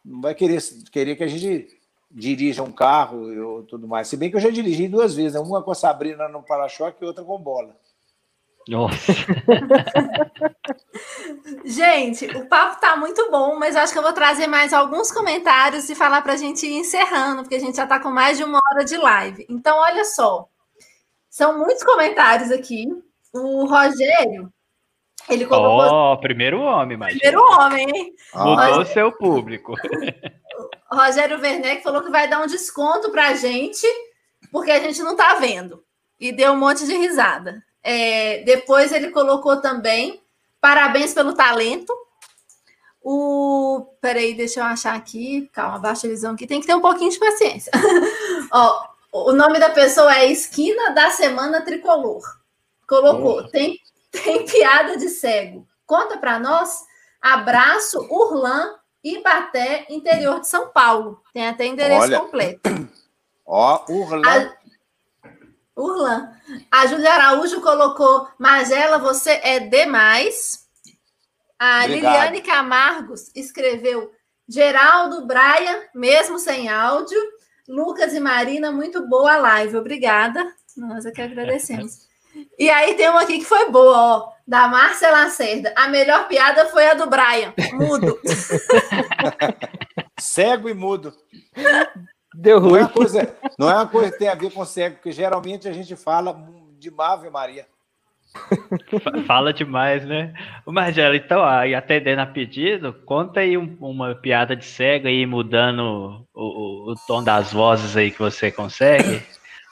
não 0.07 0.21
vai 0.21 0.33
querer, 0.33 0.61
querer 0.91 1.15
que 1.15 1.23
a 1.23 1.27
gente 1.27 1.67
dirija 2.09 2.63
um 2.63 2.71
carro 2.71 3.61
e 3.61 3.67
tudo 3.67 3.87
mais. 3.87 4.07
Se 4.07 4.15
bem 4.15 4.29
que 4.29 4.37
eu 4.37 4.41
já 4.41 4.49
dirigi 4.49 4.87
duas 4.87 5.13
vezes, 5.13 5.33
né? 5.33 5.39
uma 5.39 5.61
com 5.61 5.71
a 5.71 5.75
Sabrina 5.75 6.29
no 6.29 6.41
para-choque 6.41 7.03
e 7.03 7.05
outra 7.05 7.23
com 7.23 7.37
bola. 7.37 7.75
Nossa. 8.67 8.97
gente, 11.63 12.25
o 12.25 12.47
papo 12.47 12.81
tá 12.81 12.97
muito 12.97 13.29
bom, 13.31 13.57
mas 13.57 13.75
acho 13.75 13.93
que 13.93 13.99
eu 13.99 14.03
vou 14.03 14.13
trazer 14.13 14.47
mais 14.47 14.73
alguns 14.73 15.11
comentários 15.11 15.89
e 15.89 15.95
falar 15.95 16.21
para 16.21 16.33
a 16.33 16.37
gente 16.37 16.65
ir 16.65 16.77
encerrando, 16.77 17.43
porque 17.43 17.55
a 17.55 17.59
gente 17.59 17.77
já 17.77 17.83
está 17.83 17.99
com 17.99 18.09
mais 18.09 18.37
de 18.37 18.43
uma 18.43 18.59
hora 18.71 18.83
de 18.83 18.97
live. 18.97 19.45
Então, 19.49 19.77
olha 19.77 20.03
só, 20.03 20.49
são 21.29 21.57
muitos 21.57 21.83
comentários 21.83 22.51
aqui. 22.51 22.87
O 23.33 23.65
Rogério, 23.65 24.51
ele 25.29 25.45
colocou. 25.45 26.13
Oh, 26.13 26.17
primeiro 26.17 26.61
homem, 26.61 26.97
mas. 26.97 27.17
Primeiro 27.17 27.41
homem, 27.41 27.87
hein? 27.89 28.13
Mudou 28.33 28.55
Rogério... 28.55 28.93
seu 28.93 29.11
público. 29.11 29.75
Rogério 30.91 31.39
Werneck 31.39 31.83
falou 31.83 32.01
que 32.01 32.09
vai 32.09 32.29
dar 32.29 32.41
um 32.41 32.47
desconto 32.47 33.11
para 33.11 33.27
a 33.27 33.33
gente, 33.35 33.85
porque 34.51 34.71
a 34.71 34.79
gente 34.79 35.01
não 35.03 35.11
está 35.11 35.35
vendo. 35.35 35.83
E 36.19 36.31
deu 36.31 36.53
um 36.53 36.57
monte 36.57 36.85
de 36.85 36.95
risada. 36.95 37.63
É, 37.83 38.43
depois 38.43 38.91
ele 38.91 39.11
colocou 39.11 39.61
também 39.61 40.21
parabéns 40.59 41.13
pelo 41.13 41.33
talento. 41.33 41.93
O. 43.01 43.85
Peraí, 44.01 44.33
deixa 44.33 44.59
eu 44.59 44.65
achar 44.65 44.95
aqui. 44.95 45.49
Calma, 45.53 45.79
baixa 45.79 46.07
a 46.07 46.09
visão 46.09 46.33
aqui. 46.33 46.47
Tem 46.47 46.59
que 46.59 46.67
ter 46.67 46.75
um 46.75 46.81
pouquinho 46.81 47.11
de 47.11 47.19
paciência. 47.19 47.71
Ó, 48.51 48.87
o 49.11 49.31
nome 49.31 49.59
da 49.59 49.69
pessoa 49.69 50.13
é 50.17 50.31
Esquina 50.31 50.91
da 50.91 51.09
Semana 51.11 51.61
Tricolor. 51.61 52.23
Colocou. 52.87 53.39
Oh. 53.39 53.47
Tem, 53.49 53.79
tem 54.23 54.45
piada 54.45 54.97
de 54.97 55.09
cego. 55.09 55.67
Conta 55.85 56.17
para 56.17 56.39
nós. 56.39 56.85
Abraço, 57.21 57.99
Urlan, 58.11 58.75
Ibaté, 59.03 59.85
interior 59.89 60.39
de 60.39 60.47
São 60.47 60.69
Paulo. 60.69 61.21
Tem 61.33 61.47
até 61.47 61.65
endereço 61.65 62.01
Olha, 62.01 62.19
completo. 62.19 62.69
Ó, 63.45 63.85
Urlan. 63.89 64.21
A, 64.25 64.57
Urlan. 65.75 66.33
A 66.71 66.85
Júlia 66.87 67.13
Araújo 67.13 67.61
colocou: 67.61 68.27
Magela, 68.37 68.97
você 68.97 69.39
é 69.43 69.59
demais. 69.59 70.67
A 71.59 71.85
Obrigado. 71.85 72.13
Liliane 72.13 72.41
Camargos 72.41 73.31
escreveu: 73.35 74.11
Geraldo 74.47 75.25
Braia, 75.25 75.89
mesmo 75.93 76.37
sem 76.39 76.69
áudio. 76.69 77.19
Lucas 77.67 78.13
e 78.13 78.19
Marina, 78.19 78.71
muito 78.71 79.07
boa 79.07 79.33
a 79.33 79.37
live. 79.37 79.77
Obrigada. 79.77 80.53
Nós 80.75 81.05
aqui 81.05 81.21
agradecemos. 81.21 82.07
E 82.57 82.69
aí 82.69 82.95
tem 82.95 83.09
uma 83.09 83.21
aqui 83.21 83.39
que 83.39 83.45
foi 83.45 83.69
boa, 83.69 83.97
ó, 83.97 84.29
da 84.47 84.67
Márcia 84.67 85.11
Lacerda. 85.11 85.73
A 85.75 85.87
melhor 85.87 86.27
piada 86.27 86.65
foi 86.65 86.87
a 86.87 86.93
do 86.93 87.07
Brian, 87.07 87.53
mudo. 87.73 88.19
Cego 90.19 90.69
e 90.69 90.73
mudo. 90.73 91.13
Deu 92.33 92.59
ruim. 92.59 92.71
Não 92.71 92.77
é, 92.77 92.81
uma 92.81 92.89
coisa, 92.89 93.35
não 93.57 93.69
é 93.69 93.73
uma 93.75 93.87
coisa 93.87 94.11
que 94.11 94.19
tem 94.19 94.29
a 94.29 94.35
ver 94.35 94.51
com 94.51 94.65
cego, 94.65 94.95
porque 94.95 95.11
geralmente 95.11 95.67
a 95.67 95.73
gente 95.73 95.95
fala 95.95 96.37
de 96.77 96.91
Ave 96.97 97.29
Maria. 97.29 97.65
Fala 99.25 99.53
demais, 99.53 100.05
né? 100.05 100.33
O 100.65 100.71
Margelo, 100.71 101.15
então, 101.15 101.43
aí 101.43 101.73
atendendo 101.73 102.21
a 102.21 102.25
pedido, 102.25 102.93
conta 103.05 103.39
aí 103.39 103.57
um, 103.57 103.75
uma 103.79 104.13
piada 104.13 104.55
de 104.55 104.65
cego 104.65 105.07
aí, 105.07 105.25
mudando 105.25 106.25
o, 106.33 106.43
o, 106.43 106.91
o, 106.91 106.95
tom 107.07 107.23
das 107.23 107.53
vozes 107.53 107.95
aí 107.95 108.11
que 108.11 108.19
você 108.19 108.51
consegue. 108.51 109.23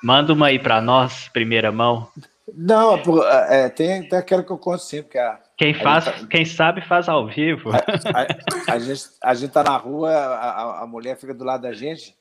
Manda 0.03 0.33
uma 0.33 0.47
aí 0.47 0.57
para 0.57 0.81
nós, 0.81 1.29
primeira 1.29 1.71
mão. 1.71 2.07
Não, 2.53 2.95
é, 3.23 3.65
é, 3.65 3.69
tem, 3.69 4.07
tem 4.07 4.19
aquela 4.19 4.43
que 4.43 4.51
eu 4.51 4.57
conto 4.57 4.83
sempre, 4.83 5.11
que 5.11 5.17
é 5.17 5.37
quem, 5.57 5.73
faz, 5.73 6.05
tá... 6.05 6.27
quem 6.27 6.45
sabe 6.45 6.81
faz 6.81 7.07
ao 7.07 7.27
vivo. 7.27 7.71
A, 7.71 7.77
a, 7.77 8.73
a, 8.73 8.79
gente, 8.79 9.03
a 9.21 9.33
gente 9.33 9.51
tá 9.51 9.63
na 9.63 9.77
rua, 9.77 10.11
a, 10.11 10.83
a 10.83 10.87
mulher 10.87 11.17
fica 11.17 11.33
do 11.33 11.43
lado 11.43 11.61
da 11.61 11.73
gente, 11.73 12.15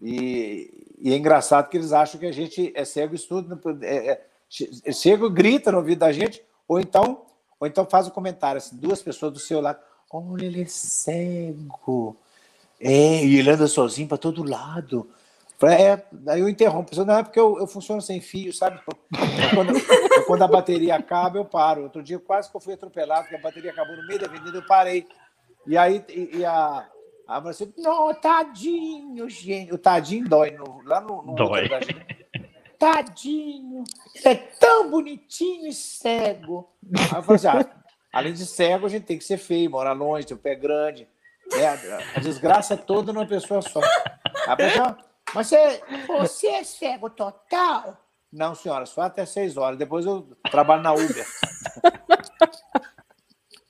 e, 0.00 0.96
e, 0.98 1.12
é 1.12 1.16
engraçado 1.16 1.68
que 1.68 1.76
eles 1.76 1.92
acham 1.92 2.18
que 2.18 2.26
a 2.26 2.32
gente 2.32 2.72
é 2.74 2.84
cego 2.84 3.14
e 3.14 3.16
estuda, 3.16 3.58
é, 3.82 4.20
é, 4.86 4.92
chega 4.92 5.28
grita 5.28 5.70
no 5.70 5.78
ouvido 5.78 5.98
da 5.98 6.10
gente, 6.10 6.42
ou 6.66 6.80
então, 6.80 7.22
ou 7.58 7.66
então 7.66 7.84
faz 7.84 8.06
um 8.06 8.10
comentário, 8.10 8.58
assim, 8.58 8.76
duas 8.76 9.02
pessoas 9.02 9.32
do 9.32 9.38
seu 9.38 9.60
lado, 9.60 9.78
olha, 10.10 10.46
ele 10.46 10.62
é 10.62 10.66
cego. 10.66 12.16
É, 12.80 13.24
e 13.24 13.38
ele 13.38 13.50
anda 13.50 13.66
sozinho 13.66 14.08
para 14.08 14.16
todo 14.16 14.42
lado. 14.42 15.06
É, 15.62 16.02
aí 16.28 16.40
eu 16.40 16.48
interrompo. 16.48 16.94
Não 17.04 17.18
é 17.18 17.22
porque 17.22 17.38
eu, 17.38 17.58
eu 17.58 17.66
funciono 17.66 18.00
sem 18.00 18.20
fio, 18.20 18.52
sabe? 18.52 18.80
Quando, 19.54 19.74
quando, 20.26 20.42
a 20.42 20.48
bateria 20.48 20.96
acaba, 20.96 21.38
eu 21.38 21.44
paro. 21.44 21.82
Outro 21.82 22.02
dia 22.02 22.18
quase 22.18 22.50
que 22.50 22.56
eu 22.56 22.60
fui 22.60 22.74
atropelado, 22.74 23.22
porque 23.22 23.36
a 23.36 23.40
bateria 23.40 23.70
acabou 23.70 23.96
no 23.96 24.06
meio 24.06 24.18
da 24.18 24.26
avenida, 24.26 24.56
eu 24.56 24.66
parei. 24.66 25.06
E 25.66 25.76
aí 25.76 26.02
e, 26.08 26.38
e 26.38 26.44
a, 26.44 26.88
a 27.28 27.38
assim, 27.48 27.72
não, 27.76 28.14
tadinho, 28.14 29.28
gente. 29.28 29.72
O 29.72 29.78
tadinho 29.78 30.26
dói 30.26 30.52
no, 30.52 30.82
lá 30.84 31.00
no, 31.00 31.22
no 31.22 31.34
dói. 31.34 31.68
Tadinho, 32.78 33.84
ele 34.14 34.28
é 34.28 34.34
tão 34.58 34.90
bonitinho 34.90 35.68
e 35.68 35.72
cego. 35.74 36.70
Aí 37.12 37.18
eu 37.18 37.22
falei 37.22 37.36
assim, 37.36 37.48
ah, 37.48 37.70
além 38.10 38.32
de 38.32 38.46
cego, 38.46 38.86
a 38.86 38.88
gente 38.88 39.04
tem 39.04 39.18
que 39.18 39.24
ser 39.24 39.36
feio, 39.36 39.70
morar 39.70 39.92
longe, 39.92 40.26
ter 40.26 40.32
o 40.32 40.38
pé 40.38 40.54
grande. 40.54 41.06
Né? 41.52 41.66
A 42.16 42.20
desgraça 42.20 42.72
é 42.72 42.76
toda 42.78 43.12
numa 43.12 43.26
pessoa 43.26 43.60
só. 43.60 43.80
A 44.46 44.56
pessoa, 44.56 44.96
mas 45.34 45.46
você, 45.46 45.82
você 46.06 46.46
é 46.48 46.64
cego 46.64 47.10
total? 47.10 47.96
Não, 48.32 48.54
senhora, 48.54 48.86
só 48.86 49.02
até 49.02 49.26
seis 49.26 49.56
horas. 49.56 49.78
Depois 49.78 50.06
eu 50.06 50.26
trabalho 50.50 50.82
na 50.82 50.92
Uber. 50.92 51.26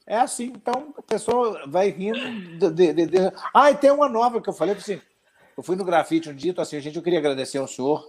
É 0.07 0.17
assim, 0.17 0.47
então 0.47 0.93
a 0.99 1.03
pessoa 1.03 1.63
vai 1.69 1.89
rindo. 1.89 2.71
De, 2.71 2.93
de, 2.93 3.07
de... 3.07 3.19
Ah, 3.55 3.71
e 3.71 3.77
tem 3.77 3.91
uma 3.91 4.09
nova 4.09 4.41
que 4.41 4.49
eu 4.49 4.53
falei 4.53 4.75
assim. 4.75 5.01
Eu 5.57 5.63
fui 5.63 5.77
no 5.77 5.85
grafite 5.85 6.29
um 6.29 6.35
dia, 6.35 6.53
assim, 6.59 6.81
gente, 6.81 6.97
eu 6.97 7.03
queria 7.03 7.19
agradecer 7.19 7.59
ao 7.59 7.69
senhor 7.69 8.05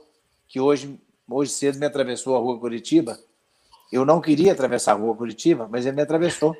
que 0.47 0.60
hoje, 0.60 0.99
hoje 1.30 1.52
cedo 1.52 1.78
me 1.78 1.86
atravessou 1.86 2.36
a 2.36 2.39
rua 2.39 2.60
Curitiba. 2.60 3.20
Eu 3.91 4.04
não 4.04 4.20
queria 4.20 4.52
atravessar 4.52 4.93
a 4.93 4.95
rua 4.95 5.16
Curitiba, 5.16 5.68
mas 5.70 5.86
ele 5.86 5.95
me 5.95 6.02
atravessou. 6.02 6.56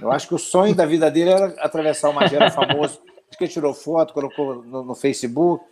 Eu 0.00 0.12
acho 0.12 0.28
que 0.28 0.34
o 0.34 0.38
sonho 0.38 0.74
da 0.74 0.84
vida 0.84 1.10
dele 1.10 1.30
era 1.30 1.46
atravessar 1.60 2.10
o 2.10 2.12
Magela 2.12 2.50
famoso. 2.50 3.00
Acho 3.28 3.38
que 3.38 3.44
ele 3.44 3.52
tirou 3.52 3.72
foto, 3.72 4.12
colocou 4.12 4.62
no, 4.62 4.84
no 4.84 4.94
Facebook. 4.94 5.64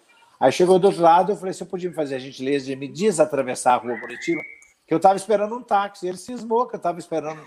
Aí 0.43 0.51
chegou 0.51 0.77
do 0.77 0.89
outro 0.89 1.01
lado, 1.01 1.31
eu 1.31 1.37
falei: 1.37 1.53
você 1.53 1.65
podia 1.65 1.89
me 1.89 1.95
fazer 1.95 2.17
a 2.17 2.19
gentileza 2.19 2.67
de 2.67 2.75
me 2.75 2.89
desatravessar 2.89 3.75
a 3.75 3.77
rua 3.77 3.97
Curitiba? 4.01 4.43
Que 4.85 4.93
eu 4.93 4.97
estava 4.97 5.15
esperando 5.15 5.55
um 5.55 5.63
táxi. 5.63 6.09
Ele 6.09 6.17
cismou 6.17 6.67
que 6.67 6.75
eu 6.75 6.79
estava 6.79 6.99
esperando, 6.99 7.41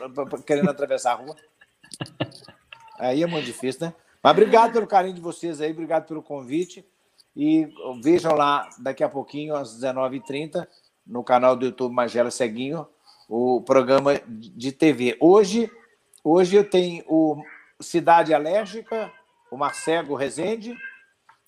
querendo 0.46 0.70
atravessar 0.70 1.12
a 1.12 1.16
rua. 1.16 1.36
Aí 2.98 3.22
é 3.22 3.28
muito 3.28 3.44
difícil, 3.44 3.88
né? 3.88 3.94
Mas 4.24 4.32
obrigado 4.32 4.72
pelo 4.72 4.88
carinho 4.88 5.14
de 5.14 5.20
vocês 5.20 5.60
aí, 5.60 5.72
obrigado 5.72 6.08
pelo 6.08 6.24
convite. 6.24 6.86
E 7.36 7.68
vejam 8.02 8.34
lá 8.34 8.70
daqui 8.80 9.04
a 9.04 9.10
pouquinho, 9.10 9.58
às 9.58 9.78
19h30, 9.78 10.66
no 11.06 11.22
canal 11.22 11.54
do 11.54 11.66
YouTube 11.66 11.94
Magela 11.94 12.32
Ceguinho, 12.32 12.88
o 13.28 13.62
programa 13.62 14.22
de 14.26 14.72
TV. 14.72 15.18
Hoje, 15.20 15.70
hoje 16.24 16.56
eu 16.56 16.64
tenho 16.64 17.04
o 17.10 17.44
Cidade 17.78 18.34
Alérgica, 18.34 19.12
o 19.52 19.58
Marcelo 19.58 20.16
Rezende 20.16 20.78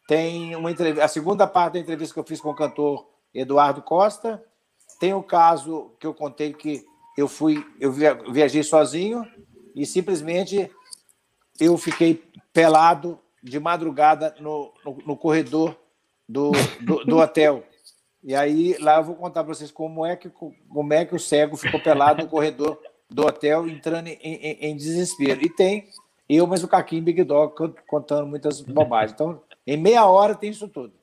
tem 0.07 0.55
uma 0.55 0.71
entrevista, 0.71 1.03
a 1.03 1.07
segunda 1.09 1.45
parte 1.45 1.73
da 1.73 1.79
entrevista 1.79 2.13
que 2.13 2.19
eu 2.19 2.23
fiz 2.23 2.39
com 2.39 2.49
o 2.49 2.55
cantor 2.55 3.09
Eduardo 3.33 3.81
Costa. 3.81 4.41
Tem 4.99 5.13
o 5.13 5.21
caso 5.21 5.91
que 5.99 6.07
eu 6.07 6.13
contei 6.13 6.53
que 6.53 6.85
eu 7.17 7.27
fui, 7.27 7.63
eu 7.79 7.91
viajei 7.91 8.63
sozinho 8.63 9.27
e 9.75 9.85
simplesmente 9.85 10.71
eu 11.59 11.77
fiquei 11.77 12.23
pelado 12.53 13.19
de 13.43 13.59
madrugada 13.59 14.33
no, 14.39 14.73
no, 14.85 14.97
no 15.05 15.17
corredor 15.17 15.77
do, 16.27 16.51
do, 16.81 17.03
do, 17.03 17.17
hotel. 17.19 17.63
E 18.23 18.33
aí 18.33 18.77
lá 18.79 18.97
eu 18.97 19.03
vou 19.03 19.15
contar 19.15 19.43
para 19.43 19.53
vocês 19.53 19.71
como 19.71 20.05
é 20.05 20.15
que 20.15 20.29
como 20.29 20.93
é 20.93 21.05
que 21.05 21.15
o 21.15 21.19
cego 21.19 21.57
ficou 21.57 21.79
pelado 21.79 22.23
no 22.23 22.29
corredor 22.29 22.79
do 23.09 23.25
hotel, 23.25 23.67
entrando 23.67 24.07
em, 24.07 24.17
em, 24.21 24.69
em 24.69 24.75
desespero. 24.75 25.41
E 25.43 25.49
tem 25.49 25.89
eu, 26.29 26.45
mas 26.45 26.63
o 26.63 26.67
Caquinho 26.67 27.03
Big 27.03 27.23
Dog 27.23 27.53
contando 27.87 28.27
muitas 28.27 28.61
bobagens. 28.61 29.13
Então 29.13 29.41
Em 29.67 29.75
meia 29.77 30.05
hora 30.05 30.33
tem 30.33 30.49
isso 30.49 30.67
tudo. 30.69 30.93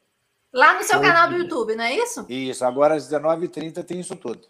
Lá 0.53 0.75
no 0.75 0.83
seu 0.83 0.99
Hoje- 0.99 1.09
canal 1.09 1.29
do 1.29 1.37
YouTube, 1.37 1.75
não 1.77 1.85
é 1.85 1.95
isso? 1.95 2.25
Isso, 2.29 2.65
agora 2.65 2.95
às 2.95 3.05
19h30 3.07 3.85
tem 3.85 4.01
isso 4.01 4.17
tudo. 4.17 4.41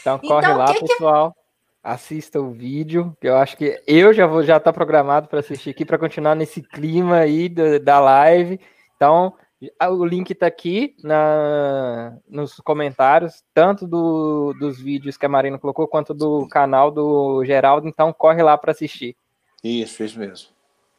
Então 0.00 0.20
Então, 0.22 0.28
corre 0.28 0.52
o 0.52 0.56
lá, 0.58 0.66
que 0.66 0.80
que- 0.80 0.86
pessoal. 0.86 1.34
Assista 1.82 2.40
o 2.40 2.50
vídeo, 2.50 3.16
que 3.20 3.28
eu 3.28 3.36
acho 3.36 3.56
que 3.56 3.80
eu 3.86 4.12
já 4.12 4.26
vou 4.26 4.42
já 4.42 4.58
tá 4.60 4.72
programado 4.72 5.28
para 5.28 5.38
assistir 5.40 5.70
aqui 5.70 5.84
para 5.84 5.96
continuar 5.96 6.34
nesse 6.34 6.60
clima 6.60 7.18
aí 7.18 7.48
do- 7.48 7.78
da 7.80 7.98
live. 8.00 8.60
Então, 8.96 9.32
o 9.88 10.04
link 10.04 10.34
tá 10.34 10.46
aqui 10.46 10.94
na, 11.02 12.16
nos 12.28 12.56
comentários, 12.56 13.42
tanto 13.54 13.86
do- 13.86 14.52
dos 14.58 14.78
vídeos 14.80 15.16
que 15.16 15.24
a 15.24 15.28
Marina 15.28 15.58
colocou, 15.58 15.86
quanto 15.88 16.12
do 16.12 16.46
canal 16.48 16.90
do 16.90 17.42
Geraldo. 17.44 17.86
Então, 17.88 18.12
corre 18.12 18.42
lá 18.42 18.58
para 18.58 18.72
assistir. 18.72 19.16
Isso, 19.62 20.02
isso 20.02 20.18
mesmo. 20.18 20.48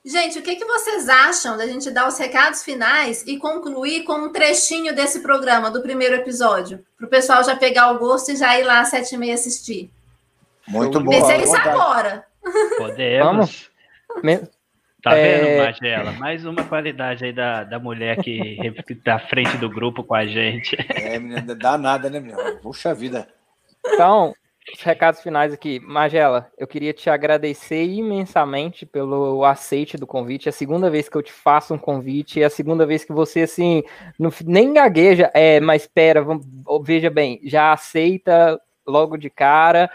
Gente, 0.05 0.39
o 0.39 0.41
que, 0.41 0.55
que 0.55 0.65
vocês 0.65 1.09
acham 1.09 1.57
da 1.57 1.67
gente 1.67 1.91
dar 1.91 2.07
os 2.07 2.17
recados 2.17 2.63
finais 2.63 3.23
e 3.27 3.37
concluir 3.37 4.03
com 4.05 4.13
um 4.13 4.31
trechinho 4.31 4.95
desse 4.95 5.19
programa, 5.21 5.69
do 5.69 5.81
primeiro 5.81 6.15
episódio? 6.15 6.83
Para 6.97 7.05
o 7.05 7.09
pessoal 7.09 7.43
já 7.43 7.55
pegar 7.55 7.91
o 7.91 7.99
gosto 7.99 8.31
e 8.31 8.35
já 8.37 8.57
ir 8.57 8.63
lá 8.63 8.79
às 8.81 8.89
sete 8.89 9.13
e 9.15 9.17
meia 9.17 9.33
assistir. 9.33 9.91
Muito 10.67 10.99
bom. 11.01 11.11
Pensei 11.11 11.39
vontade. 11.45 11.69
agora. 11.69 12.25
Podemos. 12.77 13.69
Me- 14.23 14.47
Tá 15.01 15.15
É. 15.15 15.37
vendo, 15.39 15.63
Magela? 15.65 16.11
Mais 16.13 16.45
uma 16.45 16.61
qualidade 16.65 17.23
aí 17.23 17.31
da, 17.31 17.63
da 17.63 17.79
mulher 17.79 18.21
que 18.21 18.57
que 18.85 18.93
tá 18.95 19.15
à 19.15 19.19
frente 19.19 19.55
do 19.55 19.69
grupo 19.69 20.03
com 20.03 20.13
a 20.13 20.25
gente. 20.25 20.75
É, 20.89 21.17
menina, 21.17 21.55
dá 21.55 21.77
nada, 21.77 22.09
né, 22.09 22.19
menina? 22.19 22.55
Puxa 22.61 22.93
vida. 22.93 23.25
Então, 23.85 24.33
os 24.73 24.81
recados 24.81 25.21
finais 25.21 25.53
aqui. 25.53 25.79
Magela, 25.79 26.51
eu 26.57 26.67
queria 26.67 26.93
te 26.93 27.09
agradecer 27.09 27.83
imensamente 27.85 28.85
pelo 28.85 29.43
aceite 29.43 29.97
do 29.97 30.07
convite. 30.07 30.47
É 30.47 30.49
a 30.49 30.53
segunda 30.53 30.89
vez 30.89 31.09
que 31.09 31.15
eu 31.17 31.23
te 31.23 31.31
faço 31.31 31.73
um 31.73 31.77
convite, 31.77 32.41
é 32.41 32.45
a 32.45 32.49
segunda 32.49 32.85
vez 32.85 33.03
que 33.03 33.13
você, 33.13 33.41
assim, 33.41 33.83
fi- 34.31 34.45
nem 34.45 34.73
gagueja, 34.73 35.31
é, 35.33 35.59
mas 35.59 35.83
espera, 35.83 36.25
veja 36.83 37.09
bem, 37.09 37.39
já 37.43 37.73
aceita 37.73 38.59
logo 38.85 39.17
de 39.17 39.29
cara. 39.29 39.89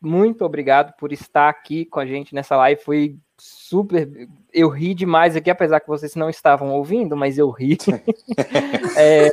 Muito 0.00 0.44
obrigado 0.44 0.94
por 0.98 1.12
estar 1.12 1.48
aqui 1.48 1.84
com 1.84 2.00
a 2.00 2.06
gente 2.06 2.34
nessa 2.34 2.56
live. 2.56 2.80
Foi 2.82 3.16
super. 3.36 4.08
Eu 4.52 4.68
ri 4.68 4.94
demais 4.94 5.36
aqui, 5.36 5.50
apesar 5.50 5.80
que 5.80 5.88
vocês 5.88 6.14
não 6.14 6.28
estavam 6.30 6.70
ouvindo, 6.72 7.16
mas 7.16 7.36
eu 7.38 7.50
ri. 7.50 7.76
É, 8.96 9.28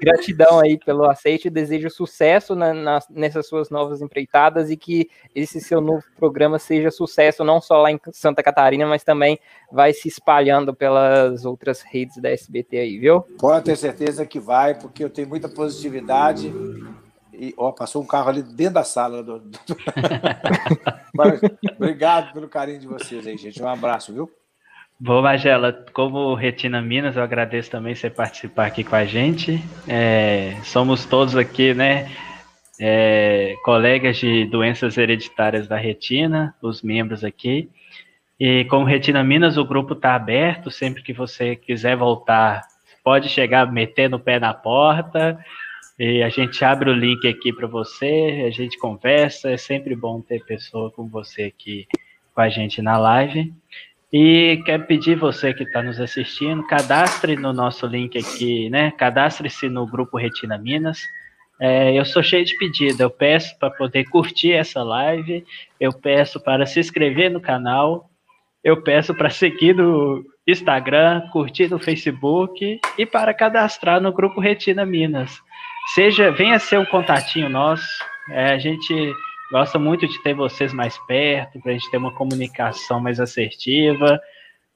gratidão 0.00 0.60
aí 0.60 0.78
pelo 0.78 1.04
aceite. 1.08 1.48
Desejo 1.50 1.88
sucesso 1.90 2.54
na- 2.54 2.74
nas- 2.74 3.08
nessas 3.08 3.46
suas 3.48 3.70
novas 3.70 4.00
empreitadas 4.02 4.70
e 4.70 4.76
que 4.76 5.08
esse 5.34 5.60
seu 5.60 5.80
novo 5.80 6.04
programa 6.16 6.58
seja 6.58 6.90
sucesso 6.90 7.42
não 7.44 7.60
só 7.60 7.80
lá 7.82 7.90
em 7.90 7.98
Santa 8.12 8.42
Catarina, 8.42 8.86
mas 8.86 9.02
também 9.02 9.38
vai 9.72 9.92
se 9.92 10.08
espalhando 10.08 10.74
pelas 10.74 11.44
outras 11.44 11.80
redes 11.82 12.16
da 12.20 12.30
SBT 12.30 12.76
aí, 12.78 12.98
viu? 12.98 13.22
Pode 13.38 13.64
ter 13.64 13.76
certeza 13.76 14.26
que 14.26 14.38
vai, 14.38 14.74
porque 14.74 15.02
eu 15.02 15.10
tenho 15.10 15.28
muita 15.28 15.48
positividade. 15.48 16.52
E, 17.38 17.54
ó, 17.56 17.70
passou 17.70 18.02
um 18.02 18.06
carro 18.06 18.30
ali 18.30 18.42
dentro 18.42 18.74
da 18.74 18.84
sala. 18.84 19.22
Do... 19.22 19.40
obrigado 21.78 22.32
pelo 22.32 22.48
carinho 22.48 22.80
de 22.80 22.86
vocês 22.88 23.24
aí, 23.26 23.38
gente. 23.38 23.62
Um 23.62 23.68
abraço, 23.68 24.12
viu? 24.12 24.28
Bom, 25.00 25.22
Magela, 25.22 25.72
como 25.92 26.34
Retina 26.34 26.82
Minas, 26.82 27.16
eu 27.16 27.22
agradeço 27.22 27.70
também 27.70 27.94
você 27.94 28.10
participar 28.10 28.66
aqui 28.66 28.82
com 28.82 28.96
a 28.96 29.04
gente. 29.04 29.62
É, 29.86 30.56
somos 30.64 31.06
todos 31.06 31.36
aqui, 31.36 31.72
né, 31.72 32.10
é, 32.80 33.54
colegas 33.64 34.16
de 34.16 34.44
doenças 34.46 34.98
hereditárias 34.98 35.68
da 35.68 35.76
retina, 35.76 36.52
os 36.60 36.82
membros 36.82 37.22
aqui. 37.22 37.70
E 38.40 38.64
como 38.64 38.84
Retina 38.84 39.22
Minas, 39.22 39.56
o 39.56 39.64
grupo 39.64 39.94
está 39.94 40.16
aberto, 40.16 40.68
sempre 40.68 41.04
que 41.04 41.12
você 41.12 41.54
quiser 41.54 41.96
voltar, 41.96 42.66
pode 43.04 43.28
chegar 43.28 43.70
metendo 43.70 44.16
o 44.16 44.20
pé 44.20 44.40
na 44.40 44.52
porta. 44.52 45.38
E 45.98 46.22
a 46.22 46.28
gente 46.28 46.64
abre 46.64 46.90
o 46.90 46.94
link 46.94 47.26
aqui 47.26 47.52
para 47.52 47.66
você, 47.66 48.44
a 48.46 48.50
gente 48.50 48.78
conversa. 48.78 49.50
É 49.50 49.56
sempre 49.56 49.96
bom 49.96 50.20
ter 50.20 50.44
pessoa 50.44 50.90
como 50.92 51.08
você 51.08 51.44
aqui 51.44 51.88
com 52.32 52.40
a 52.40 52.48
gente 52.48 52.80
na 52.80 52.96
live. 52.96 53.52
E 54.12 54.62
quero 54.64 54.84
pedir 54.84 55.16
você 55.16 55.52
que 55.52 55.64
está 55.64 55.82
nos 55.82 56.00
assistindo, 56.00 56.66
cadastre 56.66 57.36
no 57.36 57.52
nosso 57.52 57.84
link 57.86 58.16
aqui, 58.16 58.70
né? 58.70 58.92
Cadastre-se 58.92 59.68
no 59.68 59.86
grupo 59.86 60.16
Retina 60.16 60.56
Minas. 60.56 61.00
É, 61.60 61.92
eu 61.92 62.04
sou 62.04 62.22
cheio 62.22 62.44
de 62.44 62.56
pedido. 62.56 63.02
Eu 63.02 63.10
peço 63.10 63.58
para 63.58 63.68
poder 63.70 64.04
curtir 64.04 64.52
essa 64.52 64.82
live, 64.84 65.44
eu 65.80 65.92
peço 65.92 66.40
para 66.40 66.64
se 66.64 66.78
inscrever 66.78 67.30
no 67.30 67.40
canal, 67.40 68.08
eu 68.62 68.80
peço 68.82 69.12
para 69.14 69.30
seguir 69.30 69.74
no 69.74 70.24
Instagram, 70.46 71.28
curtir 71.32 71.68
no 71.68 71.78
Facebook 71.78 72.80
e 72.96 73.04
para 73.04 73.34
cadastrar 73.34 74.00
no 74.00 74.12
grupo 74.12 74.40
Retina 74.40 74.86
Minas. 74.86 75.42
Seja, 75.94 76.30
venha 76.30 76.58
ser 76.58 76.78
um 76.78 76.84
contatinho 76.86 77.48
nosso. 77.48 77.86
É, 78.30 78.52
a 78.52 78.58
gente 78.58 79.12
gosta 79.50 79.78
muito 79.78 80.06
de 80.06 80.22
ter 80.22 80.34
vocês 80.34 80.72
mais 80.72 80.98
perto, 81.06 81.60
para 81.60 81.70
a 81.70 81.74
gente 81.74 81.90
ter 81.90 81.96
uma 81.96 82.14
comunicação 82.14 83.00
mais 83.00 83.18
assertiva. 83.18 84.20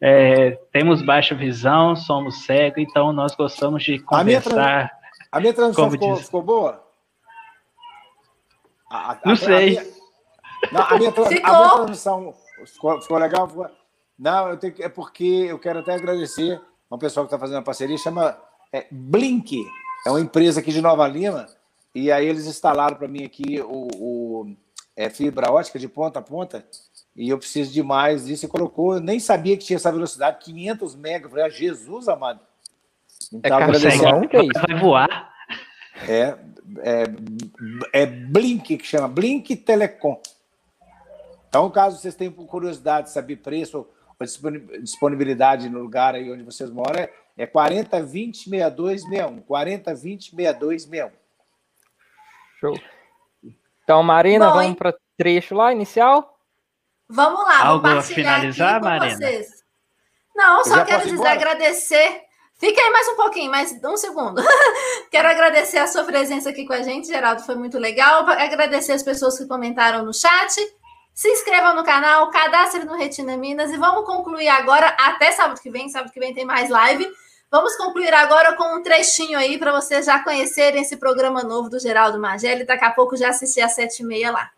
É, 0.01 0.53
temos 0.73 1.03
baixa 1.03 1.35
visão, 1.35 1.95
somos 1.95 2.45
cegos, 2.45 2.79
então 2.83 3.13
nós 3.13 3.35
gostamos 3.37 3.85
de 3.85 4.03
A 4.09 4.25
minha 4.25 4.41
conversar. 4.41 4.91
A 5.31 5.41
minha 5.41 5.53
transmissão 5.55 5.91
ficou, 5.91 6.17
ficou 6.17 6.43
boa? 6.43 6.85
A- 8.91 9.13
a- 9.13 9.19
Não 9.25 9.33
a- 9.33 9.37
sei. 9.37 9.79
A 9.79 9.83
minha, 9.83 9.93
não, 10.73 10.83
a 10.83 10.99
minha, 10.99 11.11
a 11.11 11.13
transmissão 11.77 12.35
ficou, 12.67 13.01
ficou 13.01 13.19
legal? 13.19 13.49
Ficou- 13.49 13.71
Não, 14.19 14.49
eu 14.51 14.57
tenho 14.57 14.75
é 14.81 14.89
porque 14.89 15.47
eu 15.49 15.59
quero 15.59 15.79
até 15.81 15.95
agradecer 15.95 16.61
uma 16.91 16.99
pessoa 16.99 17.25
que 17.25 17.29
está 17.29 17.39
fazendo 17.39 17.59
a 17.59 17.63
parceria, 17.63 17.97
chama 17.97 18.37
é, 18.73 18.87
Blink. 18.91 19.57
É 20.07 20.11
uma 20.11 20.21
empresa 20.21 20.61
aqui 20.61 20.73
de 20.73 20.81
Nova 20.81 21.07
Lima. 21.07 21.47
E 21.95 22.11
aí 22.11 22.27
eles 22.27 22.47
instalaram 22.47 22.97
para 22.97 23.09
mim 23.09 23.25
aqui 23.25 23.61
o, 23.61 23.89
o- 23.95 24.57
é, 24.97 25.09
fibra 25.11 25.51
ótica 25.53 25.79
de 25.79 25.89
ponta 25.89 26.19
a 26.19 26.23
ponta. 26.23 26.65
E 27.15 27.29
eu 27.29 27.39
preciso 27.39 27.73
de 27.73 27.83
mais 27.83 28.27
disso. 28.27 28.45
E 28.47 28.49
colocou, 28.49 28.95
eu 28.95 29.01
nem 29.01 29.21
sabia 29.21 29.57
que 29.57 29.65
tinha 29.65 29.77
essa 29.77 29.93
velocidade, 29.93 30.39
500 30.45 30.95
megas. 30.97 31.25
Eu 31.25 31.31
falei, 31.31 31.45
ah, 31.45 31.49
Jesus 31.49 32.09
amado. 32.09 32.41
É 33.33 33.37
Então, 33.37 33.59
cartão, 33.59 33.69
agradecendo- 33.77 34.29
que 34.29 34.37
é 34.37 34.43
isso? 34.45 34.61
Vai 34.69 34.81
voar. 34.81 35.33
é, 36.09 36.37
é, 36.81 37.05
é 38.03 38.07
Blink 38.07 38.77
que 38.79 38.87
chama, 38.87 39.09
Blink 39.09 39.55
Telecom. 39.57 40.21
Então, 41.49 41.71
caso 41.71 41.99
vocês 41.99 42.15
tenham 42.15 42.33
curiosidade 42.33 43.09
de 43.09 43.13
saber 43.13 43.37
preço 43.37 43.87
disponibilidade 44.81 45.68
no 45.68 45.81
lugar 45.81 46.14
aí 46.14 46.31
onde 46.31 46.43
vocês 46.43 46.70
moram, 46.70 47.01
é- 47.01 47.12
é 47.37 47.47
40 47.47 48.03
20 48.03 48.45
62 48.49 49.03
61. 49.03 49.41
40 49.41 49.95
20 49.95 50.31
62 50.31 50.83
61. 50.85 51.11
Show. 52.61 52.79
Então, 53.83 54.03
Marina, 54.03 54.49
Bom, 54.49 54.55
vamos 54.55 54.77
para 54.77 54.95
trecho 55.16 55.55
lá, 55.55 55.73
inicial? 55.73 56.39
Vamos 57.09 57.43
lá, 57.45 57.66
Algo 57.66 57.87
vou 57.87 57.97
partilhar 57.97 58.41
finalizar, 58.41 58.70
aqui 58.77 58.81
com 58.81 58.89
Marina? 58.89 59.16
vocês. 59.16 59.64
Não, 60.35 60.64
só 60.64 60.85
quero 60.85 61.03
dizer, 61.03 61.14
embora? 61.14 61.33
agradecer. 61.33 62.23
Fica 62.59 62.81
aí 62.81 62.91
mais 62.91 63.09
um 63.09 63.16
pouquinho, 63.16 63.51
mais 63.51 63.73
um 63.85 63.97
segundo. 63.97 64.41
quero 65.11 65.29
agradecer 65.29 65.79
a 65.79 65.87
sua 65.89 66.05
presença 66.05 66.51
aqui 66.51 66.65
com 66.65 66.73
a 66.73 66.81
gente, 66.82 67.09
Geraldo, 67.09 67.43
foi 67.43 67.57
muito 67.57 67.78
legal. 67.78 68.24
Agradecer 68.24 68.93
as 68.93 69.03
pessoas 69.03 69.36
que 69.36 69.47
comentaram 69.47 70.05
no 70.05 70.15
chat. 70.15 70.55
Se 71.14 71.28
inscreva 71.28 71.74
no 71.74 71.84
canal, 71.84 72.30
cadastre 72.30 72.84
no 72.84 72.97
Retina 72.97 73.36
Minas 73.36 73.70
e 73.70 73.76
vamos 73.76 74.05
concluir 74.06 74.48
agora, 74.48 74.89
até 74.98 75.30
sábado 75.32 75.60
que 75.60 75.70
vem. 75.70 75.89
Sábado 75.89 76.12
que 76.12 76.18
vem 76.20 76.34
tem 76.34 76.44
mais 76.44 76.68
live. 76.70 77.06
Vamos 77.51 77.76
concluir 77.76 78.12
agora 78.14 78.56
com 78.56 78.76
um 78.76 78.82
trechinho 78.82 79.39
aí 79.39 79.59
para 79.59 79.72
vocês 79.72 80.06
já 80.06 80.22
conhecerem 80.24 80.80
esse 80.80 80.97
programa 80.97 81.43
novo 81.43 81.68
do 81.68 81.78
Geraldo 81.78 82.18
Mageli. 82.18 82.64
Daqui 82.64 82.84
a 82.84 82.90
pouco 82.90 83.16
já 83.16 83.28
assistir 83.28 83.60
às 83.60 83.74
sete 83.74 84.01
e 84.01 84.06
meia 84.06 84.30
lá. 84.30 84.51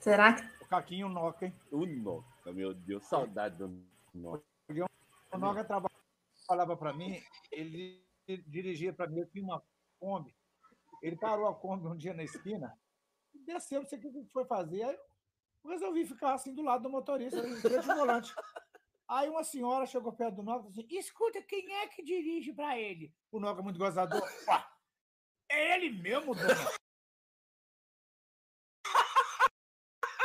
Será 0.00 0.34
que 0.34 0.42
O 0.62 0.66
Caquinho 0.68 1.08
Noca, 1.08 1.46
hein? 1.46 1.54
O 1.70 1.84
Noca, 1.86 2.52
meu 2.52 2.74
Deus, 2.74 3.04
saudade 3.06 3.56
do 3.58 3.82
Noca. 4.14 4.42
O 5.32 5.38
Noca 5.38 5.64
traba- 5.64 5.90
falava 6.46 6.76
para 6.76 6.92
mim, 6.92 7.22
ele 7.50 8.06
dirigia 8.46 8.92
para 8.92 9.06
mim, 9.06 9.20
eu 9.20 9.28
tinha 9.28 9.44
uma 9.44 9.62
Kombi. 9.98 10.36
Ele 11.02 11.16
parou 11.16 11.46
a 11.46 11.54
Kombi 11.54 11.86
um 11.86 11.96
dia 11.96 12.14
na 12.14 12.24
esquina, 12.24 12.78
desceu, 13.34 13.80
não 13.80 13.88
sei 13.88 13.98
o 13.98 14.00
que 14.02 14.24
foi 14.32 14.44
fazer. 14.44 14.82
Aí 14.84 14.98
eu 15.64 15.70
resolvi 15.70 16.06
ficar 16.06 16.34
assim 16.34 16.54
do 16.54 16.62
lado 16.62 16.82
do 16.82 16.90
motorista, 16.90 17.42
frente 17.60 17.90
ao 17.90 17.96
volante. 17.96 18.34
Aí 19.08 19.28
uma 19.28 19.44
senhora 19.44 19.86
chegou 19.86 20.12
perto 20.12 20.36
do 20.36 20.42
Noca 20.42 20.66
e 20.66 20.72
disse 20.72 20.80
assim: 20.80 20.98
escuta, 20.98 21.42
quem 21.42 21.72
é 21.76 21.86
que 21.88 22.02
dirige 22.02 22.52
para 22.52 22.78
ele? 22.78 23.14
O 23.30 23.38
Noca, 23.38 23.62
muito 23.62 23.78
gozador. 23.78 24.20
"Ué, 24.22 24.66
é 25.48 25.74
ele 25.76 25.90
mesmo, 25.90 26.34
dona. 26.34 26.76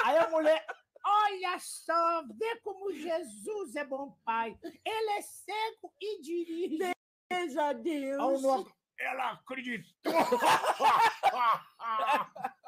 Aí 0.03 0.18
a 0.18 0.30
mulher, 0.30 0.65
olha 1.03 1.60
só, 1.60 2.23
vê 2.34 2.56
como 2.57 2.94
Jesus 2.94 3.76
é 3.76 3.84
bom 3.84 4.15
pai. 4.23 4.57
Ele 4.64 5.10
é 5.11 5.22
cego 5.22 5.94
e 5.99 6.22
dirige. 6.22 6.91
Veja 7.32 7.73
Deus. 7.73 8.44
Ela 8.99 9.32
acreditou. 9.32 10.03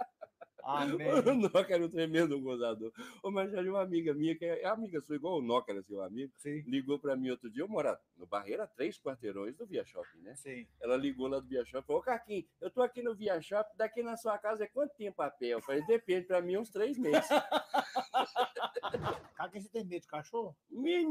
Amém. 0.63 1.07
O 1.33 1.35
Noca 1.35 1.73
era 1.73 1.85
um 1.85 1.89
tremendo 1.89 2.39
gozador. 2.39 2.91
Ô, 3.21 3.29
Marcelo, 3.29 3.71
uma 3.71 3.81
amiga 3.81 4.13
minha, 4.13 4.35
que 4.35 4.45
é 4.45 4.65
amiga 4.65 5.01
sua, 5.01 5.15
igual 5.15 5.39
o 5.39 5.41
Noca 5.41 5.71
era 5.71 5.83
seu 5.83 6.01
amigo, 6.01 6.31
Sim, 6.37 6.63
ligou 6.67 6.97
para 6.97 7.15
mim 7.15 7.29
outro 7.29 7.49
dia. 7.49 7.63
Eu 7.63 7.67
morava 7.67 7.99
no 8.17 8.25
Barreira, 8.25 8.67
três 8.67 8.97
quarteirões 8.97 9.55
do 9.55 9.65
Via 9.65 9.85
Shopping, 9.85 10.19
né? 10.21 10.35
sim. 10.35 10.65
Ela 10.81 10.95
ligou 10.95 11.27
lá 11.27 11.39
do 11.39 11.47
Via 11.47 11.65
Shopping 11.65 11.85
falou: 11.85 12.01
Ô, 12.01 12.05
Caquinho, 12.05 12.45
eu 12.61 12.69
tô 12.69 12.81
aqui 12.81 13.01
no 13.01 13.15
Via 13.15 13.41
Shopping, 13.41 13.75
daqui 13.75 14.01
na 14.01 14.15
sua 14.15 14.37
casa 14.37 14.63
é 14.63 14.67
quanto 14.67 14.95
tempo 14.95 15.21
a 15.21 15.29
pé? 15.29 15.47
Eu 15.47 15.61
falei: 15.61 15.83
depende, 15.85 16.27
para 16.27 16.41
mim, 16.41 16.57
uns 16.57 16.69
três 16.69 16.97
meses. 16.97 17.29
Que 19.51 19.61
você 19.61 19.69
tem 19.69 19.85
medo 19.85 20.01
de 20.01 20.07
cachorro? 20.07 20.55
Menino, 20.71 21.01